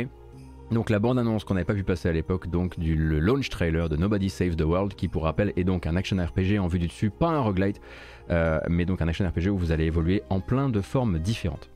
[0.72, 3.96] Donc la bande-annonce qu'on n'avait pas pu passer à l'époque, donc du launch trailer de
[3.96, 6.86] Nobody Save the World, qui pour rappel est donc un action RPG en vue du
[6.86, 7.78] dessus, pas un roguelite,
[8.30, 11.68] euh, mais donc un action RPG où vous allez évoluer en plein de formes différentes.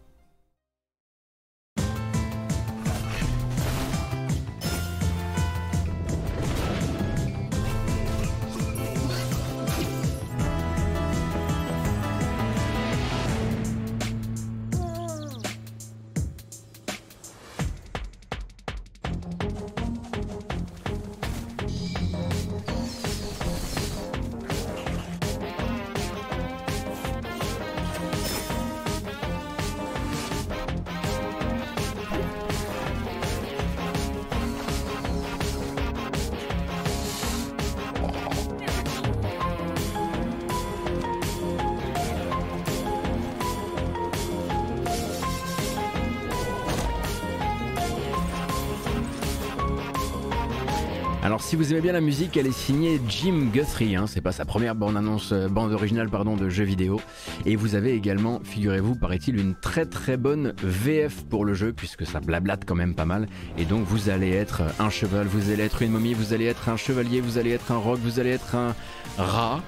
[52.07, 53.97] Musique, elle est signée Jim Guthrie.
[53.97, 54.07] Hein.
[54.07, 57.01] c'est pas sa première bande annonce, euh, bande originale pardon, de jeux vidéo.
[57.47, 62.07] Et vous avez également, figurez-vous, paraît-il, une très très bonne VF pour le jeu, puisque
[62.07, 63.27] ça blablate quand même pas mal.
[63.59, 66.69] Et donc vous allez être un cheval, vous allez être une momie, vous allez être
[66.69, 68.77] un chevalier, vous allez être un roc, vous allez être un
[69.19, 69.61] rat.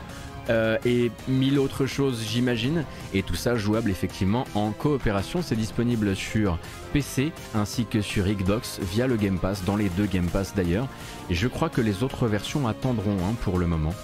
[0.51, 2.85] Euh, et mille autres choses j'imagine.
[3.15, 5.43] Et tout ça jouable effectivement en coopération.
[5.43, 6.59] C'est disponible sur
[6.93, 10.89] PC ainsi que sur Xbox via le Game Pass dans les deux Game Pass d'ailleurs.
[11.31, 13.95] Et je crois que les autres versions attendront hein, pour le moment.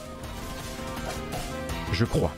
[1.93, 2.35] Je crois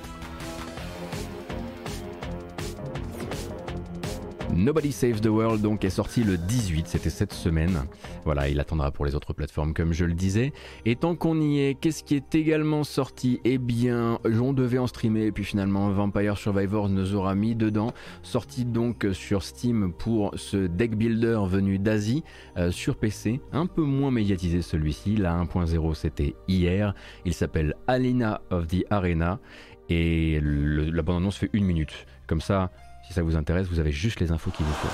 [4.57, 7.85] Nobody Saves the World donc est sorti le 18, c'était cette semaine.
[8.24, 10.53] Voilà, il attendra pour les autres plateformes comme je le disais.
[10.87, 13.41] Et tant qu'on y est, qu'est-ce qui est également sorti?
[13.45, 17.93] Eh bien, on devait en streamer et puis finalement Vampire Survivors nous aura mis dedans.
[18.23, 22.24] Sorti donc sur Steam pour ce deck builder venu d'Asie
[22.57, 25.16] euh, sur PC, un peu moins médiatisé celui-ci.
[25.16, 26.95] La 1.0 c'était hier.
[27.27, 29.39] Il s'appelle Alina of the Arena
[29.89, 32.07] et la bande annonce fait une minute.
[32.27, 32.73] Comme ça,
[33.07, 34.89] si ça vous intéresse, vous avez juste les infos qu'il vous faut.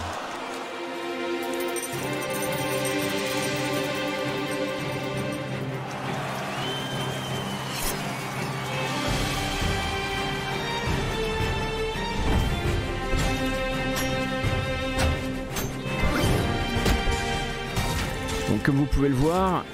[18.50, 19.64] Donc comme vous pouvez le voir,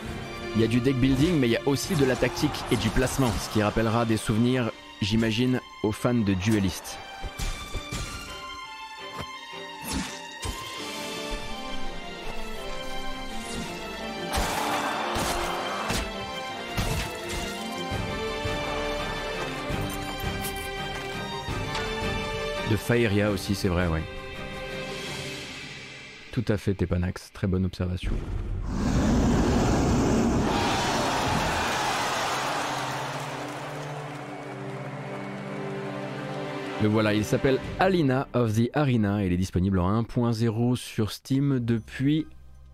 [0.55, 2.77] il y a du deck building, mais il y a aussi de la tactique et
[2.77, 4.71] du placement, ce qui rappellera des souvenirs,
[5.03, 6.99] j'imagine, aux fans de Duelist.
[22.71, 24.03] De Faeria aussi, c'est vrai, ouais.
[26.33, 28.13] Tout à fait, Tepanax, très bonne observation.
[36.81, 41.59] Le voilà, il s'appelle Alina of the Arena il est disponible en 1.0 sur Steam
[41.59, 42.29] depuis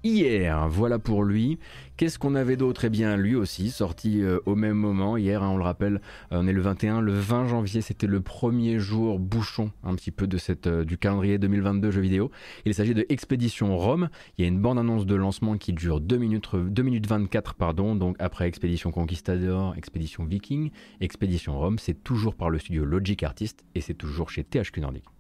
[0.05, 0.69] hier.
[0.69, 1.59] Voilà pour lui.
[1.97, 2.85] Qu'est-ce qu'on avait d'autre?
[2.85, 5.17] Eh bien, lui aussi, sorti euh, au même moment.
[5.17, 6.01] Hier, hein, on le rappelle,
[6.33, 7.01] euh, on est le 21.
[7.01, 10.99] Le 20 janvier, c'était le premier jour bouchon un petit peu de cette, euh, du
[10.99, 12.31] calendrier 2022 jeux vidéo.
[12.65, 14.09] Il s'agit de Expédition Rome.
[14.37, 17.95] Il y a une bande-annonce de lancement qui dure 2 minutes, 2 minutes 24, pardon.
[17.95, 20.71] Donc après Expédition Conquistador, Expédition Viking,
[21.01, 25.14] Expédition Rome, c'est toujours par le studio Logic Artist et c'est toujours chez THQ Nordic.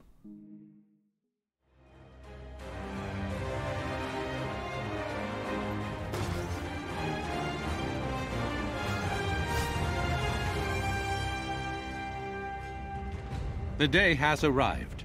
[13.84, 15.04] The day has arrived.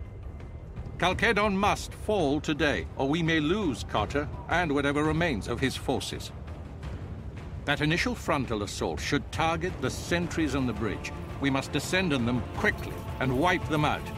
[1.01, 6.31] Chalcedon must fall today, or we may lose Carter and whatever remains of his forces.
[7.65, 11.11] That initial frontal assault should target the sentries on the bridge.
[11.41, 14.09] We must descend on them quickly and wipe them out.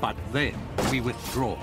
[0.00, 0.54] But then
[0.90, 1.58] we withdraw.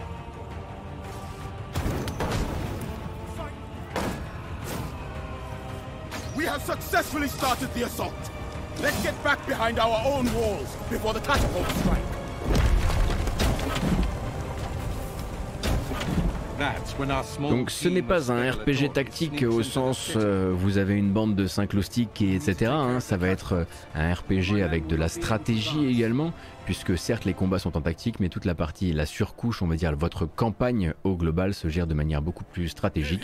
[6.35, 8.29] We have successfully started the assault.
[8.83, 12.18] Let's get back behind our own walls before the catapults strike.
[17.49, 21.47] Donc ce n'est pas un RPG tactique au sens euh, vous avez une bande de
[21.47, 22.71] 5 loustiques et etc.
[22.73, 22.99] Hein.
[22.99, 23.63] ça va être euh,
[23.95, 26.33] un RPG avec de la stratégie également,
[26.65, 29.75] puisque certes les combats sont en tactique, mais toute la partie, la surcouche, on va
[29.75, 33.23] dire votre campagne au global se gère de manière beaucoup plus stratégique.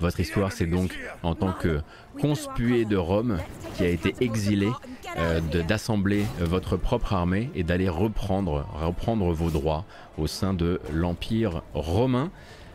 [0.00, 1.80] Votre histoire, c'est donc en tant que
[2.20, 3.38] conspué de Rome
[3.76, 4.68] qui a été exilé,
[5.16, 9.84] euh, d'assembler votre propre armée et d'aller reprendre, reprendre vos droits
[10.18, 12.30] au sein de l'Empire romain.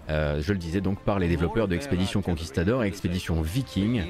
[0.09, 4.03] Euh, je le disais donc par les développeurs de Expédition Conquistador et Expédition Viking,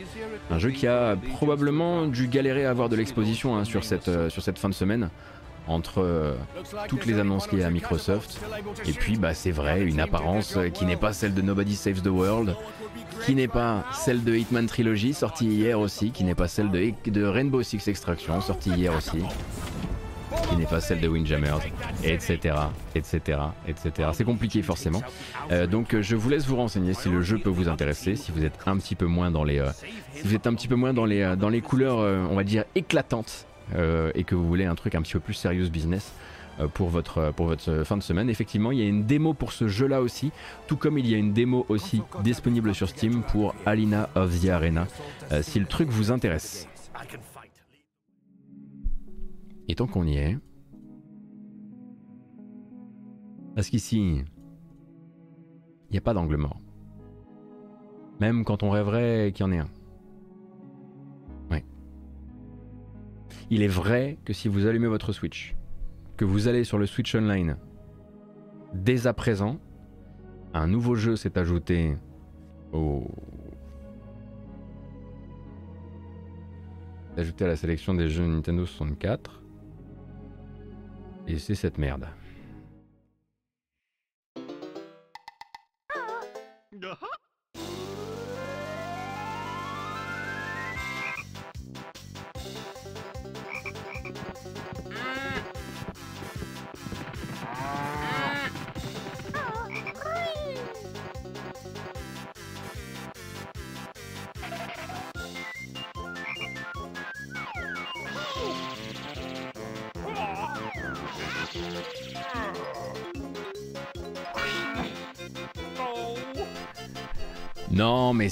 [0.52, 4.30] un jeu qui a probablement dû galérer à avoir de l'exposition hein, sur, cette, euh,
[4.30, 5.10] sur cette fin de semaine
[5.68, 6.36] entre euh,
[6.88, 8.40] toutes les annonces liées à Microsoft.
[8.86, 12.08] Et puis bah, c'est vrai une apparence qui n'est pas celle de Nobody Saves the
[12.08, 12.56] World
[13.26, 17.24] qui n'est pas celle de Hitman Trilogy sortie hier aussi qui n'est pas celle de
[17.24, 19.24] Rainbow Six Extraction sortie hier aussi
[20.50, 21.60] qui n'est pas celle de Windjammers,
[22.04, 22.56] etc.,
[22.96, 24.10] etc., etc.
[24.14, 25.02] C'est compliqué forcément.
[25.52, 28.44] Euh, donc je vous laisse vous renseigner si le jeu peut vous intéresser, si vous
[28.44, 29.70] êtes un petit peu moins dans les, euh,
[30.14, 32.44] si vous êtes un petit peu moins dans les, euh, dans les couleurs, on va
[32.44, 33.46] dire éclatantes,
[34.16, 36.12] et que vous voulez un truc un petit peu plus serious business.
[36.74, 38.32] Pour votre, pour votre fin de semaine.
[38.32, 40.32] Effectivement, il y a une démo pour ce jeu-là aussi,
[40.66, 44.50] tout comme il y a une démo aussi disponible sur Steam pour Alina of the
[44.50, 44.88] Arena,
[45.42, 46.68] si le truc vous intéresse.
[49.68, 50.38] Et tant qu'on y est,
[53.56, 54.24] parce qu'ici,
[55.90, 56.62] il n'y a pas d'angle mort.
[58.20, 59.70] Même quand on rêverait qu'il y en ait un.
[61.52, 61.64] Oui.
[63.50, 65.56] Il est vrai que si vous allumez votre Switch,
[66.18, 67.58] que vous allez sur le Switch Online,
[68.74, 69.60] dès à présent,
[70.54, 71.98] un nouveau jeu s'est ajouté
[72.74, 73.06] au...
[77.18, 79.42] ajouté à la sélection des jeux Nintendo 64.
[81.28, 82.08] Et c'est cette merde.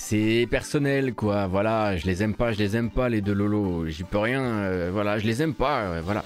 [0.07, 1.47] C'est personnel, quoi.
[1.47, 3.87] Voilà, je les aime pas, je les aime pas, les deux Lolo.
[3.87, 4.43] J'y peux rien.
[4.43, 5.79] Euh, voilà, je les aime pas.
[5.79, 6.23] Euh, voilà.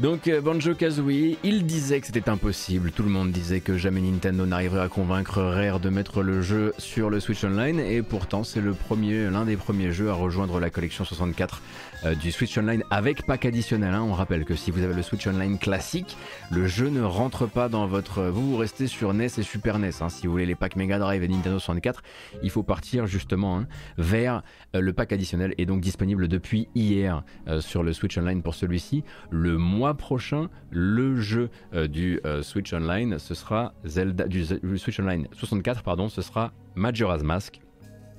[0.00, 2.90] Donc euh, Banjo Kazooie, il disait que c'était impossible.
[2.90, 6.74] Tout le monde disait que jamais Nintendo n'arriverait à convaincre Rare de mettre le jeu
[6.78, 7.78] sur le Switch Online.
[7.80, 11.62] Et pourtant, c'est l'un des premiers jeux à rejoindre la collection 64
[12.04, 13.94] euh, du Switch Online avec pack additionnel.
[13.94, 14.02] Hein.
[14.02, 16.16] On rappelle que si vous avez le Switch Online classique,
[16.50, 18.22] le jeu ne rentre pas dans votre.
[18.24, 19.90] Vous, vous restez sur NES et Super NES.
[20.00, 20.08] Hein.
[20.08, 22.02] Si vous voulez les packs Mega Drive et Nintendo 64,
[22.42, 23.66] il faut partir justement hein,
[23.98, 24.42] vers
[24.74, 27.22] euh, le pack additionnel et donc disponible depuis hier
[27.60, 29.04] sur le Switch Online pour celui-ci.
[29.30, 34.44] Le mois prochain, le jeu euh, du euh, Switch Online, ce sera Zelda du,
[34.78, 37.60] Switch Online 64, pardon, ce sera Majora's Mask.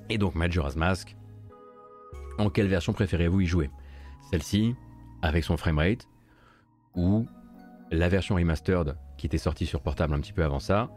[0.09, 1.15] Et donc Majora's Mask,
[2.37, 3.71] en quelle version préférez-vous y jouer?
[4.29, 4.75] Celle-ci
[5.21, 6.07] avec son framerate
[6.95, 7.25] ou
[7.91, 10.89] la version remastered qui était sortie sur portable un petit peu avant ça,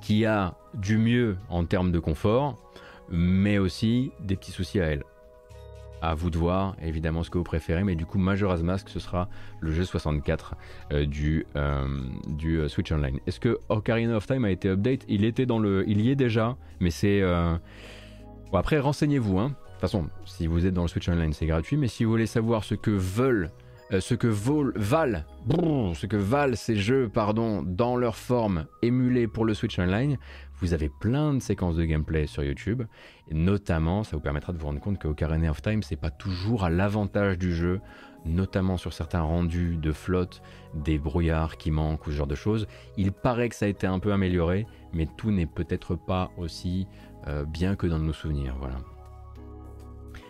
[0.00, 2.72] qui a du mieux en termes de confort,
[3.10, 5.02] mais aussi des petits soucis à elle?
[6.08, 9.00] À vous de voir évidemment ce que vous préférez, mais du coup Majora's Mask ce
[9.00, 9.28] sera
[9.60, 10.54] le jeu 64
[10.92, 11.86] euh, du, euh,
[12.28, 13.18] du euh, Switch Online.
[13.26, 15.04] Est-ce que Ocarina of Time a été update?
[15.08, 19.38] Il était dans le, il y est déjà, mais c'est bon, après renseignez-vous.
[19.38, 19.48] Hein.
[19.48, 22.10] De toute façon, si vous êtes dans le Switch Online, c'est gratuit, mais si vous
[22.10, 23.50] voulez savoir ce que veulent
[24.00, 25.22] ce que valent,
[25.94, 30.18] ce que valent ces jeux pardon, dans leur forme émulée pour le Switch Online,
[30.60, 32.82] vous avez plein de séquences de gameplay sur YouTube.
[33.28, 36.10] Et notamment, ça vous permettra de vous rendre compte que Ocarina of Time, c'est pas
[36.10, 37.80] toujours à l'avantage du jeu,
[38.24, 40.42] notamment sur certains rendus de flotte,
[40.74, 42.66] des brouillards qui manquent ou ce genre de choses.
[42.96, 46.86] Il paraît que ça a été un peu amélioré, mais tout n'est peut-être pas aussi
[47.26, 48.56] euh, bien que dans nos souvenirs.
[48.58, 48.76] Voilà.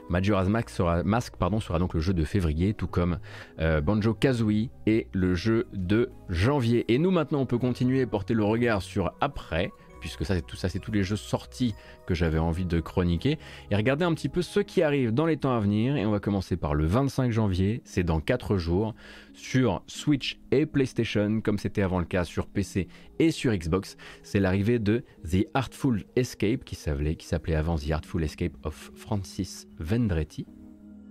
[0.09, 1.03] Majora's Mask sera,
[1.39, 3.19] pardon, sera donc le jeu de février, tout comme
[3.61, 6.85] euh, Banjo Kazooie et le jeu de janvier.
[6.93, 9.71] Et nous maintenant, on peut continuer à porter le regard sur après,
[10.05, 11.75] puisque ça c'est tout ça c'est tous les jeux sortis
[12.07, 13.39] que j'avais envie de chroniquer
[13.71, 16.11] et regarder un petit peu ce qui arrive dans les temps à venir et on
[16.11, 18.95] va commencer par le 25 janvier, c'est dans 4 jours
[19.33, 22.87] sur Switch et PlayStation comme c'était avant le cas sur PC
[23.19, 28.53] et sur Xbox, c'est l'arrivée de The Artful Escape qui s'appelait avant The Artful Escape
[28.63, 30.45] of Francis Vendretti.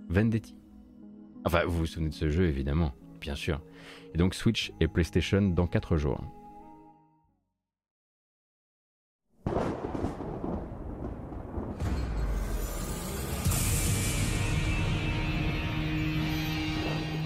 [0.08, 0.54] Vendetti.
[1.44, 3.60] Enfin, vous vous souvenez de ce jeu évidemment, bien sûr.
[4.14, 6.43] Et donc Switch et PlayStation dans 4 jours.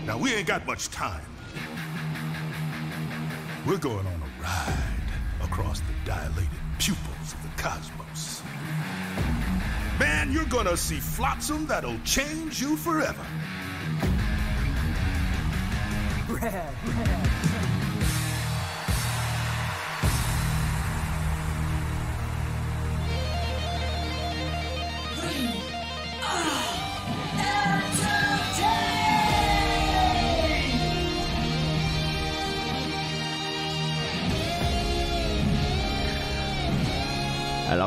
[0.08, 1.20] Now, we ain't got much time.
[3.66, 5.12] We're going on a ride
[5.42, 6.48] across the dilated
[6.78, 8.42] pupils of the cosmos.
[10.00, 13.26] Man, you're gonna see flotsam that'll change you forever.
[16.30, 17.47] Red, red.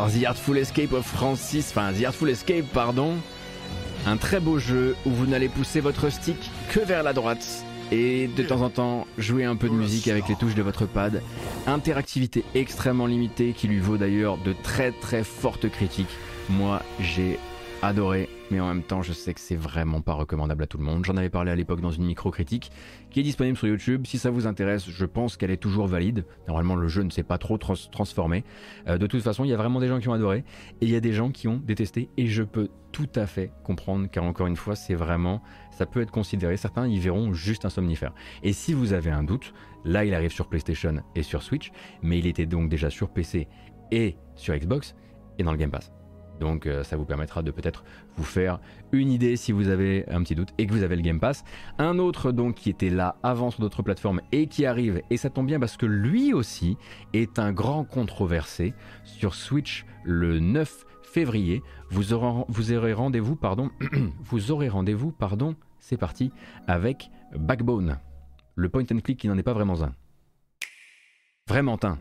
[0.10, 3.18] The Artful Escape of Francis, enfin The Artful Escape, pardon,
[4.08, 6.38] un très beau jeu où vous n'allez pousser votre stick
[6.70, 10.28] que vers la droite et de temps en temps jouer un peu de musique avec
[10.28, 11.22] les touches de votre pad.
[11.68, 16.18] Interactivité extrêmement limitée qui lui vaut d'ailleurs de très très fortes critiques.
[16.50, 17.38] Moi j'ai
[17.82, 20.84] adoré, mais en même temps, je sais que c'est vraiment pas recommandable à tout le
[20.84, 21.04] monde.
[21.04, 22.72] J'en avais parlé à l'époque dans une micro-critique
[23.10, 24.06] qui est disponible sur YouTube.
[24.06, 26.26] Si ça vous intéresse, je pense qu'elle est toujours valide.
[26.48, 28.44] Normalement, le jeu ne s'est pas trop transformé.
[28.88, 30.44] Euh, de toute façon, il y a vraiment des gens qui ont adoré
[30.82, 32.10] et il y a des gens qui ont détesté.
[32.18, 35.42] Et je peux tout à fait comprendre, car encore une fois, c'est vraiment,
[35.72, 36.58] ça peut être considéré.
[36.58, 38.14] Certains y verront juste un somnifère.
[38.44, 39.54] Et si vous avez un doute,
[39.86, 41.72] là, il arrive sur PlayStation et sur Switch,
[42.04, 43.48] mais il était donc déjà sur PC
[43.92, 44.96] et sur Xbox
[45.40, 45.92] et dans le Game Pass.
[46.42, 47.86] Donc euh, ça vous permettra de peut-être
[48.18, 48.60] vous faire
[48.92, 51.44] une idée si vous avez un petit doute et que vous avez le Game Pass.
[51.78, 55.30] Un autre donc qui était là avant sur d'autres plateformes et qui arrive, et ça
[55.30, 56.78] tombe bien parce que lui aussi
[57.14, 58.74] est un grand controversé
[59.04, 61.62] sur Switch le 9 février.
[61.92, 63.70] Vous aurez, vous aurez rendez-vous, pardon,
[64.24, 66.32] vous aurez rendez-vous, pardon, c'est parti,
[66.68, 68.00] avec Backbone.
[68.56, 69.94] Le point and click qui n'en est pas vraiment un.
[71.48, 72.00] Vraiment un.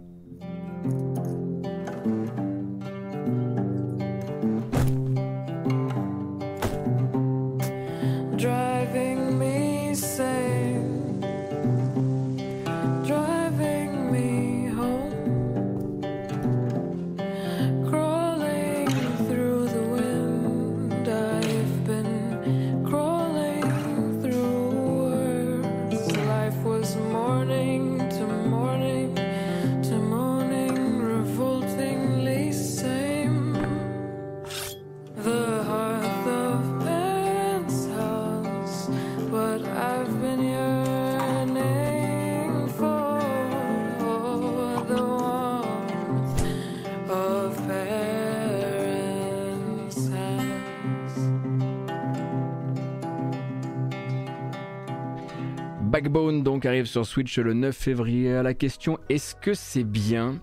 [56.01, 58.35] Backbone donc arrive sur Switch le 9 février.
[58.35, 60.41] À la question est-ce que c'est bien?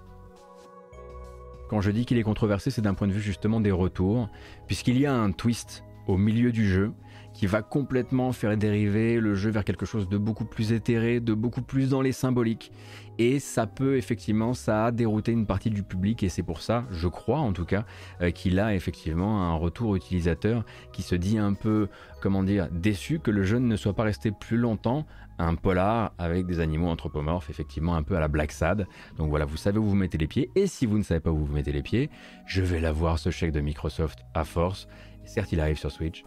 [1.68, 4.30] Quand je dis qu'il est controversé, c'est d'un point de vue justement des retours,
[4.68, 6.92] puisqu'il y a un twist au milieu du jeu
[7.34, 11.34] qui va complètement faire dériver le jeu vers quelque chose de beaucoup plus éthéré, de
[11.34, 12.72] beaucoup plus dans les symboliques.
[13.18, 16.86] Et ça peut effectivement, ça a dérouté une partie du public et c'est pour ça,
[16.92, 17.86] je crois en tout cas,
[18.22, 21.90] euh, qu'il a effectivement un retour utilisateur qui se dit un peu,
[22.22, 25.06] comment dire, déçu que le jeu ne soit pas resté plus longtemps
[25.40, 28.88] un polar avec des animaux anthropomorphes, effectivement un peu à la Black Sad.
[29.18, 30.52] Donc voilà, vous savez où vous mettez les pieds.
[30.56, 32.10] Et si vous ne savez pas où vous mettez les pieds,
[32.46, 34.88] je vais l'avoir ce chèque de Microsoft à force.
[35.26, 36.24] certes, il arrive sur Switch.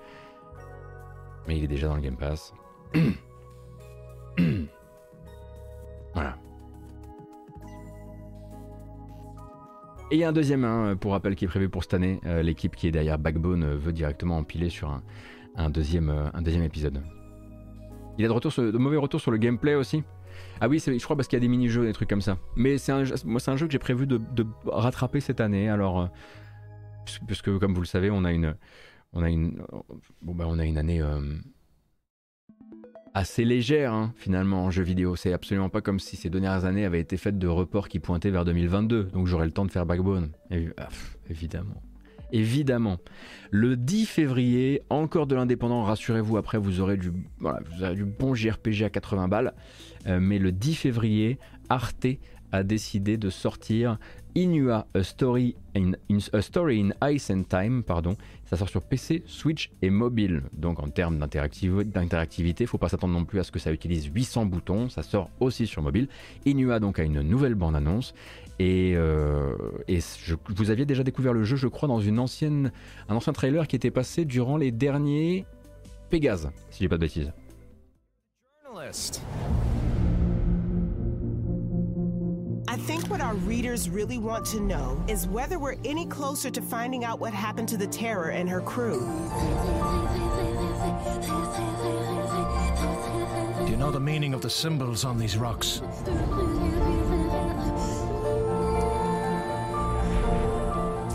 [1.48, 2.54] Mais il est déjà dans le Game Pass.
[6.14, 6.36] voilà.
[10.10, 12.20] Et il y a un deuxième hein, pour rappel qui est prévu pour cette année.
[12.26, 15.02] Euh, l'équipe qui est derrière Backbone euh, veut directement empiler sur un,
[15.56, 17.00] euh, un deuxième épisode.
[18.20, 20.02] Il a de, mauvais retours sur le gameplay aussi.
[20.60, 22.36] Ah oui, je crois parce qu'il y a des mini-jeux, des trucs comme ça.
[22.54, 24.20] Mais c'est un, moi, c'est un jeu que j'ai prévu de,
[24.66, 25.70] rattraper cette année.
[25.70, 26.10] Alors,
[27.26, 28.54] puisque comme vous le savez, on a une,
[29.14, 29.62] on a une,
[30.20, 31.02] bon, bah, on a une année
[33.14, 35.16] assez légère hein, finalement en jeu vidéo.
[35.16, 38.30] C'est absolument pas comme si ces dernières années avaient été faites de reports qui pointaient
[38.30, 39.04] vers 2022.
[39.04, 40.32] Donc j'aurai le temps de faire Backbone.
[40.50, 40.88] Ah,
[41.30, 41.82] évidemment.
[42.32, 42.98] Évidemment.
[43.50, 49.28] Le 10 février, encore de l'indépendant, rassurez-vous, après vous aurez du, bon JRPG à 80
[49.28, 49.54] balles.
[50.06, 51.38] Euh, mais le 10 février,
[51.68, 52.06] Arte
[52.52, 53.98] a décidé de sortir
[54.34, 55.92] Inua, A Story in,
[57.10, 58.16] Ice and Time, pardon.
[58.44, 60.42] Ça sort sur PC, Switch et mobile.
[60.52, 64.06] Donc en termes d'interactivité, il faut pas s'attendre non plus à ce que ça utilise
[64.06, 64.88] 800 boutons.
[64.88, 66.08] Ça sort aussi sur mobile.
[66.46, 68.14] Inua donc a une nouvelle bande-annonce.
[68.60, 69.56] Et, euh,
[70.50, 72.72] vous aviez déjà découvert le jeu, je crois, dans une ancienne,
[73.08, 75.46] un ancien trailer qui était passé durant les derniers
[76.10, 77.32] Pégase, si j'ai pas de bêtises.
[82.68, 86.60] I think what our readers really want to know is whether we're any closer to
[86.60, 89.00] finding out what happened to the Terror and her crew.
[93.64, 95.80] Do you know the meaning of the symbols on these rocks?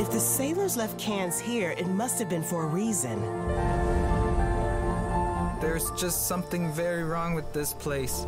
[0.05, 3.19] If the sailors left cans here, it must have been for a reason.
[5.59, 8.27] There's just something very wrong with this place.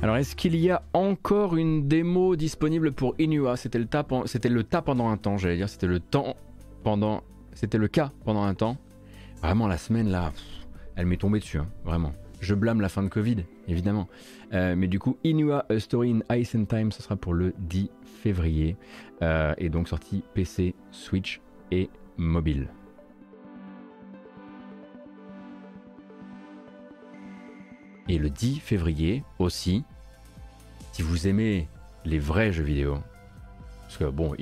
[0.00, 3.58] Alors, est-ce qu'il y a encore une démo disponible pour Inua?
[3.58, 3.86] C'était le,
[4.24, 5.68] c'était le tas pendant un temps, j'allais dire.
[5.68, 6.36] C'était le temps
[6.84, 7.22] pendant.
[7.52, 8.78] C'était le cas pendant un temps.
[9.42, 10.32] Vraiment, la semaine là,
[10.96, 12.14] elle m'est tombée dessus, hein, vraiment.
[12.42, 14.08] Je blâme la fin de Covid, évidemment.
[14.52, 17.54] Euh, mais du coup, Inua A Story in Ice and Time, ce sera pour le
[17.56, 17.88] 10
[18.20, 18.76] février.
[19.22, 21.40] Euh, et donc sorti PC, Switch
[21.70, 22.68] et mobile.
[28.08, 29.84] Et le 10 février aussi,
[30.90, 31.68] si vous aimez
[32.04, 32.98] les vrais jeux vidéo,
[33.92, 34.34] parce que bon,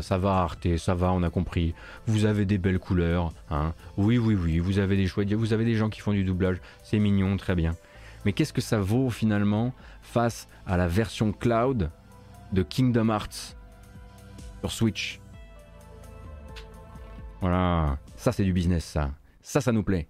[0.00, 1.74] ça va, Arte, ça va, on a compris.
[2.06, 3.74] Vous avez des belles couleurs, hein.
[3.98, 6.56] Oui, oui, oui, vous avez des choix, vous avez des gens qui font du doublage,
[6.82, 7.76] c'est mignon, très bien.
[8.24, 11.90] Mais qu'est-ce que ça vaut finalement face à la version cloud
[12.52, 13.56] de Kingdom Hearts
[14.60, 15.20] sur Switch?
[17.42, 19.10] Voilà, ça c'est du business, ça.
[19.42, 20.08] Ça, ça nous plaît.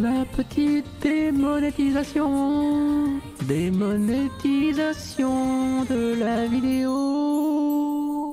[0.00, 3.18] La petite démonétisation,
[3.48, 8.27] démonétisation de la vidéo.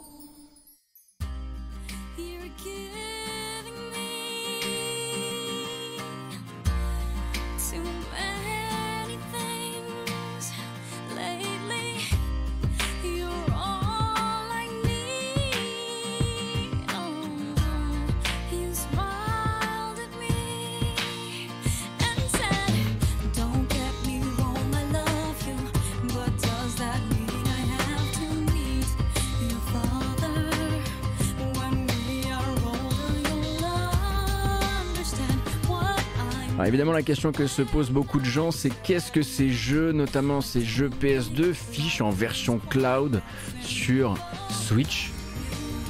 [36.63, 40.41] Évidemment, la question que se posent beaucoup de gens, c'est qu'est-ce que ces jeux, notamment
[40.41, 43.21] ces jeux PS2, fichent en version cloud
[43.61, 44.15] sur
[44.49, 45.11] Switch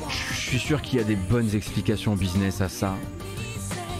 [0.10, 2.96] Je suis sûr qu'il y a des bonnes explications business à ça.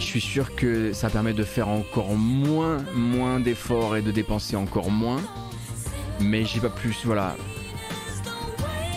[0.00, 4.56] Je suis sûr que ça permet de faire encore moins, moins d'efforts et de dépenser
[4.56, 5.20] encore moins.
[6.20, 7.36] Mais j'ai pas plus, voilà.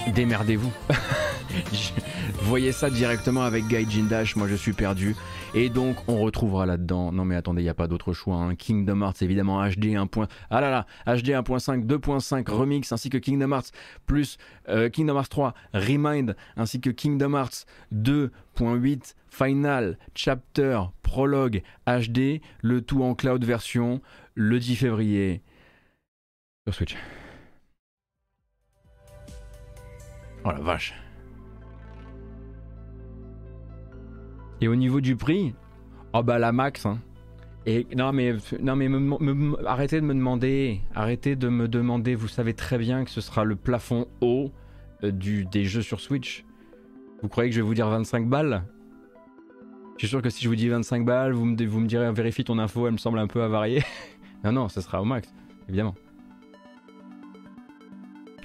[0.08, 0.72] Démerdez-vous.
[2.44, 5.16] Voyez ça directement avec Gaijin Dash, moi je suis perdu.
[5.54, 8.56] Et donc on retrouvera là-dedans, non mais attendez, il n'y a pas d'autre choix, hein.
[8.56, 10.08] Kingdom Hearts évidemment HD 1.
[10.50, 13.72] Ah là là, HD 1.5, 2.5 remix ainsi que Kingdom Hearts
[14.06, 14.38] plus
[14.70, 22.82] euh, Kingdom Hearts 3 Remind ainsi que Kingdom Hearts 2.8 Final Chapter Prologue HD, le
[22.82, 24.02] tout en cloud version
[24.36, 25.42] le 10 février
[26.66, 26.96] sur Switch.
[30.50, 30.94] Oh la vache.
[34.62, 35.54] Et au niveau du prix,
[36.14, 36.86] oh bah la max.
[36.86, 37.00] Hein.
[37.66, 38.90] Et non mais non mais
[39.66, 42.16] arrêtez de me demander, arrêtez de me demander.
[42.16, 44.52] Vous savez très bien que ce sera le plafond haut
[45.04, 46.46] euh, du, des jeux sur Switch.
[47.22, 48.64] Vous croyez que je vais vous dire 25 balles?
[49.98, 52.12] Je suis sûr que si je vous dis 25 balles, vous me, vous me direz
[52.12, 53.84] vérifie ton info, elle me semble un peu avariée.
[54.44, 55.32] non, non, ça sera au max,
[55.68, 55.96] évidemment.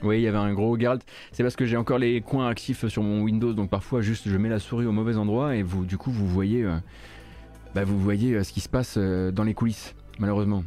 [0.05, 1.03] Oui, il y avait un gros Geralt.
[1.33, 4.37] C'est parce que j'ai encore les coins actifs sur mon Windows, donc parfois juste je
[4.37, 6.77] mets la souris au mauvais endroit et vous, du coup, vous voyez, euh,
[7.75, 10.63] bah, vous voyez euh, ce qui se passe euh, dans les coulisses, malheureusement.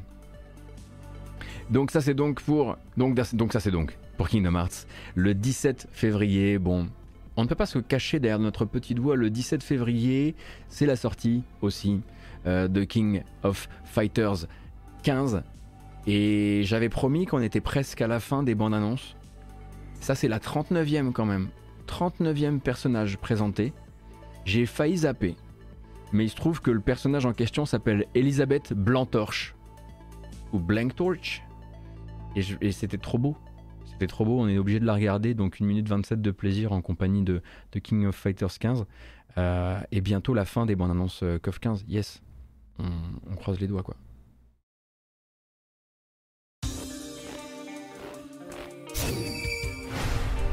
[1.69, 4.87] Donc ça c'est donc pour, donc, donc ça c'est donc pour Kingdom Hearts.
[5.13, 6.87] Le 17 février, bon,
[7.35, 9.15] on ne peut pas se cacher derrière notre petit doigt.
[9.15, 10.33] Le 17 février,
[10.69, 12.01] c'est la sortie aussi
[12.45, 14.47] de King of Fighters
[15.03, 15.43] 15.
[16.07, 19.16] Et j'avais promis qu'on était presque à la fin des bandes annonces.
[19.99, 21.49] Ça, c'est la 39e quand même.
[21.87, 23.73] 39e personnage présenté.
[24.45, 25.35] J'ai failli zapper.
[26.13, 29.55] Mais il se trouve que le personnage en question s'appelle Elisabeth Blantorche.
[30.53, 31.43] Ou Blanktorch.
[32.35, 33.35] Et, et c'était trop beau.
[33.85, 35.33] C'était trop beau, on est obligé de la regarder.
[35.33, 37.41] Donc 1 minute 27 de plaisir en compagnie de,
[37.83, 38.85] King of Fighters 15.
[39.37, 41.85] Euh, et bientôt la fin des bandes annonces euh, KOF 15.
[41.87, 42.21] Yes.
[42.79, 43.95] On croise les doigts quoi.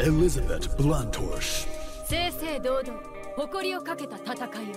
[0.04, 1.66] Elizabeth Bluntorsh.
[2.06, 3.00] 正々堂々
[3.36, 4.74] 誇りをかけた戦いを。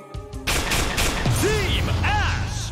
[1.44, 2.72] Team Ash!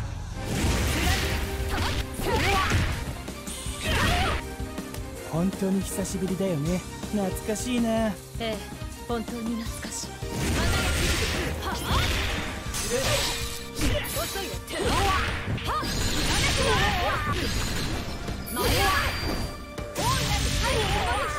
[5.30, 6.80] 本当に久しぶりだよね。
[7.12, 7.88] 懐かしいな。
[7.90, 8.56] ええ
[9.06, 10.08] 本当に懐かしい。
[14.18, 14.50] 遅いよ
[15.66, 15.82] は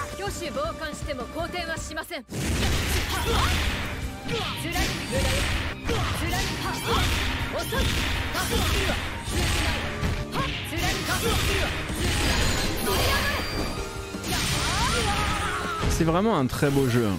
[0.03, 2.44] っ 挙手傍観しても好転はしませんつらい
[4.26, 5.24] 無駄よ
[6.18, 6.42] つらい
[7.54, 7.80] 遅い
[8.32, 8.94] 加速するわ
[9.26, 9.78] 通じない
[10.32, 12.44] はっつらい加速するわ通じない
[12.84, 13.42] 乗り上がれ
[15.90, 17.06] C'est vraiment un très beau jeu.
[17.06, 17.16] hein.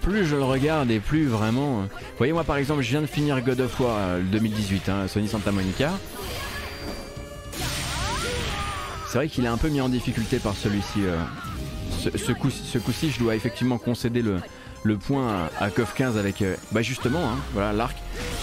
[0.00, 1.82] Plus je le regarde et plus vraiment.
[1.82, 4.24] euh, Vous voyez, moi par exemple, je viens de finir God of War euh, le
[4.24, 5.92] 2018, hein, Sony Santa Monica.
[9.08, 11.04] C'est vrai qu'il est un peu mis en difficulté par celui-ci.
[11.04, 11.18] euh.
[12.01, 16.17] ce, ce coup- ce coup-ci, je dois effectivement concéder le, point à, à KOF 15
[16.17, 17.95] avec, euh, bah justement, hein, voilà, l'arc,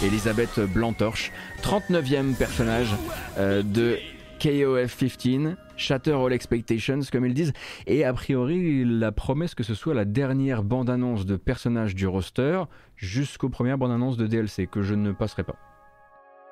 [0.04, 1.32] Elisabeth Blantorche,
[1.62, 2.94] 39e personnage
[3.38, 3.98] euh, de
[4.40, 7.52] KOF 15, Shatter All Expectations, comme ils disent,
[7.88, 12.62] et a priori la promesse que ce soit la dernière bande-annonce de personnage du roster
[12.96, 15.56] jusqu'aux premières bandes-annonces de DLC que je ne passerai pas.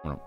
[0.03, 0.19] Voilà.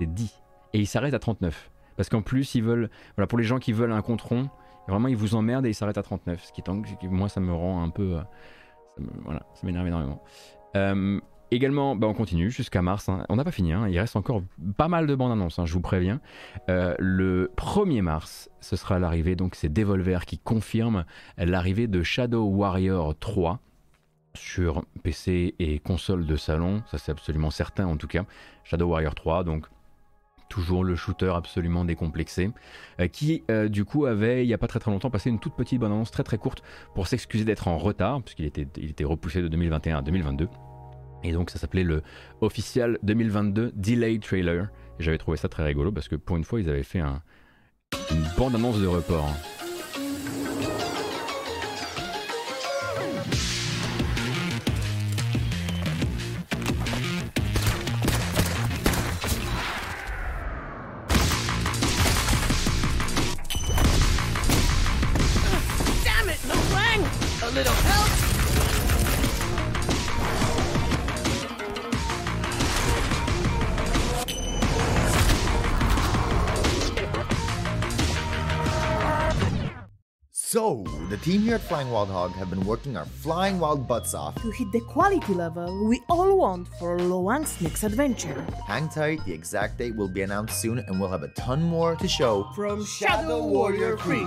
[0.00, 0.32] C'est dit.
[0.72, 1.70] Et il s'arrête à 39.
[1.96, 4.48] Parce qu'en plus, ils veulent, voilà, pour les gens qui veulent un compte rond,
[4.88, 6.44] vraiment ils vous emmerdent et ils s'arrêtent à 39.
[6.44, 6.62] Ce qui
[7.08, 8.16] moi, ça me rend un peu.
[8.16, 8.22] euh,
[9.24, 10.22] voilà, ça m'énerve énormément.
[10.76, 11.20] Euh,
[11.50, 13.08] également, bah, on continue jusqu'à mars.
[13.08, 13.24] hein.
[13.28, 13.88] On n'a pas fini, hein.
[13.88, 14.42] il reste encore
[14.76, 16.20] pas mal de bandes annonces, hein, je vous préviens.
[16.68, 21.04] Euh, le 1er mars, ce sera l'arrivée, donc c'est Devolver qui confirme
[21.36, 23.60] l'arrivée de Shadow Warrior 3
[24.34, 28.24] sur PC et console de salon, ça c'est absolument certain en tout cas.
[28.62, 29.66] Shadow Warrior 3, donc
[30.48, 32.50] toujours le shooter absolument décomplexé,
[33.00, 35.38] euh, qui euh, du coup avait il n'y a pas très très longtemps passé une
[35.38, 36.62] toute petite bande annonce très très courte
[36.94, 40.48] pour s'excuser d'être en retard, puisqu'il était, il était repoussé de 2021 à 2022.
[41.24, 42.02] Et donc ça s'appelait le
[42.40, 44.68] Official 2022 Delay Trailer.
[44.98, 47.22] J'avais trouvé ça très rigolo parce que pour une fois ils avaient fait un,
[48.10, 49.32] une bande annonce de report.
[67.58, 68.08] Little help!
[80.30, 84.14] So, the team here at Flying Wild Hog have been working our flying wild butts
[84.14, 84.40] off.
[84.40, 88.46] To hit the quality level we all want for Loang's next adventure.
[88.66, 91.96] Hang tight, the exact date will be announced soon, and we'll have a ton more
[91.96, 94.26] to show From Shadow Warrior Free.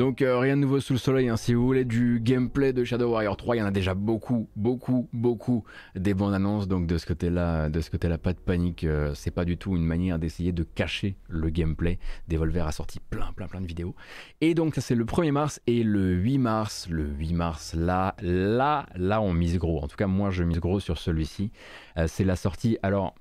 [0.00, 1.36] Donc euh, rien de nouveau sous le soleil, hein.
[1.36, 4.48] si vous voulez du gameplay de Shadow Warrior 3, il y en a déjà beaucoup,
[4.56, 5.62] beaucoup, beaucoup
[5.94, 9.30] des bandes annonces, donc de ce côté-là, de ce côté-là, pas de panique, euh, c'est
[9.30, 11.98] pas du tout une manière d'essayer de cacher le gameplay.
[12.28, 13.94] Devolver a sorti plein, plein, plein de vidéos.
[14.40, 18.16] Et donc ça c'est le 1er mars et le 8 mars, le 8 mars, là,
[18.22, 19.82] là, là on mise gros.
[19.82, 21.52] En tout cas moi je mise gros sur celui-ci.
[21.98, 23.14] Euh, c'est la sortie, alors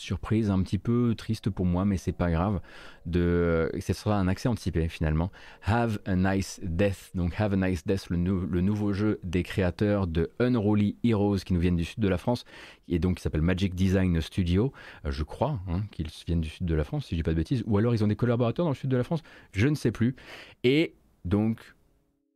[0.00, 2.60] surprise un petit peu triste pour moi, mais c'est pas grave.
[3.06, 5.30] De, ce sera un accès anticipé finalement.
[5.64, 7.10] Have a Nice Death.
[7.14, 11.60] Donc Have a Nice Death, le, nouveau jeu des créateurs de Unruly Heroes qui nous
[11.60, 12.44] viennent du sud de la France
[12.88, 14.72] et donc qui s'appelle Magic Design Studio.
[15.04, 17.32] Euh, je crois hein, qu'ils viennent du sud de la France, si je dis pas
[17.32, 17.62] de bêtises.
[17.66, 19.22] Ou alors ils ont des collaborateurs dans le sud de la France,
[19.52, 20.16] je ne sais plus.
[20.64, 20.94] Et
[21.24, 21.58] donc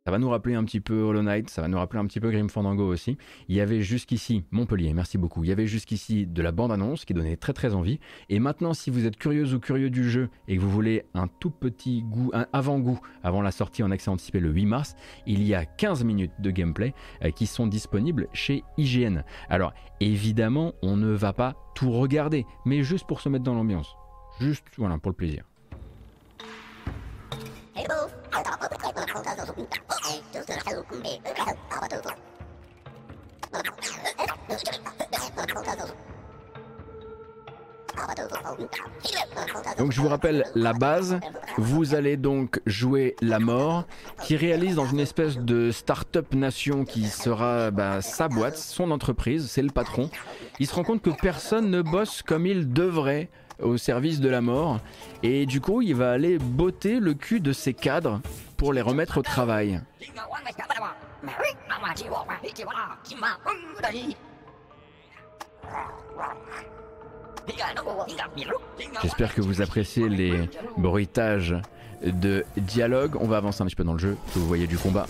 [0.05, 2.21] ça va nous rappeler un petit peu Hollow Knight, ça va nous rappeler un petit
[2.21, 3.17] peu Grim Fandango aussi.
[3.49, 7.15] Il y avait jusqu'ici, Montpellier, merci beaucoup, il y avait jusqu'ici de la bande-annonce qui
[7.15, 8.01] donnait très très envie.
[8.29, 11.27] Et maintenant, si vous êtes curieuse ou curieux du jeu et que vous voulez un
[11.27, 14.95] tout petit goût, un avant-goût avant la sortie en accès anticipé le 8 mars,
[15.27, 19.23] il y a 15 minutes de gameplay euh, qui sont disponibles chez IGN.
[19.49, 23.97] Alors, évidemment, on ne va pas tout regarder, mais juste pour se mettre dans l'ambiance.
[24.39, 25.45] Juste, voilà, pour le plaisir.
[39.79, 41.21] Donc je vous rappelle la base,
[41.57, 43.87] vous allez donc jouer la mort
[44.23, 49.49] qui réalise dans une espèce de start-up nation qui sera bah, sa boîte, son entreprise,
[49.49, 50.11] c'est le patron.
[50.59, 53.31] Il se rend compte que personne ne bosse comme il devrait
[53.63, 54.81] au service de la mort
[55.23, 58.21] et du coup il va aller botter le cul de ses cadres
[58.57, 59.81] pour les remettre au travail.
[69.03, 71.57] J'espère que vous appréciez les bruitages
[72.03, 73.17] de dialogue.
[73.21, 75.07] On va avancer un petit peu dans le jeu, que vous voyez du combat.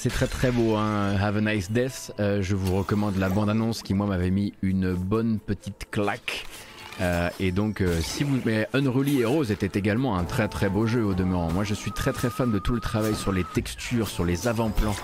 [0.00, 1.14] C'est très très beau, hein.
[1.20, 2.14] Have a Nice Death.
[2.20, 6.46] Euh, je vous recommande la bande-annonce qui, moi, m'avait mis une bonne petite claque.
[7.02, 8.38] Euh, et donc, euh, si vous.
[8.46, 11.52] Mais Unruly Heroes était également un très très beau jeu au demeurant.
[11.52, 14.48] Moi, je suis très très fan de tout le travail sur les textures, sur les
[14.48, 14.96] avant-plans.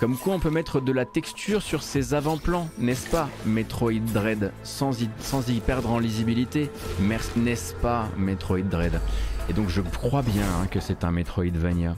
[0.00, 4.50] Comme quoi, on peut mettre de la texture sur ces avant-plans, n'est-ce pas, Metroid Dread,
[4.64, 6.68] sans y, sans y perdre en lisibilité
[7.36, 9.00] N'est-ce pas, Metroid Dread?
[9.48, 11.96] Et donc, je crois bien hein, que c'est un Metroidvania.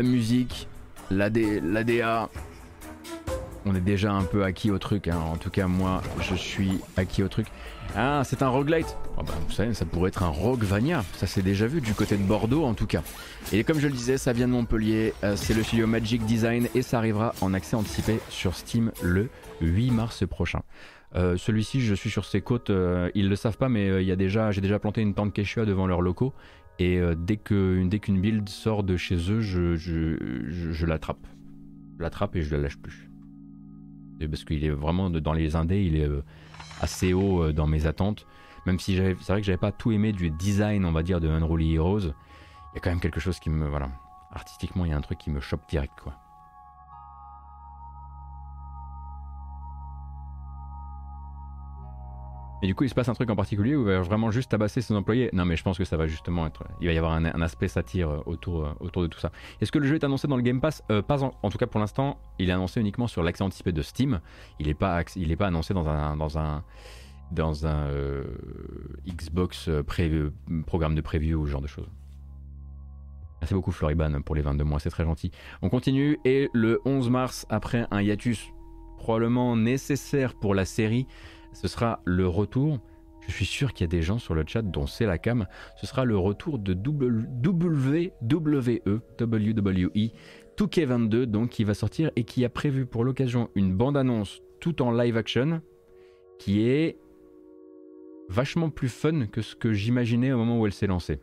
[0.00, 0.66] La musique,
[1.10, 2.30] l'ADA,
[3.66, 5.08] on est déjà un peu acquis au truc.
[5.08, 5.18] Hein.
[5.30, 7.48] En tout cas, moi, je suis acquis au truc.
[7.94, 8.96] Ah, c'est un roguelite.
[9.18, 9.34] Oh bah,
[9.74, 11.04] ça pourrait être un roguevania.
[11.16, 13.02] Ça s'est déjà vu du côté de Bordeaux, en tout cas.
[13.52, 15.12] Et comme je le disais, ça vient de Montpellier.
[15.22, 19.28] Euh, c'est le studio Magic Design et ça arrivera en accès anticipé sur Steam le
[19.60, 20.62] 8 mars prochain.
[21.14, 22.70] Euh, celui-ci, je suis sur ses côtes.
[22.70, 25.66] Euh, ils le savent pas, mais il y déjà, j'ai déjà planté une tente Quechua
[25.66, 26.32] devant leurs locaux
[26.80, 30.16] et euh, dès qu'une dès qu'une build sort de chez eux, je, je,
[30.48, 31.26] je, l'attrape.
[31.98, 33.10] Je l'attrape et je la lâche plus.
[34.18, 36.24] parce qu'il est vraiment dans les indés, il est euh,
[36.80, 38.26] assez haut euh, dans mes attentes.
[38.64, 41.28] Même si c'est vrai que j'avais pas tout aimé du design, on va dire, de
[41.28, 43.68] Unruly Heroes, il y a quand même quelque chose qui me.
[43.68, 43.90] Voilà.
[44.32, 46.14] Artistiquement, il y a un truc qui me chope direct, quoi.
[52.62, 54.50] Et du coup, il se passe un truc en particulier où il va vraiment juste
[54.50, 56.64] tabasser ses employés Non, mais je pense que ça va justement être.
[56.80, 59.32] Il va y avoir un, aspect satire euh, autour, euh, autour de tout ça.
[59.60, 60.82] Est-ce que le jeu est annoncé dans le Game Pass?
[60.90, 62.18] Euh, Pas en, tout cas pour l'instant.
[62.38, 64.20] Il est annoncé uniquement sur l'accès anticipé de Steam.
[64.58, 65.02] Il n'est pas,
[65.38, 66.62] pas annoncé dans un, dans un,
[67.32, 67.88] dans un
[69.06, 69.70] Xbox
[70.66, 71.88] programme de preview ou ce genre de choses.
[73.40, 75.30] Merci beaucoup Floriban pour les 22 mois, c'est très gentil.
[75.62, 78.50] On continue et le 11 mars, après un hiatus
[78.98, 81.06] probablement nécessaire pour la série,
[81.52, 82.80] ce sera le retour.
[83.26, 85.46] Je suis sûr qu'il y a des gens sur le chat dont c'est la cam.
[85.76, 90.10] Ce sera le retour de WWE, WWE
[90.56, 94.90] 2K22, donc qui va sortir et qui a prévu pour l'occasion une bande-annonce tout en
[94.90, 95.62] live action
[96.38, 96.98] qui est
[98.28, 101.20] vachement plus fun que ce que j'imaginais au moment où elle s'est lancée.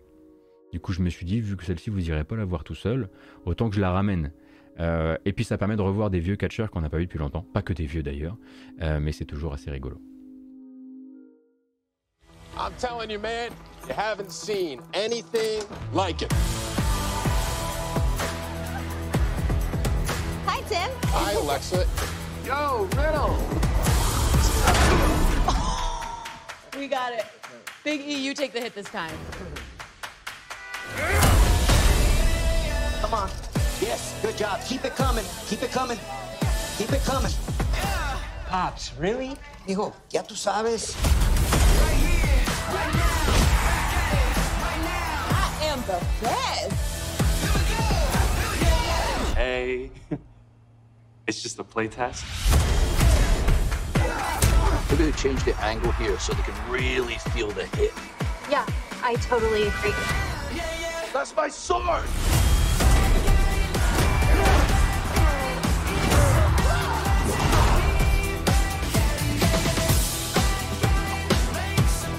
[0.73, 2.75] Du coup, je me suis dit, vu que celle-ci, vous irez pas la voir tout
[2.75, 3.09] seul,
[3.45, 4.33] autant que je la ramène.
[4.79, 7.19] Euh, et puis, ça permet de revoir des vieux catcheurs qu'on n'a pas vu depuis
[7.19, 7.45] longtemps.
[7.53, 8.37] Pas que des vieux d'ailleurs,
[8.81, 9.97] euh, mais c'est toujours assez rigolo.
[12.59, 13.51] I'm telling you, man,
[13.87, 15.63] you haven't seen anything
[15.93, 16.33] like it.
[20.45, 20.89] Hi, Tim.
[21.09, 21.87] Hi, Alexa.
[22.43, 23.37] Yo, Riddle.
[26.79, 27.25] We got it.
[27.83, 29.13] Big E, you take the hit this time.
[33.01, 33.29] Come on.
[33.79, 34.59] Yes, good job.
[34.65, 35.25] Keep it coming.
[35.47, 35.99] Keep it coming.
[36.77, 37.31] Keep it coming.
[38.47, 39.35] Pops, really?
[39.67, 40.95] Hijo, ya tú sabes.
[45.89, 46.71] I am the best.
[49.35, 49.91] Hey.
[51.27, 52.23] it's just a playtest.
[54.89, 57.93] We're gonna change the angle here so they can really feel the hit.
[58.49, 58.65] Yeah,
[59.03, 59.93] I totally agree.
[61.13, 62.05] That's my sword!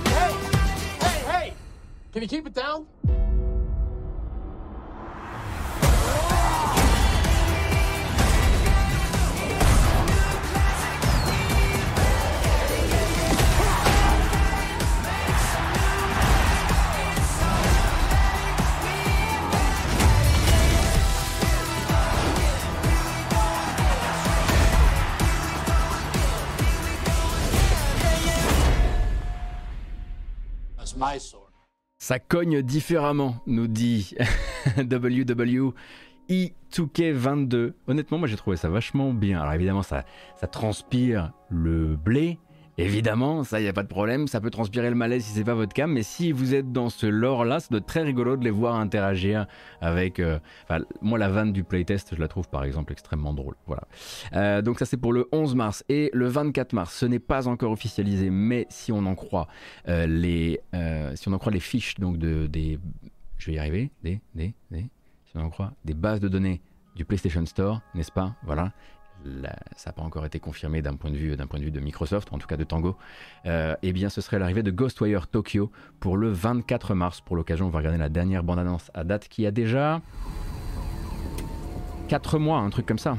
[0.04, 0.34] Hey,
[1.00, 1.52] hey, hey!
[2.12, 2.86] Can you keep it down?
[31.98, 34.14] Ça cogne différemment, nous dit
[34.78, 35.72] WW.
[36.30, 37.72] E2K22.
[37.86, 39.40] Honnêtement, moi j'ai trouvé ça vachement bien.
[39.40, 40.04] Alors évidemment, ça,
[40.36, 42.38] ça transpire le blé.
[42.78, 44.28] Évidemment, ça, il n'y a pas de problème.
[44.28, 45.92] Ça peut transpirer le malaise si c'est pas votre cam.
[45.92, 48.76] Mais si vous êtes dans ce lore-là, ça doit être très rigolo de les voir
[48.76, 49.46] interagir
[49.80, 50.20] avec.
[50.20, 50.38] euh,
[51.02, 53.56] moi, la vanne du playtest, je la trouve par exemple extrêmement drôle.
[53.66, 53.82] Voilà.
[54.34, 55.84] Euh, donc ça, c'est pour le 11 mars.
[55.88, 59.48] Et le 24 mars, ce n'est pas encore officialisé, mais si on en croit
[59.88, 60.60] euh, les,
[61.16, 62.78] si on en croit les fiches donc de, des.
[63.38, 63.90] Je vais y arriver.
[64.04, 64.86] Des, des, des
[65.26, 66.60] si on en croit, des bases de données
[66.96, 68.34] du PlayStation Store, n'est-ce pas?
[68.44, 68.72] Voilà.
[69.76, 71.80] Ça n'a pas encore été confirmé d'un point, de vue, d'un point de vue de
[71.80, 72.96] Microsoft, en tout cas de Tango.
[73.46, 75.70] Euh, eh bien, ce serait l'arrivée de Ghostwire Tokyo
[76.00, 77.20] pour le 24 mars.
[77.20, 80.00] Pour l'occasion, on va regarder la dernière bande-annonce à date qui a déjà
[82.08, 83.16] 4 mois, un truc comme ça.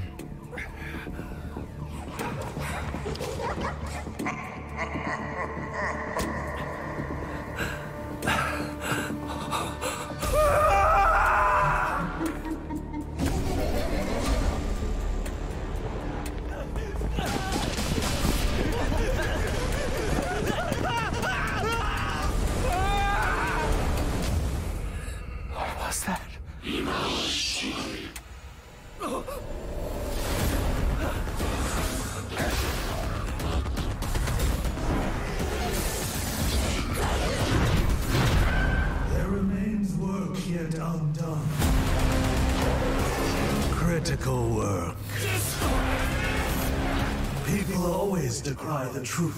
[48.40, 49.36] Always decry the truth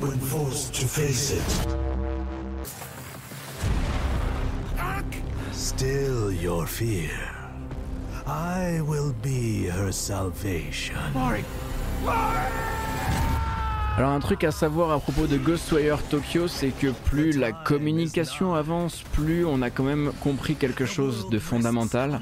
[0.00, 1.76] when forced to face it.
[5.52, 7.10] Still your fear.
[8.26, 10.96] I will be her salvation.
[13.98, 18.54] Alors un truc à savoir à propos de Ghostwire Tokyo, c'est que plus la communication
[18.54, 22.20] avance, plus on a quand même compris quelque chose de fondamental.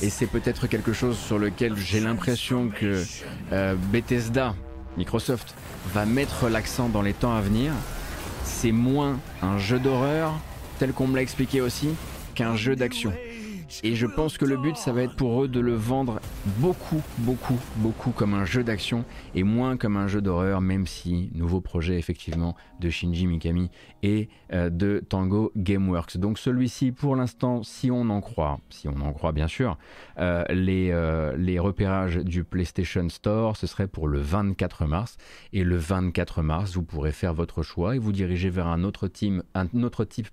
[0.00, 3.04] Et c'est peut-être quelque chose sur lequel j'ai l'impression que
[3.52, 4.54] euh, Bethesda,
[4.96, 5.54] Microsoft,
[5.92, 7.72] va mettre l'accent dans les temps à venir.
[8.42, 10.32] C'est moins un jeu d'horreur,
[10.78, 11.90] tel qu'on me l'a expliqué aussi,
[12.34, 13.12] qu'un jeu d'action.
[13.82, 16.20] Et je pense que le but, ça va être pour eux de le vendre
[16.58, 21.30] beaucoup, beaucoup, beaucoup comme un jeu d'action et moins comme un jeu d'horreur, même si
[21.34, 23.70] nouveau projet effectivement de Shinji Mikami
[24.02, 26.18] et euh, de Tango Gameworks.
[26.18, 29.78] Donc celui-ci, pour l'instant, si on en croit, si on en croit bien sûr,
[30.18, 35.16] euh, les, euh, les repérages du PlayStation Store, ce serait pour le 24 mars.
[35.52, 39.10] Et le 24 mars, vous pourrez faire votre choix et vous diriger vers un autre,
[39.54, 40.28] un autre type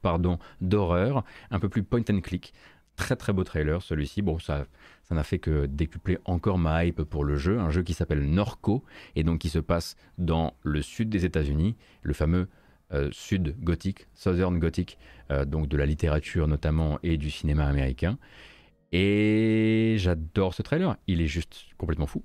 [0.61, 2.53] d'horreur, un peu plus point and click
[3.01, 4.21] très très beau trailer celui-ci.
[4.21, 4.67] Bon, ça
[5.01, 7.59] ça n'a fait que décupler encore ma hype pour le jeu.
[7.59, 8.83] Un jeu qui s'appelle Norco
[9.15, 12.47] et donc qui se passe dans le sud des États-Unis, le fameux
[12.93, 14.99] euh, sud gothique, Southern Gothic,
[15.31, 18.19] euh, donc de la littérature notamment et du cinéma américain.
[18.91, 20.95] Et j'adore ce trailer.
[21.07, 22.23] Il est juste complètement fou.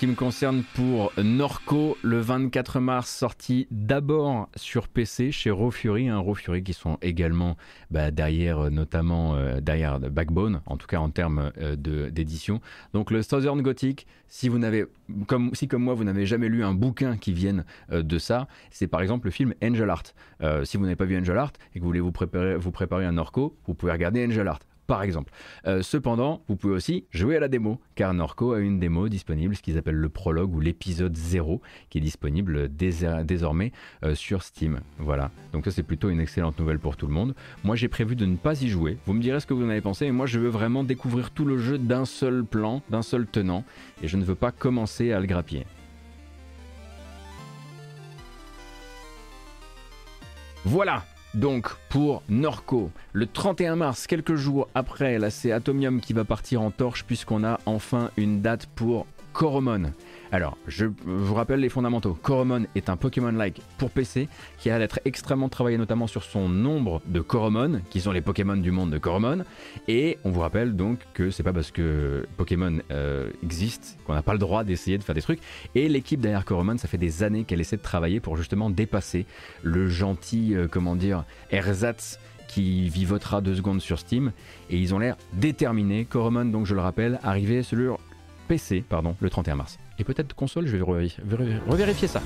[0.00, 6.08] Qui me concerne pour Norco, le 24 mars, sorti d'abord sur PC chez Raw Fury,
[6.08, 7.58] hein, Raw Fury qui sont également
[7.90, 12.62] bah, derrière, euh, notamment derrière Backbone, en tout cas en termes d'édition.
[12.94, 14.86] Donc le Southern Gothic, si vous n'avez,
[15.26, 18.86] comme si comme moi vous n'avez jamais lu un bouquin qui vienne de ça, c'est
[18.86, 20.14] par exemple le film Angel Art.
[20.64, 23.04] si vous n'avez pas vu Angel Art et que vous voulez vous préparer, vous préparer
[23.04, 24.60] un Norco, vous pouvez regarder Angel Art
[24.90, 25.32] par exemple.
[25.68, 29.54] Euh, cependant, vous pouvez aussi jouer à la démo, car Norco a une démo disponible,
[29.54, 33.70] ce qu'ils appellent le prologue ou l'épisode 0, qui est disponible désormais
[34.02, 34.80] euh, sur Steam.
[34.98, 37.36] Voilà, donc ça c'est plutôt une excellente nouvelle pour tout le monde.
[37.62, 39.68] Moi j'ai prévu de ne pas y jouer, vous me direz ce que vous en
[39.68, 43.02] avez pensé, et moi je veux vraiment découvrir tout le jeu d'un seul plan, d'un
[43.02, 43.62] seul tenant,
[44.02, 45.66] et je ne veux pas commencer à le grappiller.
[50.64, 51.04] Voilà,
[51.34, 56.62] donc pour Norco, le 31 mars, quelques jours après, là c'est Atomium qui va partir
[56.62, 59.92] en torche puisqu'on a enfin une date pour Coromon.
[60.32, 62.14] Alors, je vous rappelle les fondamentaux.
[62.14, 64.28] Coromon est un Pokémon-like pour PC
[64.58, 68.56] qui a d'être extrêmement travaillé notamment sur son nombre de Coromon, qui sont les Pokémon
[68.56, 69.44] du monde de Coromon.
[69.88, 74.22] Et on vous rappelle donc que c'est pas parce que Pokémon euh, existe qu'on n'a
[74.22, 75.40] pas le droit d'essayer de faire des trucs.
[75.74, 79.26] Et l'équipe derrière Coromon, ça fait des années qu'elle essaie de travailler pour justement dépasser
[79.64, 84.32] le gentil, euh, comment dire, ersatz qui vivotera deux secondes sur Steam
[84.70, 86.04] et ils ont l'air déterminés.
[86.04, 87.98] Coromon, donc je le rappelle, arrivé sur
[88.46, 92.22] PC pardon, le 31 mars et peut-être console, je vais revérifier ça.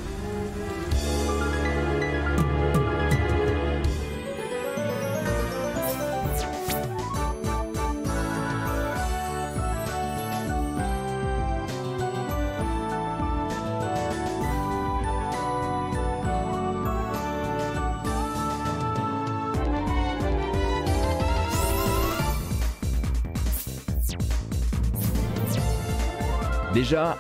[26.73, 27.17] Déjà,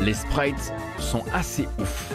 [0.00, 2.12] les sprites sont assez ouf.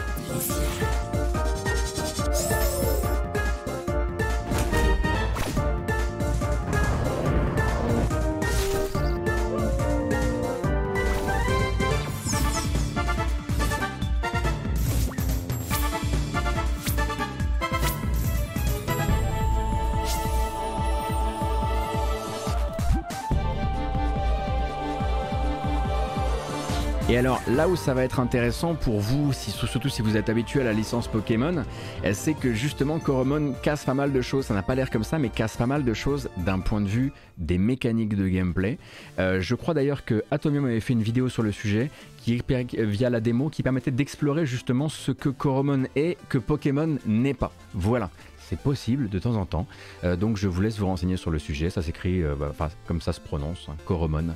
[27.24, 30.64] Alors là où ça va être intéressant pour vous, surtout si vous êtes habitué à
[30.64, 31.64] la licence Pokémon,
[32.04, 35.04] euh, c'est que justement Coromon casse pas mal de choses, ça n'a pas l'air comme
[35.04, 38.76] ça, mais casse pas mal de choses d'un point de vue des mécaniques de gameplay.
[39.18, 42.42] Euh, je crois d'ailleurs que Atomium avait fait une vidéo sur le sujet qui
[42.76, 47.52] via la démo qui permettait d'explorer justement ce que Coromon est que Pokémon n'est pas.
[47.72, 48.10] Voilà
[48.46, 49.66] c'est possible de temps en temps.
[50.04, 51.70] Euh, donc je vous laisse vous renseigner sur le sujet.
[51.70, 52.52] Ça s'écrit bah,
[52.86, 54.34] comme ça se prononce, hein, Coromon.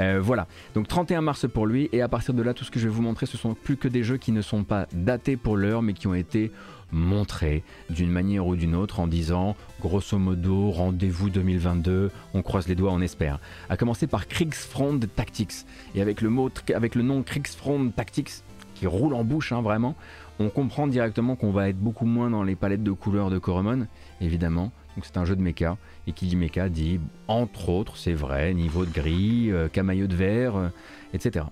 [0.00, 2.80] Euh, voilà, donc 31 mars pour lui, et à partir de là, tout ce que
[2.80, 5.36] je vais vous montrer, ce sont plus que des jeux qui ne sont pas datés
[5.36, 6.50] pour l'heure, mais qui ont été
[6.90, 12.74] montrés d'une manière ou d'une autre en disant, grosso modo, rendez-vous 2022, on croise les
[12.74, 13.38] doigts, on espère.
[13.68, 15.64] À commencer par Kriegsfront Tactics,
[15.94, 18.30] et avec le, mot, avec le nom Kriegsfront Tactics,
[18.74, 19.94] qui roule en bouche hein, vraiment,
[20.40, 23.86] on comprend directement qu'on va être beaucoup moins dans les palettes de couleurs de Coromon,
[24.20, 24.72] évidemment.
[24.96, 25.76] Donc c'est un jeu de mecha.
[26.06, 30.68] Et mecha dit, entre autres, c'est vrai, niveau de gris, euh, camailleux de verre, euh,
[31.14, 31.46] etc.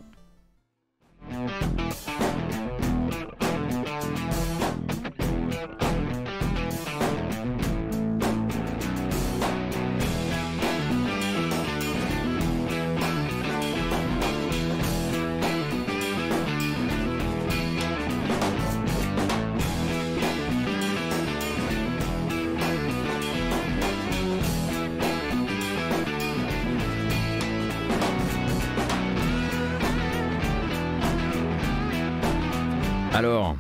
[33.23, 33.57] Alors,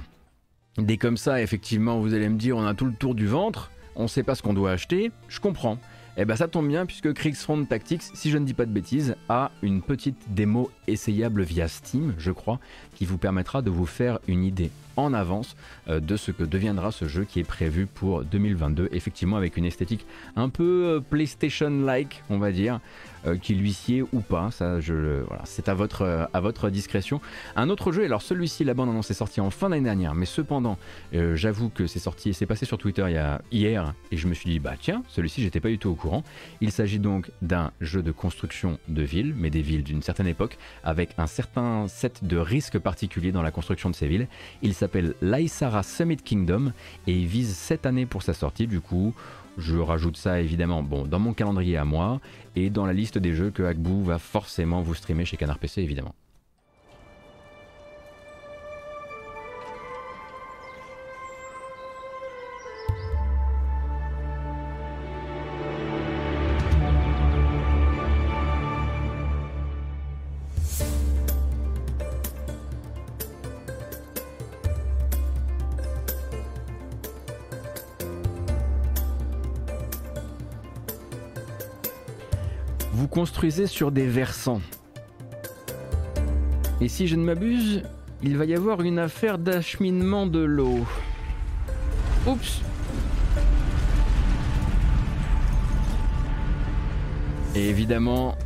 [0.76, 3.70] dès comme ça, effectivement, vous allez me dire, on a tout le tour du ventre,
[3.94, 5.78] on sait pas ce qu'on doit acheter, je comprends.
[6.16, 9.14] Eh ben ça tombe bien puisque Kriegsfront Tactics, si je ne dis pas de bêtises,
[9.28, 12.59] a une petite démo essayable via Steam, je crois,
[12.94, 15.56] qui vous permettra de vous faire une idée en avance
[15.89, 19.64] euh, de ce que deviendra ce jeu qui est prévu pour 2022, effectivement avec une
[19.64, 20.06] esthétique
[20.36, 22.81] un peu euh, PlayStation-like, on va dire,
[23.27, 24.51] euh, qui lui sied ou pas.
[24.51, 27.20] Ça, je, voilà, c'est à votre, à votre discrétion.
[27.56, 30.27] Un autre jeu, alors celui-ci, la bande annonce est sortie en fin d'année dernière, mais
[30.27, 30.78] cependant,
[31.12, 34.35] j'avoue que c'est sorti, c'est passé sur Twitter il y a, hier, et je me
[34.35, 36.24] suis dit, bah tiens, celui-ci, j'étais pas du tout au courant.
[36.60, 40.59] Il s'agit donc d'un jeu de construction de villes, mais des villes d'une certaine époque,
[40.82, 44.28] avec un certain set de risques particuliers dans la construction de ces villes.
[44.60, 46.72] Il s'appelle Laisara Summit Kingdom,
[47.06, 49.14] et il vise cette année pour sa sortie, du coup
[49.56, 52.20] Je rajoute ça évidemment bon, dans mon calendrier à moi
[52.56, 55.82] et dans la liste des jeux que Hackboo va forcément vous streamer chez Canard PC
[55.82, 56.14] évidemment.
[83.51, 84.60] Sur des versants.
[86.81, 87.82] Et si je ne m'abuse,
[88.23, 90.86] il va y avoir une affaire d'acheminement de l'eau.
[92.24, 92.62] Oups
[97.56, 98.36] Et évidemment,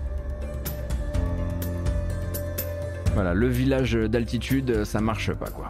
[3.12, 5.68] voilà, le village d'altitude, ça marche pas quoi.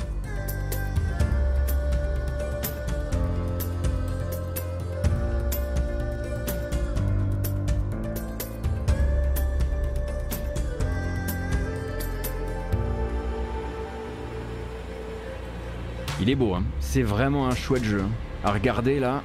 [16.26, 16.64] Il est beau, hein.
[16.80, 18.00] c'est vraiment un chouette jeu.
[18.02, 18.10] hein.
[18.42, 19.22] À regarder là.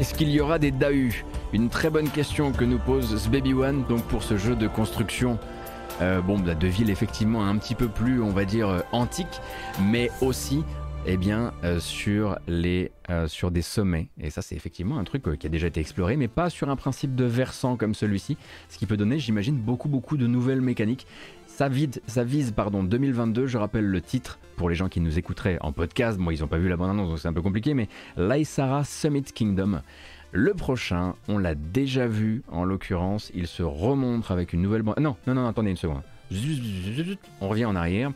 [0.00, 1.22] Est-ce qu'il y aura des Dahu?
[1.52, 5.38] Une très bonne question que nous pose Baby One donc pour ce jeu de construction.
[6.00, 9.40] euh, bon, bah, de ville effectivement un petit peu plus, on va dire, euh, antique,
[9.82, 10.64] mais aussi
[11.04, 12.90] eh bien, euh, sur, les,
[13.26, 14.08] sur des sommets.
[14.18, 16.76] Et ça, c'est effectivement un truc qui a déjà été exploré, mais pas sur un
[16.76, 18.38] principe de versant comme celui-ci,
[18.70, 21.06] ce qui peut donner, j'imagine, beaucoup, beaucoup de nouvelles mécaniques.
[21.46, 25.18] Ça, vide, ça vise pardon, 2022, je rappelle le titre pour les gens qui nous
[25.18, 26.18] écouteraient en podcast.
[26.18, 29.24] Moi, ils n'ont pas vu la bande-annonce, donc c'est un peu compliqué, mais Lysara Summit
[29.24, 29.82] Kingdom.
[30.34, 34.82] Le prochain, on l'a déjà vu, en l'occurrence, il se remontre avec une nouvelle.
[34.82, 36.00] Non, non, non, attendez une seconde.
[37.42, 38.12] On revient en arrière.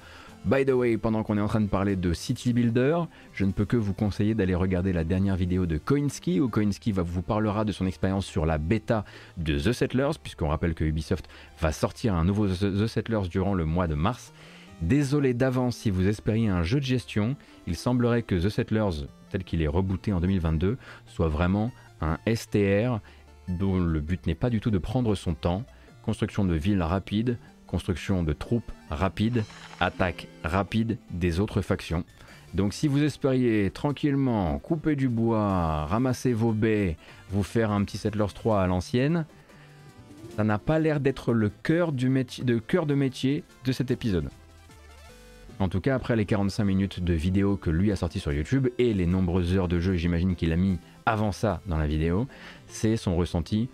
[0.47, 3.01] By the way, pendant qu'on est en train de parler de City Builder,
[3.35, 6.93] je ne peux que vous conseiller d'aller regarder la dernière vidéo de Koinski, où Koinski
[6.93, 9.05] vous parlera de son expérience sur la bêta
[9.37, 11.29] de The Settlers, puisqu'on rappelle que Ubisoft
[11.61, 14.33] va sortir un nouveau The Settlers durant le mois de mars.
[14.81, 17.37] Désolé d'avance si vous espériez un jeu de gestion,
[17.67, 23.01] il semblerait que The Settlers, tel qu'il est rebooté en 2022, soit vraiment un STR
[23.49, 25.65] dont le but n'est pas du tout de prendre son temps,
[26.03, 29.45] construction de villes rapides, construction de troupes rapides,
[29.81, 32.05] attaque rapide des autres factions.
[32.55, 36.97] Donc si vous espériez tranquillement couper du bois, ramasser vos baies,
[37.31, 39.27] vous faire un petit Settlers 3 à l'ancienne,
[40.37, 44.31] ça n'a pas l'air d'être le cœur, métier, de cœur de métier de cet épisode.
[45.59, 48.69] En tout cas, après les 45 minutes de vidéo que lui a sorti sur YouTube
[48.79, 52.27] et les nombreuses heures de jeu, j'imagine qu'il a mis avant ça dans la vidéo,
[52.67, 53.69] c'est son ressenti.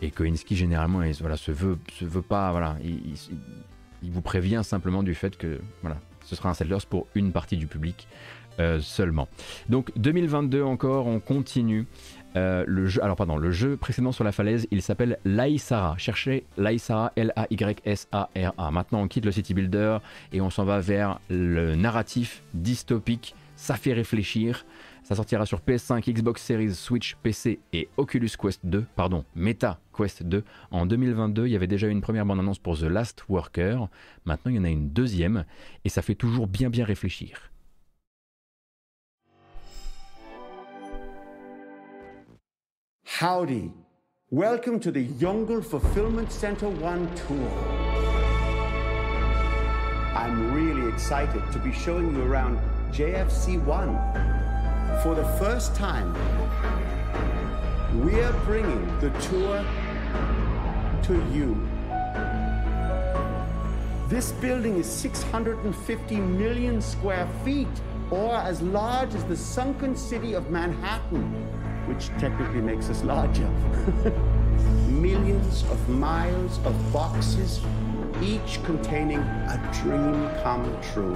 [0.00, 2.50] Et Koinski généralement il, voilà, se, veut, se veut pas.
[2.50, 7.32] Voilà, il, vous prévient simplement du fait que voilà, ce sera un Settlers pour une
[7.32, 8.08] partie du public
[8.60, 9.28] euh, seulement.
[9.68, 11.86] Donc 2022 encore, on continue.
[12.36, 15.96] Euh, le jeu, alors pardon, le jeu précédent sur la falaise, il s'appelle Laïsara.
[15.98, 18.70] Cherchez Laïsara, L-A-Y-S-A-R-A.
[18.70, 19.98] Maintenant, on quitte le city builder
[20.32, 23.34] et on s'en va vers le narratif dystopique.
[23.56, 24.64] Ça fait réfléchir.
[25.08, 30.22] Ça sortira sur PS5, Xbox Series, Switch, PC et Oculus Quest 2, pardon, Meta Quest
[30.22, 30.44] 2.
[30.70, 33.88] En 2022, il y avait déjà une première bande-annonce pour The Last Worker.
[34.26, 35.46] Maintenant, il y en a une deuxième
[35.86, 37.50] et ça fait toujours bien bien réfléchir.
[43.18, 43.70] Howdy.
[44.30, 47.48] Welcome to the Youngul Fulfillment Center 1 tour.
[50.14, 52.58] I'm really excited to be showing you around
[52.92, 54.47] JFC 1.
[55.02, 56.12] For the first time,
[58.02, 59.64] we're bringing the tour
[61.04, 61.56] to you.
[64.08, 67.68] This building is 650 million square feet,
[68.10, 71.22] or as large as the sunken city of Manhattan,
[71.86, 73.48] which technically makes us larger.
[74.88, 77.60] Millions of miles of boxes,
[78.20, 81.14] each containing a dream come true.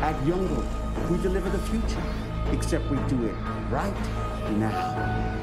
[0.00, 0.64] At Youngel,
[1.10, 2.02] we deliver the future,
[2.52, 3.34] except we do it
[3.70, 3.94] right
[4.58, 5.36] now.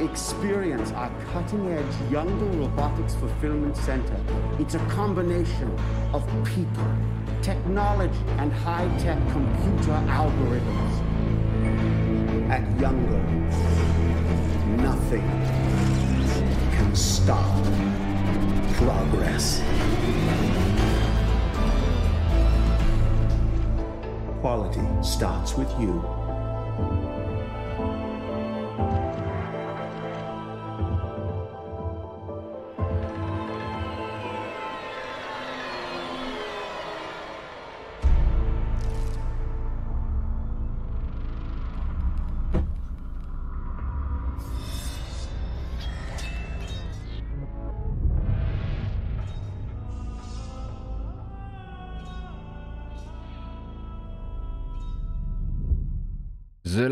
[0.00, 4.18] Experience our cutting edge Youngel Robotics Fulfillment Center.
[4.58, 5.70] It's a combination
[6.12, 6.86] of people,
[7.40, 11.00] technology, and high tech computer algorithms.
[12.50, 13.22] At Youngel,
[14.78, 15.22] nothing
[16.72, 17.64] can stop
[18.74, 19.62] progress.
[24.40, 26.21] Quality starts with you.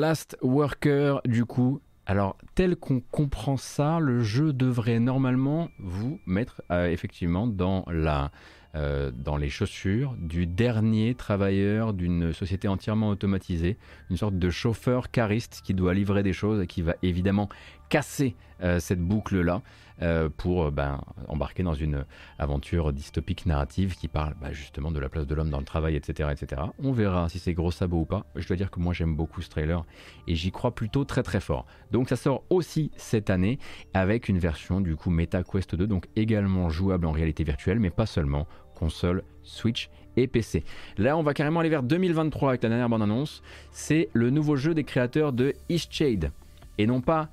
[0.00, 6.62] Last Worker, du coup, alors tel qu'on comprend ça, le jeu devrait normalement vous mettre
[6.70, 8.30] euh, effectivement dans la
[8.76, 13.76] euh, dans les chaussures du dernier travailleur d'une société entièrement automatisée,
[14.08, 17.50] une sorte de chauffeur cariste qui doit livrer des choses et qui va évidemment
[17.90, 19.60] casser euh, cette boucle-là
[20.00, 22.06] euh, pour ben, embarquer dans une
[22.38, 25.96] aventure dystopique narrative qui parle bah, justement de la place de l'homme dans le travail,
[25.96, 26.62] etc., etc.
[26.82, 28.24] On verra si c'est gros sabot ou pas.
[28.36, 29.84] Je dois dire que moi j'aime beaucoup ce trailer
[30.26, 31.66] et j'y crois plutôt très très fort.
[31.90, 33.58] Donc ça sort aussi cette année
[33.92, 37.90] avec une version du coup Meta Quest 2, donc également jouable en réalité virtuelle, mais
[37.90, 40.64] pas seulement console, Switch et PC.
[40.96, 43.42] Là, on va carrément aller vers 2023 avec la dernière bande-annonce.
[43.70, 46.32] C'est le nouveau jeu des créateurs de Eastshade
[46.78, 47.28] et non pas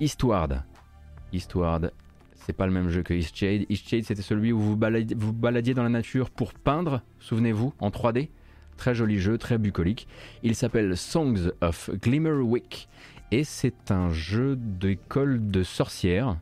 [0.00, 0.62] Eastward.
[1.32, 1.92] Eastward,
[2.34, 3.64] c'est pas le même jeu que Eastshade.
[3.68, 7.90] Eastshade, c'était celui où vous baladiez, vous baladiez dans la nature pour peindre, souvenez-vous, en
[7.90, 8.28] 3D.
[8.76, 10.08] Très joli jeu, très bucolique.
[10.42, 12.88] Il s'appelle Songs of Glimmerwick
[13.30, 16.36] et c'est un jeu d'école de sorcières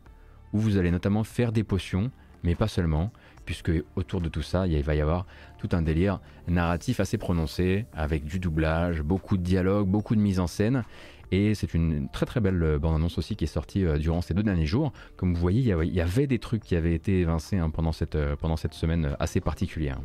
[0.52, 2.10] où vous allez notamment faire des potions,
[2.42, 3.12] mais pas seulement
[3.44, 5.26] puisque autour de tout ça, il va y avoir
[5.58, 10.40] tout un délire narratif assez prononcé, avec du doublage, beaucoup de dialogue, beaucoup de mise
[10.40, 10.84] en scène.
[11.32, 14.42] Et c'est une très très belle bande-annonce aussi qui est sortie euh, durant ces deux
[14.42, 14.92] derniers jours.
[15.16, 18.16] Comme vous voyez, il y avait des trucs qui avaient été évincés hein, pendant, cette,
[18.16, 19.98] euh, pendant cette semaine assez particulière.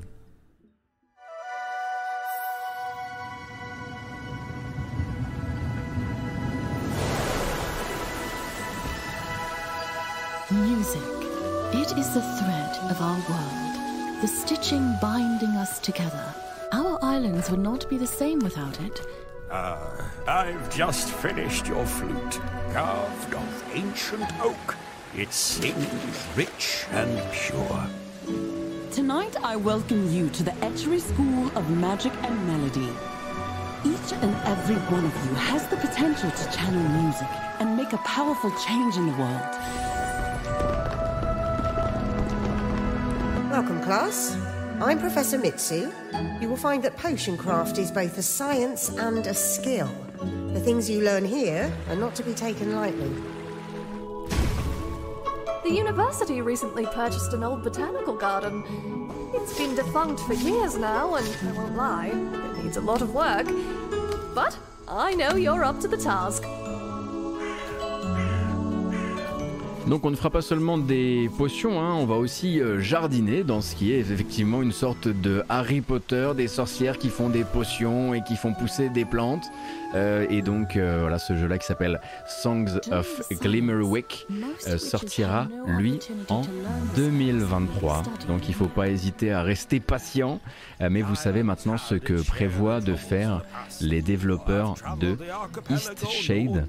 [10.49, 11.01] Music.
[11.73, 16.23] It is the thread of our world, the stitching binding us together.
[16.71, 19.01] Our islands would not be the same without it.
[19.49, 22.41] Ah, I've just finished your flute,
[22.73, 24.75] carved of ancient oak.
[25.15, 27.87] It sings rich and pure.
[28.91, 32.91] Tonight, I welcome you to the Etchery School of Magic and Melody.
[33.85, 37.29] Each and every one of you has the potential to channel music
[37.59, 39.55] and make a powerful change in the world.
[43.49, 44.35] Welcome, class.
[44.81, 45.89] I'm Professor Mitsu.
[46.41, 49.89] You will find that potion craft is both a science and a skill.
[50.53, 53.11] The things you learn here are not to be taken lightly.
[55.63, 58.63] The university recently purchased an old botanical garden.
[59.33, 63.13] It's been defunct for years now, and I won't lie, it needs a lot of
[63.13, 63.47] work.
[64.33, 64.57] But
[64.87, 66.43] I know you're up to the task.
[69.87, 73.61] Donc on ne fera pas seulement des potions, hein, on va aussi euh, jardiner dans
[73.61, 78.13] ce qui est effectivement une sorte de Harry Potter, des sorcières qui font des potions
[78.13, 79.45] et qui font pousser des plantes.
[79.95, 84.27] Euh, et donc euh, voilà, ce jeu-là qui s'appelle Songs of Glimmerwick
[84.67, 85.99] euh, sortira lui
[86.29, 86.41] en
[86.95, 88.03] 2023.
[88.27, 90.39] Donc il faut pas hésiter à rester patient.
[90.81, 93.43] Euh, mais vous savez maintenant ce que prévoient de faire
[93.81, 95.17] les développeurs de
[95.69, 96.65] East Shade,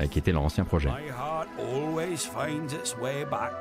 [0.00, 0.88] euh, qui était leur ancien projet.
[0.88, 3.52] My heart always finds its way back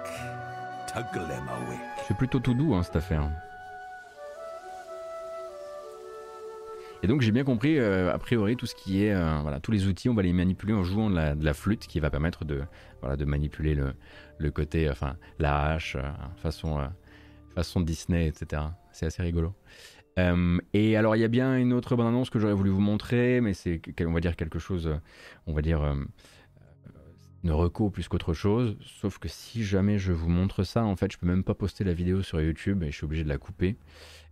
[0.94, 1.80] to Glimmerwick.
[2.08, 3.30] C'est plutôt tout doux hein, cette affaire.
[7.04, 9.72] Et donc j'ai bien compris, euh, a priori, tout ce qui est, euh, voilà, tous
[9.72, 12.62] les outils, on va les manipuler en jouant de la, flûte, qui va permettre de,
[13.02, 13.94] voilà, de manipuler le,
[14.38, 16.04] le côté, enfin, la hache, euh,
[16.38, 16.80] façon,
[17.56, 18.62] façon Disney, etc.
[18.92, 19.54] C'est assez rigolo.
[20.74, 23.42] Et alors il y a bien une autre bonne annonce que j'aurais voulu vous montrer,
[23.42, 24.88] mais c'est, on va dire quelque chose,
[25.48, 25.82] on va dire,
[27.44, 28.78] une reco plus qu'autre chose.
[28.82, 31.84] Sauf que si jamais je vous montre ça, en fait, je peux même pas poster
[31.84, 33.78] la vidéo sur YouTube et je suis obligé de la couper.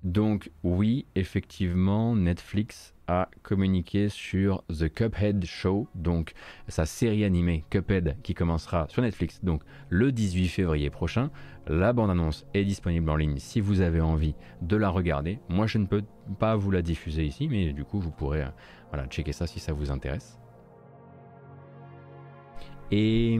[0.03, 6.33] Donc oui, effectivement, Netflix a communiqué sur The Cuphead Show, donc
[6.69, 11.31] sa série animée Cuphead qui commencera sur Netflix donc le 18 février prochain.
[11.67, 15.39] La bande-annonce est disponible en ligne si vous avez envie de la regarder.
[15.49, 16.03] Moi, je ne peux
[16.39, 18.49] pas vous la diffuser ici, mais du coup, vous pourrez euh,
[18.91, 20.39] voilà, checker ça si ça vous intéresse.
[22.91, 23.37] Et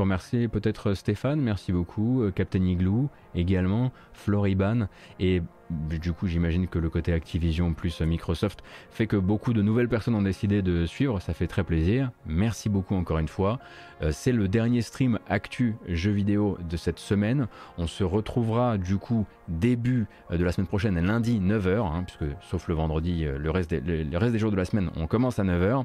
[0.00, 6.78] remercier peut-être Stéphane, merci beaucoup, euh, Captain Igloo également, Floriban et du coup j'imagine que
[6.78, 11.20] le côté Activision plus Microsoft fait que beaucoup de nouvelles personnes ont décidé de suivre,
[11.20, 12.10] ça fait très plaisir.
[12.26, 13.58] Merci beaucoup encore une fois.
[14.02, 17.46] Euh, c'est le dernier stream actu jeux vidéo de cette semaine.
[17.78, 22.32] On se retrouvera du coup début euh, de la semaine prochaine, lundi 9h, hein, puisque
[22.42, 25.06] sauf le vendredi, euh, le reste, des, le reste des jours de la semaine, on
[25.06, 25.84] commence à 9h.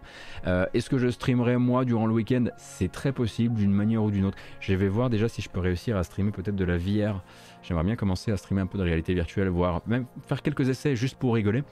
[0.74, 2.45] Est-ce que je streamerai moi durant le week-end?
[2.57, 4.38] C'est très possible d'une manière ou d'une autre.
[4.60, 7.24] Je vais voir déjà si je peux réussir à streamer peut-être de la VR.
[7.68, 10.96] J'aimerais bien commencer à streamer un peu de réalité virtuelle, voire même faire quelques essais
[10.96, 11.64] juste pour rigoler.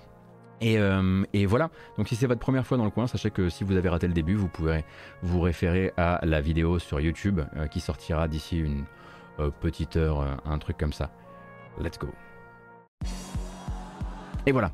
[0.63, 3.63] Euh, et, voilà, donc si c'est votre première fois dans le coin, sachez que si
[3.63, 4.85] vous avez raté le début, vous pourrez
[5.21, 8.85] vous référer à la vidéo sur YouTube euh, qui sortira d'ici une
[9.39, 11.11] euh, petite heure, un truc comme ça.
[11.79, 12.07] Let's go.
[14.45, 14.71] Et voilà,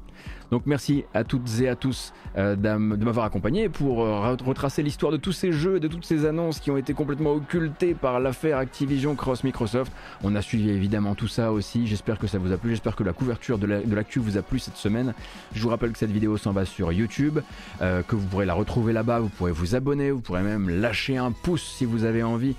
[0.51, 5.11] donc merci à toutes et à tous euh, de m'avoir accompagné pour euh, retracer l'histoire
[5.11, 8.19] de tous ces jeux et de toutes ces annonces qui ont été complètement occultées par
[8.19, 9.91] l'affaire Activision Cross Microsoft.
[10.23, 11.85] On a suivi évidemment tout ça aussi.
[11.85, 12.71] J'espère que ça vous a plu.
[12.71, 15.13] J'espère que la couverture de l'actu vous a plu cette semaine.
[15.53, 17.39] Je vous rappelle que cette vidéo s'en va sur YouTube,
[17.81, 19.19] euh, que vous pourrez la retrouver là-bas.
[19.19, 22.55] Vous pourrez vous abonner, vous pourrez même lâcher un pouce si vous avez envie,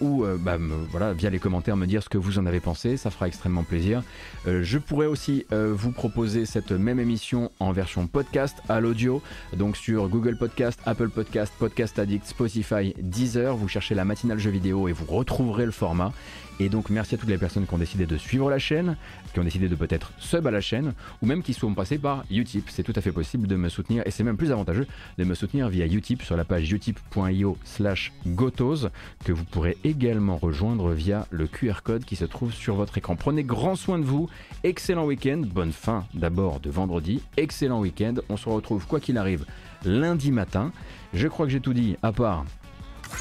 [0.00, 0.58] ou bah,
[0.90, 2.96] voilà via les commentaires me dire ce que vous en avez pensé.
[2.96, 4.02] Ça fera extrêmement plaisir.
[4.46, 9.22] je pourrais aussi vous proposer cette même émission en version podcast à l'audio,
[9.56, 13.56] donc sur Google Podcast, Apple Podcast, Podcast Addict, Spotify, Deezer.
[13.56, 16.12] Vous cherchez la matinale jeu vidéo et vous retrouverez le format.
[16.60, 18.96] Et donc merci à toutes les personnes qui ont décidé de suivre la chaîne,
[19.32, 22.24] qui ont décidé de peut-être sub à la chaîne, ou même qui sont passés par
[22.30, 22.68] Utip.
[22.68, 24.86] C'est tout à fait possible de me soutenir, et c'est même plus avantageux
[25.18, 28.88] de me soutenir via Utip sur la page utip.io slash gotos,
[29.24, 33.16] que vous pourrez également rejoindre via le QR code qui se trouve sur votre écran.
[33.16, 34.28] Prenez grand soin de vous,
[34.64, 39.44] excellent week-end, bonne fin d'abord de vendredi, excellent week-end, on se retrouve quoi qu'il arrive
[39.84, 40.72] lundi matin.
[41.14, 42.44] Je crois que j'ai tout dit, à part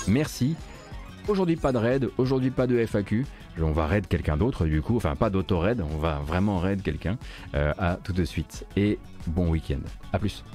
[0.08, 0.56] merci
[1.28, 3.26] Aujourd'hui pas de raid, aujourd'hui pas de FAQ.
[3.62, 7.18] On va raid quelqu'un d'autre du coup, enfin pas d'auto-raid, on va vraiment raid quelqu'un.
[7.54, 8.98] Euh, à tout de suite et
[9.28, 9.80] bon week-end.
[10.14, 10.46] A plus.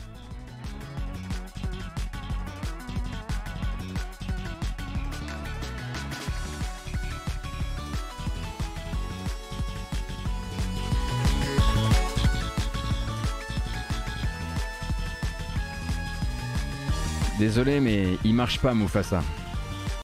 [17.38, 19.22] Désolé mais il marche pas Mufasa.